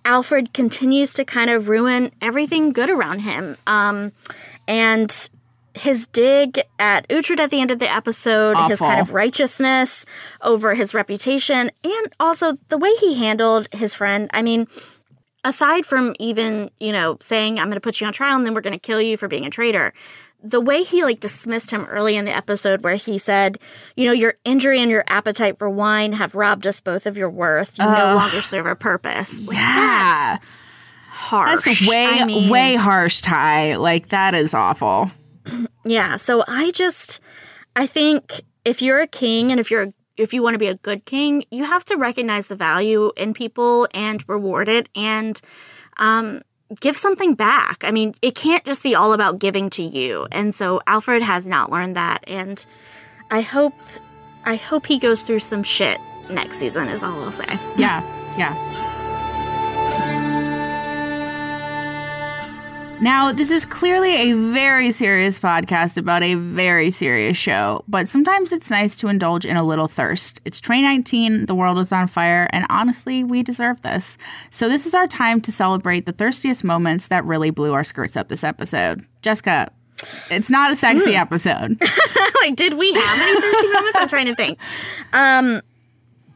Alfred 0.04 0.52
continues 0.52 1.14
to 1.14 1.24
kind 1.24 1.48
of 1.48 1.68
ruin 1.68 2.10
everything 2.20 2.72
good 2.72 2.90
around 2.90 3.20
him. 3.20 3.56
Um, 3.68 4.10
and 4.66 5.30
his 5.74 6.06
dig 6.08 6.60
at 6.78 7.08
Uhtred 7.08 7.38
at 7.38 7.50
the 7.50 7.60
end 7.60 7.70
of 7.70 7.78
the 7.78 7.92
episode, 7.92 8.56
his 8.68 8.78
kind 8.78 9.00
of 9.00 9.12
righteousness 9.12 10.04
over 10.40 10.74
his 10.74 10.92
reputation, 10.92 11.70
and 11.84 12.14
also 12.20 12.54
the 12.68 12.78
way 12.78 12.90
he 13.00 13.14
handled 13.14 13.68
his 13.72 13.94
friend. 13.94 14.28
I 14.34 14.42
mean, 14.42 14.66
aside 15.44 15.84
from 15.86 16.14
even, 16.18 16.70
you 16.78 16.92
know, 16.92 17.16
saying, 17.20 17.58
I'm 17.58 17.66
going 17.66 17.74
to 17.74 17.80
put 17.80 18.00
you 18.00 18.06
on 18.06 18.12
trial 18.12 18.36
and 18.36 18.46
then 18.46 18.54
we're 18.54 18.60
going 18.60 18.72
to 18.74 18.78
kill 18.78 19.00
you 19.00 19.16
for 19.16 19.28
being 19.28 19.46
a 19.46 19.50
traitor, 19.50 19.92
the 20.42 20.60
way 20.60 20.82
he 20.82 21.04
like 21.04 21.20
dismissed 21.20 21.70
him 21.70 21.84
early 21.84 22.16
in 22.16 22.24
the 22.24 22.34
episode 22.34 22.82
where 22.82 22.96
he 22.96 23.18
said, 23.18 23.58
you 23.96 24.06
know, 24.06 24.12
your 24.12 24.34
injury 24.44 24.80
and 24.80 24.90
your 24.90 25.04
appetite 25.06 25.58
for 25.58 25.70
wine 25.70 26.12
have 26.14 26.34
robbed 26.34 26.66
us 26.66 26.80
both 26.80 27.06
of 27.06 27.16
your 27.16 27.30
worth. 27.30 27.78
You 27.78 27.84
no 27.84 28.14
longer 28.16 28.42
serve 28.42 28.66
a 28.66 28.74
purpose. 28.76 29.46
Like, 29.46 29.56
Yeah. 29.56 30.38
That's 30.38 30.44
harsh. 31.08 31.64
That's 31.64 31.86
way 31.88 32.06
I 32.06 32.24
mean, 32.24 32.50
way 32.50 32.74
harsh, 32.74 33.20
Ty. 33.20 33.76
Like 33.76 34.08
that 34.08 34.34
is 34.34 34.54
awful. 34.54 35.10
Yeah. 35.84 36.14
So 36.16 36.44
I 36.46 36.70
just, 36.70 37.20
I 37.74 37.88
think 37.88 38.42
if 38.64 38.80
you're 38.80 39.00
a 39.00 39.08
king 39.08 39.50
and 39.50 39.58
if 39.58 39.68
you're 39.68 39.92
if 40.16 40.32
you 40.32 40.42
want 40.42 40.54
to 40.54 40.58
be 40.58 40.66
a 40.66 40.74
good 40.76 41.04
king, 41.04 41.44
you 41.50 41.64
have 41.64 41.84
to 41.86 41.96
recognize 41.96 42.48
the 42.48 42.56
value 42.56 43.10
in 43.16 43.34
people 43.34 43.88
and 43.94 44.26
reward 44.28 44.68
it 44.68 44.88
and 44.94 45.40
um, 45.98 46.42
give 46.80 46.96
something 46.96 47.34
back. 47.34 47.82
I 47.84 47.90
mean, 47.90 48.14
it 48.22 48.34
can't 48.34 48.64
just 48.64 48.82
be 48.82 48.94
all 48.94 49.12
about 49.12 49.38
giving 49.38 49.70
to 49.70 49.82
you. 49.82 50.26
And 50.32 50.54
so 50.54 50.80
Alfred 50.86 51.22
has 51.22 51.46
not 51.46 51.70
learned 51.70 51.96
that. 51.96 52.24
And 52.26 52.64
I 53.30 53.40
hope, 53.40 53.74
I 54.44 54.56
hope 54.56 54.86
he 54.86 54.98
goes 54.98 55.22
through 55.22 55.40
some 55.40 55.62
shit 55.62 55.98
next 56.30 56.58
season. 56.58 56.88
Is 56.88 57.02
all 57.02 57.22
I'll 57.22 57.32
say. 57.32 57.58
Yeah, 57.76 58.02
yeah. 58.36 58.91
Now, 63.02 63.32
this 63.32 63.50
is 63.50 63.66
clearly 63.66 64.30
a 64.30 64.32
very 64.34 64.92
serious 64.92 65.36
podcast 65.36 65.98
about 65.98 66.22
a 66.22 66.36
very 66.36 66.88
serious 66.90 67.36
show, 67.36 67.82
but 67.88 68.08
sometimes 68.08 68.52
it's 68.52 68.70
nice 68.70 68.94
to 68.98 69.08
indulge 69.08 69.44
in 69.44 69.56
a 69.56 69.64
little 69.64 69.88
thirst. 69.88 70.40
It's 70.44 70.60
2019, 70.60 71.46
the 71.46 71.54
world 71.56 71.80
is 71.80 71.90
on 71.90 72.06
fire, 72.06 72.48
and 72.52 72.64
honestly, 72.70 73.24
we 73.24 73.42
deserve 73.42 73.82
this. 73.82 74.16
So, 74.50 74.68
this 74.68 74.86
is 74.86 74.94
our 74.94 75.08
time 75.08 75.40
to 75.40 75.50
celebrate 75.50 76.06
the 76.06 76.12
thirstiest 76.12 76.62
moments 76.62 77.08
that 77.08 77.24
really 77.24 77.50
blew 77.50 77.72
our 77.72 77.82
skirts 77.82 78.16
up 78.16 78.28
this 78.28 78.44
episode. 78.44 79.04
Jessica, 79.20 79.72
it's 80.30 80.48
not 80.48 80.70
a 80.70 80.76
sexy 80.76 81.16
episode. 81.16 81.80
like, 82.40 82.54
did 82.54 82.74
we 82.74 82.92
have 82.92 83.20
any 83.20 83.40
thirsty 83.40 83.66
moments? 83.72 83.98
I'm 83.98 84.08
trying 84.08 84.26
to 84.26 84.34
think. 84.36 84.58
Um, 85.12 85.60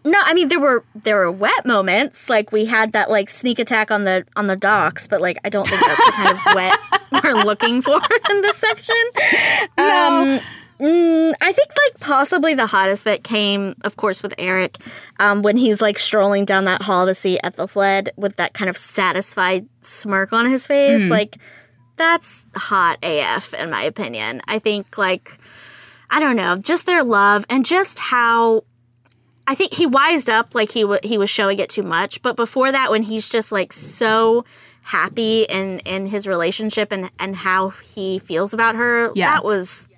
no, 0.06 0.18
I 0.22 0.34
mean 0.34 0.48
there 0.48 0.60
were 0.60 0.84
there 0.94 1.16
were 1.16 1.30
wet 1.30 1.66
moments. 1.66 2.30
Like 2.30 2.52
we 2.52 2.64
had 2.64 2.92
that 2.92 3.10
like 3.10 3.28
sneak 3.28 3.58
attack 3.58 3.90
on 3.90 4.04
the 4.04 4.24
on 4.36 4.46
the 4.46 4.56
docks, 4.56 5.06
but 5.06 5.20
like 5.20 5.36
I 5.44 5.48
don't 5.48 5.66
think 5.66 5.80
that's 5.80 6.06
the 6.06 6.12
kind 6.12 6.30
of 6.30 6.54
wet 6.54 6.78
we're 7.24 7.44
looking 7.44 7.82
for 7.82 8.00
in 8.30 8.40
this 8.40 8.56
section. 8.56 8.96
Um, 9.76 10.40
mm, 10.80 11.34
I 11.40 11.52
think 11.52 11.68
like 11.68 12.00
possibly 12.00 12.54
the 12.54 12.66
hottest 12.66 13.04
bit 13.04 13.24
came, 13.24 13.74
of 13.82 13.96
course, 13.96 14.22
with 14.22 14.34
Erik 14.38 14.78
um, 15.18 15.42
when 15.42 15.56
he's 15.56 15.82
like 15.82 15.98
strolling 15.98 16.44
down 16.44 16.64
that 16.66 16.82
hall 16.82 17.06
to 17.06 17.14
see 17.14 17.38
Aethelflaed 17.42 18.10
with 18.16 18.36
that 18.36 18.54
kind 18.54 18.70
of 18.70 18.76
satisfied 18.76 19.68
smirk 19.80 20.32
on 20.32 20.46
his 20.46 20.66
face. 20.66 21.10
Like 21.10 21.36
that's 21.96 22.46
hot 22.54 22.98
AF 23.02 23.54
in 23.54 23.70
my 23.70 23.82
opinion. 23.82 24.40
I 24.46 24.58
think 24.58 24.96
like 24.96 25.38
I 26.10 26.20
don't 26.20 26.36
know, 26.36 26.56
just 26.56 26.86
their 26.86 27.02
love 27.02 27.44
and 27.50 27.64
just 27.64 27.98
how 27.98 28.62
I 29.48 29.54
think 29.54 29.74
he 29.74 29.86
wised 29.86 30.28
up 30.28 30.54
like 30.54 30.70
he 30.70 30.82
w- 30.82 31.00
he 31.02 31.18
was 31.18 31.30
showing 31.30 31.58
it 31.58 31.70
too 31.70 31.82
much, 31.82 32.20
but 32.22 32.36
before 32.36 32.72
that 32.72 32.90
when 32.90 33.02
he's 33.02 33.28
just 33.28 33.52
like 33.52 33.72
so 33.72 34.44
happy 34.82 35.42
in 35.48 35.80
in 35.80 36.06
his 36.06 36.26
relationship 36.26 36.92
and 36.92 37.10
and 37.20 37.36
how 37.36 37.70
he 37.70 38.18
feels 38.18 38.52
about 38.54 38.74
her, 38.76 39.10
Yeah. 39.14 39.26
that 39.34 39.44
was 39.44 39.88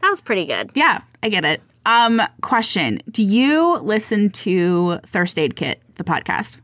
that 0.00 0.08
was 0.10 0.20
pretty 0.20 0.46
good. 0.46 0.70
Yeah, 0.74 1.02
I 1.22 1.28
get 1.28 1.44
it. 1.44 1.60
Um, 1.86 2.20
question: 2.42 3.00
Do 3.10 3.22
you 3.22 3.78
listen 3.78 4.30
to 4.30 4.98
Thirst 5.06 5.38
Aid 5.38 5.56
Kit, 5.56 5.80
the 5.96 6.04
podcast? 6.04 6.58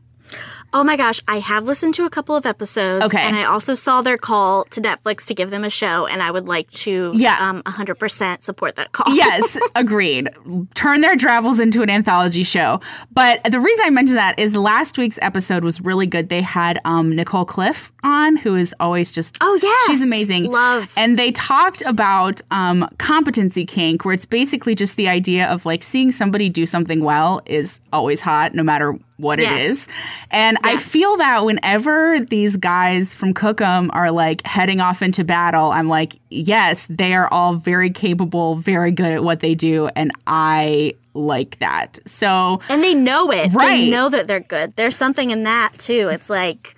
Oh 0.75 0.83
my 0.83 0.97
gosh, 0.97 1.21
I 1.25 1.39
have 1.39 1.63
listened 1.63 1.93
to 1.93 2.03
a 2.05 2.09
couple 2.09 2.35
of 2.35 2.45
episodes. 2.45 3.05
Okay. 3.05 3.17
And 3.21 3.37
I 3.37 3.45
also 3.45 3.75
saw 3.75 4.01
their 4.01 4.17
call 4.17 4.65
to 4.65 4.81
Netflix 4.81 5.25
to 5.27 5.33
give 5.33 5.49
them 5.49 5.63
a 5.63 5.69
show, 5.69 6.05
and 6.05 6.21
I 6.21 6.29
would 6.31 6.49
like 6.49 6.69
to 6.71 7.13
Yeah. 7.15 7.37
um, 7.39 7.63
100% 7.63 8.43
support 8.43 8.75
that 8.75 8.91
call. 8.91 9.15
yes, 9.15 9.57
agreed. 9.75 10.29
Turn 10.73 10.99
their 10.99 11.15
travels 11.15 11.59
into 11.61 11.81
an 11.81 11.89
anthology 11.89 12.43
show. 12.43 12.81
But 13.13 13.41
the 13.49 13.59
reason 13.61 13.85
I 13.85 13.89
mentioned 13.89 14.17
that 14.17 14.37
is 14.37 14.53
last 14.53 14.97
week's 14.97 15.17
episode 15.21 15.63
was 15.63 15.79
really 15.79 16.07
good. 16.07 16.27
They 16.27 16.41
had 16.41 16.77
um, 16.83 17.15
Nicole 17.15 17.45
Cliffe 17.45 17.93
on, 18.03 18.35
who 18.35 18.57
is 18.57 18.75
always 18.81 19.13
just 19.13 19.37
Oh, 19.39 19.57
yeah, 19.63 19.71
she's 19.87 20.01
amazing. 20.01 20.51
Love. 20.51 20.91
And 20.97 21.17
they 21.17 21.31
talked 21.31 21.83
about 21.85 22.41
um, 22.51 22.85
competency 22.97 23.65
kink, 23.65 24.03
where 24.03 24.13
it's 24.13 24.25
basically 24.25 24.75
just 24.75 24.97
the 24.97 25.07
idea 25.07 25.47
of 25.47 25.65
like 25.65 25.83
seeing 25.83 26.11
somebody 26.11 26.49
do 26.49 26.65
something 26.65 27.01
well 27.01 27.41
is 27.45 27.79
always 27.93 28.19
hot, 28.19 28.53
no 28.53 28.61
matter 28.61 28.99
what 29.17 29.39
Yes. 29.39 29.55
it 29.63 29.65
is. 29.65 29.87
And 30.31 30.57
I 30.63 30.77
feel 30.77 31.17
that 31.17 31.45
whenever 31.45 32.19
these 32.19 32.57
guys 32.57 33.13
from 33.15 33.33
Cookham 33.33 33.89
are 33.93 34.11
like 34.11 34.45
heading 34.45 34.81
off 34.81 35.01
into 35.01 35.23
battle, 35.23 35.71
I'm 35.71 35.87
like, 35.87 36.19
yes, 36.29 36.87
they 36.89 37.13
are 37.15 37.27
all 37.31 37.53
very 37.55 37.89
capable, 37.89 38.55
very 38.55 38.91
good 38.91 39.11
at 39.11 39.23
what 39.23 39.39
they 39.39 39.53
do, 39.53 39.87
and 39.95 40.11
I 40.27 40.93
like 41.13 41.59
that. 41.59 41.97
So 42.05 42.59
And 42.69 42.83
they 42.83 42.93
know 42.93 43.31
it. 43.31 43.53
Right. 43.53 43.77
They 43.77 43.89
know 43.89 44.09
that 44.09 44.27
they're 44.27 44.41
good. 44.41 44.75
There's 44.75 44.97
something 44.97 45.29
in 45.31 45.43
that, 45.43 45.71
too. 45.77 46.09
It's 46.11 46.29
like, 46.29 46.75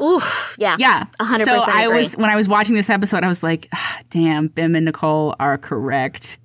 ooh, 0.00 0.20
yeah. 0.58 0.74
yeah, 0.80 1.04
100% 1.20 1.44
So 1.44 1.58
I 1.70 1.84
agree. 1.84 1.98
was 2.00 2.16
when 2.16 2.28
I 2.28 2.34
was 2.34 2.48
watching 2.48 2.74
this 2.74 2.90
episode, 2.90 3.22
I 3.22 3.28
was 3.28 3.44
like, 3.44 3.68
ah, 3.72 4.00
damn, 4.10 4.48
Bim 4.48 4.74
and 4.74 4.86
Nicole 4.86 5.36
are 5.38 5.56
correct. 5.56 6.36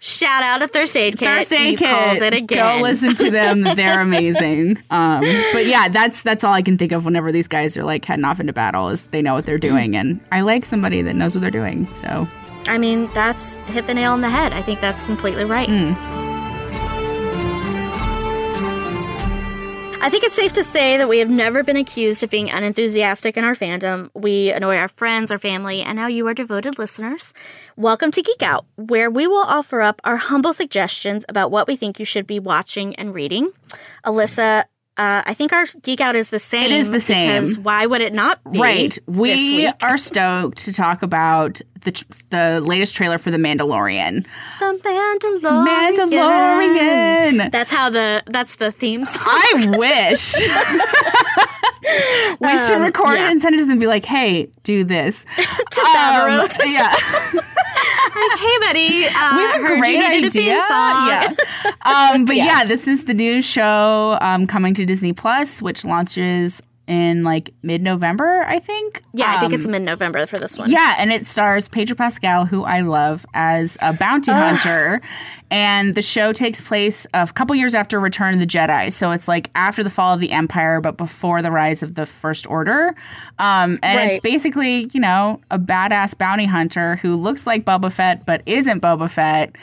Shout 0.00 0.42
out 0.42 0.58
to 0.58 0.68
Thirst 0.68 0.96
Aid 0.96 1.18
Kit. 1.18 1.28
First 1.28 1.52
aid 1.52 1.72
You 1.72 1.78
kit. 1.78 1.88
called 1.88 2.22
it 2.22 2.34
again. 2.34 2.78
Go 2.78 2.82
listen 2.82 3.14
to 3.16 3.30
them. 3.30 3.62
They're 3.62 4.00
amazing. 4.00 4.78
Um, 4.90 5.20
but 5.52 5.66
yeah, 5.66 5.88
that's 5.88 6.22
that's 6.22 6.44
all 6.44 6.52
I 6.52 6.62
can 6.62 6.76
think 6.78 6.92
of 6.92 7.04
whenever 7.04 7.32
these 7.32 7.48
guys 7.48 7.76
are 7.76 7.84
like 7.84 8.04
heading 8.04 8.24
off 8.24 8.40
into 8.40 8.52
battle 8.52 8.88
is 8.88 9.06
they 9.08 9.22
know 9.22 9.34
what 9.34 9.46
they're 9.46 9.58
doing, 9.58 9.96
and 9.96 10.20
I 10.32 10.40
like 10.42 10.64
somebody 10.64 11.02
that 11.02 11.14
knows 11.14 11.34
what 11.34 11.40
they're 11.42 11.50
doing. 11.50 11.92
So 11.94 12.26
I 12.66 12.78
mean, 12.78 13.08
that's 13.14 13.56
hit 13.68 13.86
the 13.86 13.94
nail 13.94 14.12
on 14.12 14.20
the 14.20 14.30
head. 14.30 14.52
I 14.52 14.62
think 14.62 14.80
that's 14.80 15.02
completely 15.02 15.44
right. 15.44 15.68
Hmm. 15.68 16.21
I 20.04 20.10
think 20.10 20.24
it's 20.24 20.34
safe 20.34 20.52
to 20.54 20.64
say 20.64 20.96
that 20.96 21.08
we 21.08 21.20
have 21.20 21.30
never 21.30 21.62
been 21.62 21.76
accused 21.76 22.24
of 22.24 22.30
being 22.30 22.50
unenthusiastic 22.50 23.36
in 23.36 23.44
our 23.44 23.54
fandom. 23.54 24.10
We 24.14 24.50
annoy 24.50 24.76
our 24.76 24.88
friends, 24.88 25.30
our 25.30 25.38
family, 25.38 25.80
and 25.80 25.94
now 25.94 26.08
you, 26.08 26.26
our 26.26 26.34
devoted 26.34 26.76
listeners. 26.76 27.32
Welcome 27.76 28.10
to 28.10 28.20
Geek 28.20 28.42
Out, 28.42 28.66
where 28.74 29.08
we 29.08 29.28
will 29.28 29.44
offer 29.44 29.80
up 29.80 30.00
our 30.02 30.16
humble 30.16 30.52
suggestions 30.52 31.24
about 31.28 31.52
what 31.52 31.68
we 31.68 31.76
think 31.76 32.00
you 32.00 32.04
should 32.04 32.26
be 32.26 32.40
watching 32.40 32.96
and 32.96 33.14
reading. 33.14 33.52
Alyssa, 34.04 34.64
uh, 34.98 35.22
I 35.24 35.34
think 35.34 35.52
our 35.52 35.64
Geek 35.82 36.00
Out 36.00 36.14
is 36.16 36.28
the 36.30 36.38
same. 36.38 36.70
is 36.70 36.90
the 36.90 37.00
same. 37.00 37.42
Because 37.42 37.58
why 37.58 37.86
would 37.86 38.00
it 38.02 38.12
not 38.12 38.40
be? 38.52 38.60
right, 38.60 38.98
we 39.06 39.66
are 39.82 39.96
stoked 39.98 40.58
to 40.58 40.72
talk 40.72 41.02
about 41.02 41.60
the 41.80 41.92
tr- 41.92 42.04
the 42.30 42.60
latest 42.60 42.94
trailer 42.94 43.18
for 43.18 43.30
the 43.30 43.38
Mandalorian. 43.38 44.24
The 44.60 44.80
Mandalorian. 44.84 45.96
Mandalorian. 45.96 47.50
That's 47.50 47.72
how 47.72 47.90
the 47.90 48.22
that's 48.26 48.56
the 48.56 48.70
theme 48.70 49.04
song. 49.04 49.22
I 49.26 49.74
wish. 49.78 50.34
we 52.40 52.58
should 52.58 52.76
Um, 52.76 52.82
record 52.82 53.16
yeah. 53.18 53.28
it 53.28 53.30
and 53.32 53.40
send 53.42 53.54
it 53.54 53.58
to 53.58 53.64
them 53.64 53.72
and 53.72 53.80
be 53.80 53.86
like, 53.86 54.04
hey, 54.04 54.48
do 54.62 54.84
this. 54.84 55.24
to 55.36 56.48
to- 56.50 56.68
yeah. 56.70 56.94
Like, 58.14 58.38
hey, 58.38 58.58
buddy, 58.60 59.04
uh, 59.06 59.36
we 59.36 59.42
have 59.42 59.56
a 59.56 59.78
great 59.78 60.02
idea. 60.02 60.56
Yeah. 60.58 61.34
Um, 61.84 62.26
but 62.26 62.36
yeah. 62.36 62.64
this 62.64 62.86
is 62.86 63.06
the 63.06 63.14
new 63.14 63.42
show 63.42 64.16
um, 64.20 64.46
coming 64.46 64.72
to 64.74 64.86
Disney 64.86 65.12
Plus, 65.12 65.60
which 65.60 65.84
launches 65.84 66.62
in 66.88 67.22
like 67.22 67.54
mid 67.62 67.80
November, 67.82 68.44
I 68.46 68.58
think. 68.58 69.02
Yeah, 69.14 69.34
I 69.36 69.40
think 69.40 69.52
Um, 69.52 69.58
it's 69.60 69.68
mid 69.68 69.82
November 69.82 70.26
for 70.26 70.38
this 70.38 70.58
one. 70.58 70.70
yeah, 70.70 70.96
and 70.98 71.12
it 71.12 71.24
stars 71.26 71.68
Pedro 71.68 71.94
Pascal, 71.96 72.44
who 72.46 72.64
I 72.64 72.80
love 72.80 73.24
as 73.34 73.78
a 73.80 73.92
bounty 73.92 74.32
hunter. 74.32 75.00
And 75.50 75.94
the 75.94 76.02
show 76.02 76.32
takes 76.32 76.60
place 76.60 77.06
a 77.14 77.26
couple 77.26 77.54
years 77.54 77.74
after 77.74 78.00
Return 78.00 78.34
of 78.34 78.40
the 78.40 78.46
Jedi. 78.46 78.90
So 78.92 79.10
it's 79.12 79.28
like 79.28 79.50
after 79.54 79.82
the 79.84 79.90
fall 79.90 80.14
of 80.14 80.20
the 80.20 80.30
Empire, 80.32 80.80
but 80.80 80.96
before 80.96 81.42
the 81.42 81.50
rise 81.50 81.82
of 81.82 81.94
the 81.94 82.06
First 82.06 82.46
Order. 82.48 82.94
Um, 83.38 83.78
and 83.82 84.10
it's 84.10 84.20
basically, 84.20 84.88
you 84.92 85.00
know, 85.00 85.40
a 85.50 85.58
badass 85.58 86.16
bounty 86.16 86.46
hunter 86.46 86.96
who 86.96 87.16
looks 87.16 87.46
like 87.46 87.64
Boba 87.64 87.92
Fett, 87.92 88.24
but 88.26 88.42
isn't 88.46 88.80
Boba 88.80 89.10
Fett. 89.10 89.54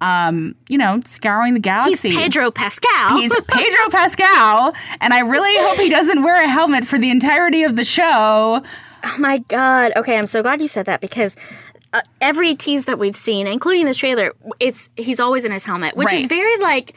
Um, 0.00 0.54
you 0.68 0.76
know, 0.76 1.00
scouring 1.04 1.54
the 1.54 1.58
He's 1.58 1.62
galaxy. 1.62 2.12
Pedro 2.14 2.50
Pascal. 2.50 3.16
He's 3.16 3.32
Pedro 3.48 3.90
Pascal, 3.90 4.74
and 5.00 5.14
I 5.14 5.20
really 5.20 5.56
hope 5.66 5.78
he 5.78 5.88
doesn't 5.88 6.22
wear 6.22 6.42
a 6.44 6.48
helmet 6.48 6.84
for 6.86 6.98
the 6.98 7.10
entirety 7.10 7.62
of 7.62 7.76
the 7.76 7.84
show. 7.84 8.62
oh 9.04 9.16
my 9.18 9.38
god. 9.38 9.92
Okay, 9.96 10.18
I'm 10.18 10.26
so 10.26 10.42
glad 10.42 10.60
you 10.60 10.68
said 10.68 10.86
that 10.86 11.00
because 11.00 11.36
uh, 11.94 12.00
every 12.20 12.54
tease 12.54 12.86
that 12.86 12.98
we've 12.98 13.16
seen, 13.16 13.46
including 13.46 13.86
this 13.86 13.96
trailer, 13.96 14.32
it's 14.60 14.90
he's 14.96 15.20
always 15.20 15.44
in 15.44 15.52
his 15.52 15.64
helmet, 15.64 15.96
which 15.96 16.12
is 16.12 16.26
very 16.26 16.56
like. 16.58 16.94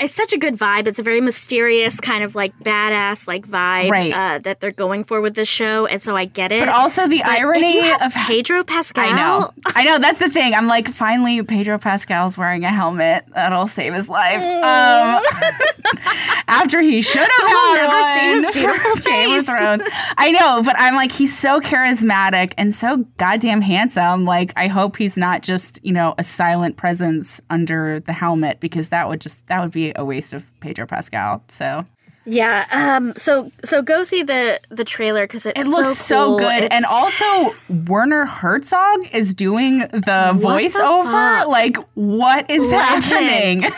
It's 0.00 0.14
such 0.14 0.32
a 0.32 0.38
good 0.38 0.54
vibe. 0.56 0.86
It's 0.86 0.98
a 0.98 1.02
very 1.02 1.20
mysterious 1.20 2.00
kind 2.00 2.24
of 2.24 2.34
like 2.34 2.58
badass 2.60 3.26
like 3.26 3.46
vibe 3.46 3.90
Right. 3.90 4.12
uh, 4.12 4.38
that 4.40 4.60
they're 4.60 4.72
going 4.72 5.04
for 5.04 5.20
with 5.20 5.34
this 5.34 5.48
show, 5.48 5.86
and 5.86 6.02
so 6.02 6.16
I 6.16 6.24
get 6.24 6.50
it. 6.52 6.60
But 6.60 6.68
also 6.70 7.06
the 7.06 7.18
But 7.24 7.28
irony 7.40 7.90
of 7.90 8.12
Pedro 8.12 8.64
Pascal. 8.64 9.04
I 9.08 9.12
know. 9.12 9.50
I 9.66 9.84
know. 9.84 9.98
That's 9.98 10.18
the 10.18 10.28
thing. 10.30 10.54
I'm 10.54 10.66
like, 10.66 10.88
finally, 10.88 11.42
Pedro 11.42 11.78
Pascal's 11.78 12.36
wearing 12.36 12.64
a 12.64 12.70
helmet. 12.70 13.24
That'll 13.34 13.66
save 13.68 13.94
his 13.94 14.08
life. 14.08 14.42
Um, 14.42 15.22
after 16.48 16.80
he 16.80 17.02
should 17.02 17.20
have 17.20 17.28
had 17.30 17.74
never 17.74 18.00
one 18.02 18.44
his 18.44 18.50
beautiful 18.54 18.94
Game 19.10 19.38
of. 19.38 19.44
Thrones. 19.46 19.82
I 20.18 20.30
know, 20.32 20.62
but 20.64 20.74
I'm 20.78 20.94
like, 20.94 21.12
he's 21.12 21.36
so 21.36 21.60
charismatic 21.60 22.54
and 22.58 22.74
so 22.74 22.98
goddamn 23.18 23.60
handsome. 23.60 24.24
Like, 24.24 24.52
I 24.56 24.68
hope 24.68 24.96
he's 24.96 25.16
not 25.16 25.42
just 25.42 25.78
you 25.82 25.92
know 25.92 26.14
a 26.18 26.24
silent 26.24 26.76
presence 26.76 27.40
under 27.50 28.00
the 28.00 28.12
helmet 28.12 28.60
because 28.60 28.88
that 28.90 29.08
would 29.08 29.20
just 29.20 29.46
that 29.48 29.60
would 29.62 29.70
be 29.72 29.81
a 29.90 30.04
waste 30.04 30.32
of 30.32 30.44
Pedro 30.60 30.86
Pascal. 30.86 31.42
So 31.48 31.84
Yeah. 32.24 32.66
Um. 32.70 33.14
So 33.16 33.50
so 33.64 33.82
go 33.82 34.04
see 34.04 34.22
the 34.22 34.60
the 34.68 34.84
trailer 34.84 35.24
because 35.24 35.46
it's 35.46 35.58
it 35.58 35.66
looks 35.66 35.96
so, 35.96 36.26
cool. 36.26 36.38
good, 36.38 36.72
and 36.72 36.84
also 36.84 37.54
Werner 37.68 38.26
Herzog 38.26 39.12
is 39.12 39.34
doing 39.34 39.80
the 39.80 40.32
voiceover. 40.34 41.04
fuck? 41.04 41.48
like, 41.48 41.76
what 41.94 42.48
is 42.48 42.70
happening? 42.70 43.60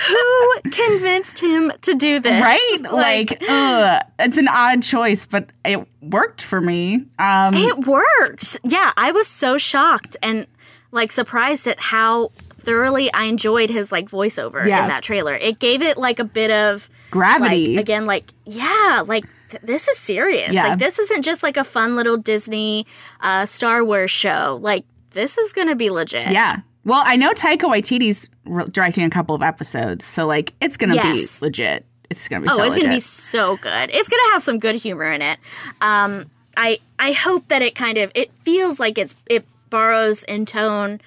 who 0.08 0.70
convinced 0.70 1.40
him 1.40 1.72
to 1.82 1.94
do 1.94 2.20
this? 2.20 2.42
right? 2.42 2.78
Like, 2.92 3.42
ugh, 3.48 4.02
it's 4.18 4.36
an 4.36 4.48
odd 4.48 4.82
choice, 4.82 5.26
but 5.26 5.50
it 5.64 5.86
worked 6.00 6.42
for 6.42 6.60
me. 6.60 7.06
Um, 7.18 7.54
it 7.54 7.86
worked. 7.86 8.60
Yeah, 8.64 8.92
I 8.96 9.12
was 9.12 9.26
so 9.26 9.58
shocked 9.58 10.16
and 10.22 10.46
like 10.92 11.12
surprised 11.12 11.66
at 11.66 11.78
how 11.78 12.32
thoroughly 12.60 13.12
I 13.12 13.24
enjoyed 13.24 13.70
his 13.70 13.90
like 13.90 14.06
voiceover 14.08 14.66
Yeah. 14.66 14.82
in 14.82 14.88
that 14.88 15.02
trailer. 15.02 15.34
It 15.34 15.58
gave 15.58 15.82
it 15.82 15.96
like 15.98 16.18
a 16.18 16.24
bit 16.24 16.50
of 16.50 16.88
Gravity. 17.10 17.74
Like, 17.76 17.82
again, 17.82 18.06
like 18.06 18.24
yeah, 18.44 19.02
like 19.06 19.24
th- 19.50 19.62
this 19.62 19.88
is 19.88 19.98
serious. 19.98 20.52
Yeah. 20.52 20.68
Like 20.68 20.78
this 20.78 20.98
isn't 20.98 21.22
just 21.22 21.42
like 21.42 21.56
a 21.56 21.64
fun 21.64 21.96
little 21.96 22.16
Disney 22.16 22.86
uh, 23.20 23.46
Star 23.46 23.84
Wars 23.84 24.10
show. 24.10 24.58
Like 24.62 24.84
this 25.10 25.36
is 25.38 25.52
gonna 25.52 25.74
be 25.76 25.90
legit. 25.90 26.30
yeah. 26.30 26.58
Well, 26.84 27.02
I 27.04 27.16
know 27.16 27.32
Taika 27.32 27.62
Waititi's 27.64 28.28
re- 28.46 28.64
directing 28.70 29.04
a 29.04 29.10
couple 29.10 29.34
of 29.34 29.42
episodes, 29.42 30.04
so 30.06 30.26
like, 30.26 30.54
it's 30.62 30.76
gonna 30.78 30.94
Yes. 30.94 31.40
be 31.40 31.46
legit. 31.46 31.84
It's 32.08 32.26
gonna 32.26 32.42
be 32.42 32.48
Oh, 32.50 32.56
so 32.56 32.62
it's 32.64 32.76
gonna 32.76 32.88
be 32.94 33.00
so 33.00 33.56
good. 33.58 33.90
It's 33.92 34.08
gonna 34.08 34.32
have 34.32 34.42
some 34.42 34.58
good 34.58 34.76
humor 34.76 35.04
in 35.12 35.20
it. 35.20 35.38
Um, 35.82 36.30
I 36.56 36.78
I 36.98 37.12
hope 37.12 37.48
that 37.48 37.60
it 37.62 37.74
kind 37.74 37.98
of 37.98 38.10
it 38.14 38.32
feels 38.32 38.80
like 38.80 38.98
it's 38.98 39.14
it 39.28 39.44
borrows 39.68 40.24
in 40.24 40.46
tone 40.46 41.00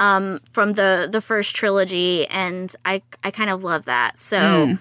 um, 0.00 0.40
from 0.52 0.72
the 0.72 1.08
the 1.10 1.20
first 1.20 1.54
trilogy, 1.54 2.26
and 2.26 2.74
I 2.84 3.02
I 3.22 3.30
kind 3.30 3.50
of 3.50 3.62
love 3.62 3.84
that. 3.84 4.18
So 4.18 4.66
Hmm. 4.66 4.74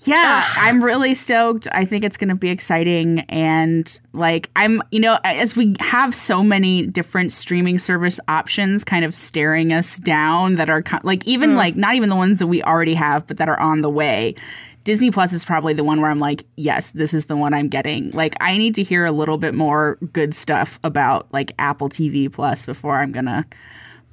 Yeah, 0.00 0.44
I'm 0.56 0.84
really 0.84 1.14
stoked. 1.14 1.66
I 1.72 1.86
think 1.86 2.04
it's 2.04 2.18
going 2.18 2.28
to 2.28 2.34
be 2.34 2.50
exciting. 2.50 3.20
And 3.20 3.98
like, 4.12 4.50
I'm, 4.54 4.82
you 4.90 5.00
know, 5.00 5.18
as 5.24 5.56
we 5.56 5.76
have 5.80 6.14
so 6.14 6.42
many 6.42 6.86
different 6.86 7.32
streaming 7.32 7.78
service 7.78 8.20
options 8.28 8.84
kind 8.84 9.06
of 9.06 9.14
staring 9.14 9.72
us 9.72 9.98
down 9.98 10.56
that 10.56 10.68
are 10.68 10.82
like, 11.04 11.26
even 11.26 11.56
like, 11.56 11.76
not 11.76 11.94
even 11.94 12.10
the 12.10 12.16
ones 12.16 12.38
that 12.40 12.48
we 12.48 12.62
already 12.62 12.92
have, 12.92 13.26
but 13.26 13.38
that 13.38 13.48
are 13.48 13.58
on 13.58 13.80
the 13.80 13.88
way. 13.88 14.34
Disney 14.82 15.10
Plus 15.10 15.32
is 15.32 15.44
probably 15.46 15.72
the 15.72 15.84
one 15.84 16.02
where 16.02 16.10
I'm 16.10 16.18
like, 16.18 16.44
yes, 16.56 16.90
this 16.90 17.14
is 17.14 17.26
the 17.26 17.36
one 17.36 17.54
I'm 17.54 17.68
getting. 17.68 18.10
Like, 18.10 18.34
I 18.40 18.58
need 18.58 18.74
to 18.74 18.82
hear 18.82 19.06
a 19.06 19.12
little 19.12 19.38
bit 19.38 19.54
more 19.54 19.96
good 20.12 20.34
stuff 20.34 20.78
about 20.84 21.32
like 21.32 21.52
Apple 21.58 21.88
TV 21.88 22.30
Plus 22.30 22.66
before 22.66 22.96
I'm 22.96 23.12
going 23.12 23.24
to 23.24 23.46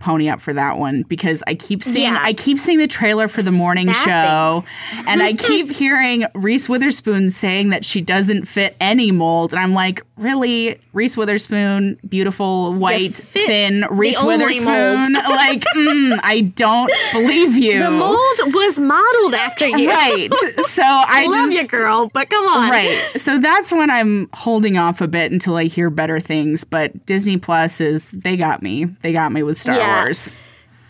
pony 0.01 0.27
up 0.29 0.41
for 0.41 0.53
that 0.53 0.77
one 0.77 1.03
because 1.03 1.43
I 1.47 1.53
keep 1.55 1.83
seeing 1.83 2.11
Yeah. 2.11 2.19
I 2.21 2.33
keep 2.33 2.57
seeing 2.57 2.79
the 2.79 2.87
trailer 2.87 3.27
for 3.27 3.41
the 3.41 3.51
morning 3.51 3.91
show 3.91 4.63
and 5.07 5.23
I 5.23 5.33
keep 5.37 5.69
hearing 5.71 6.25
Reese 6.33 6.67
Witherspoon 6.67 7.29
saying 7.29 7.69
that 7.69 7.85
she 7.85 8.01
doesn't 8.01 8.45
fit 8.47 8.75
any 8.81 9.11
mold 9.11 9.53
and 9.53 9.59
I'm 9.61 9.73
like, 9.73 10.01
really? 10.17 10.77
Reese 10.93 11.15
Witherspoon, 11.17 11.99
beautiful, 12.07 12.73
white, 12.73 13.13
thin 13.13 13.85
Reese 13.89 14.21
Witherspoon? 14.23 15.13
like, 15.13 15.61
mm, 15.75 16.19
I 16.23 16.51
don't 16.55 16.91
believe 17.11 17.55
you. 17.55 17.81
The 17.83 17.91
mold 17.91 18.53
was 18.53 18.79
modeled 18.79 19.33
after 19.35 19.67
you. 19.67 19.89
Right. 19.89 20.29
So 20.71 20.83
I 20.85 21.25
Love 21.25 21.49
just 21.49 21.61
you, 21.63 21.67
girl, 21.67 22.09
but 22.13 22.29
come 22.29 22.45
on. 22.45 22.69
Right. 22.69 23.01
So 23.17 23.39
that's 23.39 23.71
when 23.71 23.89
I'm 23.89 24.29
holding 24.33 24.77
off 24.77 25.01
a 25.01 25.07
bit 25.07 25.31
until 25.31 25.57
I 25.57 25.65
hear 25.65 25.89
better 25.89 26.19
things. 26.19 26.63
But 26.63 27.05
Disney 27.05 27.37
Plus 27.37 27.81
is 27.81 28.11
they 28.11 28.37
got 28.37 28.61
me. 28.63 28.85
They 28.85 29.11
got 29.11 29.31
me 29.31 29.43
with 29.43 29.57
Star 29.57 29.75
Yeah. 29.75 29.90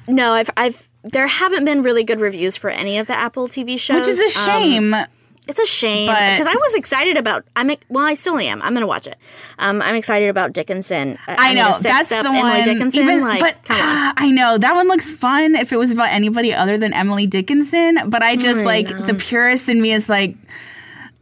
No, 0.07 0.33
I've, 0.33 0.49
I've, 0.57 0.89
there 1.03 1.27
haven't 1.27 1.65
been 1.65 1.83
really 1.83 2.03
good 2.03 2.19
reviews 2.19 2.57
for 2.57 2.69
any 2.69 2.97
of 2.97 3.07
the 3.07 3.15
Apple 3.15 3.47
TV 3.47 3.79
shows, 3.79 3.97
Which 3.97 4.07
is 4.07 4.19
a 4.19 4.39
Um, 4.51 4.61
shame. 4.61 4.95
it's 5.47 5.59
a 5.59 5.65
shame 5.65 6.07
because 6.07 6.47
I 6.47 6.53
was 6.53 6.75
excited 6.75 7.17
about. 7.17 7.43
I'm 7.55 7.71
well, 7.89 8.05
I 8.05 8.13
still 8.15 8.37
am. 8.37 8.61
I'm 8.61 8.73
gonna 8.73 8.87
watch 8.87 9.07
it. 9.07 9.15
Um, 9.59 9.81
I'm 9.81 9.95
excited 9.95 10.29
about 10.29 10.53
Dickinson. 10.53 11.17
Uh, 11.27 11.35
I 11.37 11.53
know 11.53 11.71
that's 11.79 12.09
the 12.09 12.17
Emily 12.17 12.39
one. 12.41 12.63
Dickinson, 12.63 13.03
even, 13.03 13.21
like, 13.21 13.39
but 13.39 13.55
on. 13.71 13.77
ah, 13.79 14.13
I 14.17 14.29
know 14.31 14.57
that 14.57 14.75
one 14.75 14.87
looks 14.87 15.11
fun 15.11 15.55
if 15.55 15.71
it 15.71 15.77
was 15.77 15.91
about 15.91 16.09
anybody 16.09 16.53
other 16.53 16.77
than 16.77 16.93
Emily 16.93 17.25
Dickinson. 17.27 18.09
But 18.09 18.21
I 18.23 18.35
just 18.35 18.63
like 18.65 18.87
the 18.87 19.15
purist 19.15 19.69
in 19.69 19.81
me 19.81 19.91
is 19.93 20.07
like, 20.09 20.35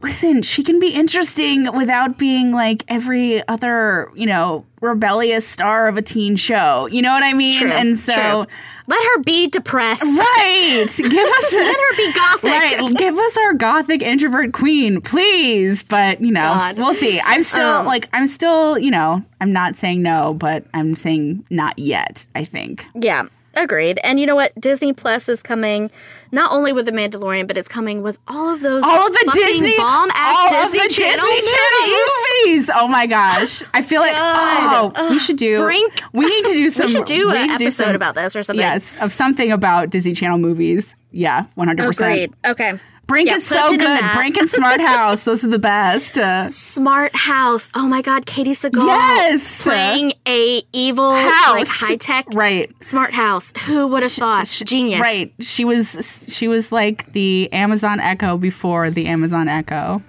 listen, 0.02 0.42
she 0.42 0.64
can 0.64 0.80
be 0.80 0.90
interesting 0.94 1.72
without 1.76 2.18
being 2.18 2.52
like 2.52 2.84
every 2.88 3.46
other, 3.48 4.10
you 4.16 4.26
know, 4.26 4.66
rebellious 4.82 5.46
star 5.46 5.88
of 5.88 5.98
a 5.98 6.02
teen 6.02 6.36
show. 6.38 6.86
You 6.88 7.02
know 7.02 7.12
what 7.12 7.24
I 7.24 7.34
mean? 7.34 7.60
True, 7.60 7.72
and 7.72 7.98
so. 7.98 8.14
true. 8.14 8.56
let 8.88 9.04
her 9.04 9.24
be 9.24 9.48
depressed. 9.48 10.04
Right. 10.04 10.86
Give 10.88 11.28
us 11.28 11.54
Let 11.54 11.78
her 11.78 11.98
be 11.98 12.14
gothic. 12.14 12.44
Right. 12.44 12.96
Give 12.98 13.18
us 13.18 13.38
our 13.38 13.54
gothic 13.56 14.02
introvert 14.02 14.54
queen, 14.54 15.02
please. 15.02 15.84
But, 15.84 16.22
you 16.22 16.32
know, 16.32 16.42
God. 16.42 16.78
we'll 16.78 16.94
see. 16.94 17.20
I'm 17.24 17.44
still 17.44 17.68
Um, 17.80 17.86
like 17.86 18.08
I'm 18.14 18.28
still, 18.28 18.78
you 18.80 18.92
know, 18.92 19.24
I'm 19.42 19.52
not 19.52 19.76
saying 19.76 20.02
no, 20.02 20.34
but 20.34 20.64
I'm 20.74 20.96
saying 20.96 21.46
not 21.50 21.78
yet, 21.78 22.26
I 22.36 22.46
think. 22.46 22.86
Yeah, 22.96 23.28
agreed. 23.56 24.00
And 24.04 24.20
you 24.20 24.26
know 24.26 24.36
what? 24.36 24.54
Disney 24.60 24.94
Plus 24.94 25.28
is 25.28 25.44
coming 25.44 25.92
not 26.32 26.52
only 26.52 26.74
with 26.74 26.86
The 26.86 26.92
Mandalorian, 26.92 27.48
but 27.48 27.58
it's 27.58 27.68
coming 27.68 28.02
with 28.02 28.18
all 28.28 28.54
of 28.54 28.62
those 28.62 28.84
All 28.84 29.08
of 29.08 29.14
the 29.14 29.32
Disney 29.34 29.76
bomb 29.78 30.10
ass 30.14 30.36
all 30.38 30.50
Disney, 30.64 30.80
of 30.80 30.88
the 30.90 30.94
Channel 30.94 31.26
Disney 31.26 31.52
Channel 31.52 31.88
movies. 31.88 32.12
movies. 32.46 32.70
Oh 32.76 32.88
my 32.88 33.08
gosh. 33.08 33.64
I 33.74 33.82
feel 33.82 34.02
like 34.02 34.14
God. 34.14 34.92
oh, 34.96 35.10
we 35.10 35.20
should 35.20 35.38
do 35.38 35.62
Brink. 35.64 35.94
we 36.14 36.26
need 36.28 36.46
to 36.46 36.54
do 36.54 36.70
some 36.70 36.86
we 36.88 36.92
should 36.92 37.06
do 37.06 37.30
we 37.32 37.38
an 37.38 37.48
to 37.50 37.58
do 37.58 37.66
episode 37.66 37.84
some- 37.86 37.96
about 37.96 38.16
this 38.16 38.36
or 38.36 38.44
something. 38.44 38.62
Yes, 38.62 38.98
of 38.98 39.12
something 39.14 39.52
about 39.52 39.90
Disney 39.90 40.14
Channel 40.14 40.38
movies. 40.38 40.96
Yeah, 41.12 41.46
100%. 41.58 41.90
Agreed. 42.00 42.34
Okay. 42.46 42.80
Brink 43.10 43.28
Yeah, 43.28 43.36
is 43.36 43.46
so 43.46 43.76
good. 43.76 44.02
Brink 44.14 44.38
and 44.38 44.48
Smart 44.50 44.80
House, 44.94 45.24
those 45.26 45.44
are 45.44 45.50
the 45.50 45.58
best. 45.60 46.18
Uh, 46.18 46.48
Smart 46.50 47.14
House. 47.16 47.68
Oh 47.74 47.88
my 47.88 48.02
God, 48.04 48.26
Katey 48.28 48.52
Sagal. 48.52 48.86
Yes. 48.86 49.64
Playing 49.64 50.14
a 50.28 50.62
evil, 50.72 51.10
like 51.10 51.30
House. 51.30 51.70
high 51.70 51.96
tech 51.96 52.28
right. 52.34 52.72
Smart 52.84 53.12
House. 53.12 53.52
Who 53.66 53.88
would 53.88 54.04
have 54.04 54.12
thought? 54.12 54.46
Genius. 54.64 55.02
Right. 55.02 55.34
She 55.40 55.66
was 55.66 56.26
she 56.30 56.48
was 56.48 56.72
like 56.72 57.12
the 57.14 57.52
Amazon 57.52 58.00
Echo 58.00 58.38
before 58.38 58.92
the 58.92 59.08
Amazon 59.08 59.48
Echo. 59.50 60.04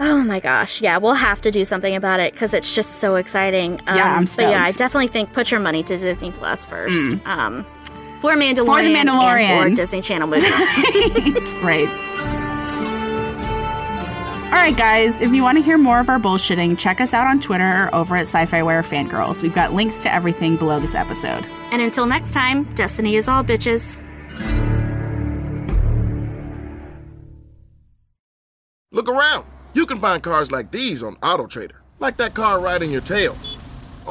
Oh 0.00 0.18
my 0.24 0.40
gosh. 0.40 0.80
Yeah, 0.80 0.96
we'll 0.96 1.12
have 1.14 1.42
to 1.42 1.50
do 1.50 1.64
something 1.66 1.94
about 1.94 2.18
it 2.18 2.32
because 2.32 2.54
it's 2.54 2.74
just 2.74 2.96
so 2.96 3.16
exciting. 3.16 3.74
Um, 3.86 3.96
Yeah, 3.96 4.16
I'm 4.16 4.24
But 4.24 4.48
yeah, 4.48 4.64
I 4.64 4.72
definitely 4.72 5.08
think 5.08 5.32
put 5.32 5.50
your 5.50 5.60
money 5.60 5.82
to 5.84 5.96
Disney 5.98 6.30
Plus 6.32 6.64
first. 6.64 7.10
Mm. 7.12 7.26
Um, 7.26 7.66
for 8.22 8.36
Mandalorian, 8.36 8.94
and 8.94 9.08
Mandalorian. 9.08 9.70
for 9.70 9.74
Disney 9.74 10.00
Channel 10.00 10.28
movies. 10.28 10.44
right. 11.56 11.88
All 14.46 14.58
right, 14.58 14.76
guys, 14.76 15.20
if 15.20 15.32
you 15.32 15.42
want 15.42 15.58
to 15.58 15.64
hear 15.64 15.76
more 15.76 15.98
of 15.98 16.08
our 16.08 16.20
bullshitting, 16.20 16.78
check 16.78 17.00
us 17.00 17.12
out 17.12 17.26
on 17.26 17.40
Twitter 17.40 17.64
or 17.64 17.94
over 17.94 18.16
at 18.16 18.22
Sci 18.28 18.46
Fi 18.46 18.62
Ware 18.62 18.82
Fangrrls. 18.82 19.42
We've 19.42 19.54
got 19.54 19.72
links 19.72 20.02
to 20.02 20.14
everything 20.14 20.56
below 20.56 20.78
this 20.78 20.94
episode. 20.94 21.44
and 21.72 21.82
until 21.82 22.06
next 22.06 22.32
time, 22.32 22.72
Destiny 22.74 23.16
is 23.16 23.26
all 23.28 23.42
bitches. 23.42 23.98
Look 28.92 29.08
around. 29.08 29.46
You 29.74 29.84
can 29.84 29.98
find 29.98 30.22
cars 30.22 30.52
like 30.52 30.70
these 30.70 31.02
on 31.02 31.16
AutoTrader, 31.16 31.72
like 31.98 32.18
that 32.18 32.34
car 32.34 32.60
right 32.60 32.80
in 32.80 32.92
your 32.92 33.00
tail. 33.00 33.36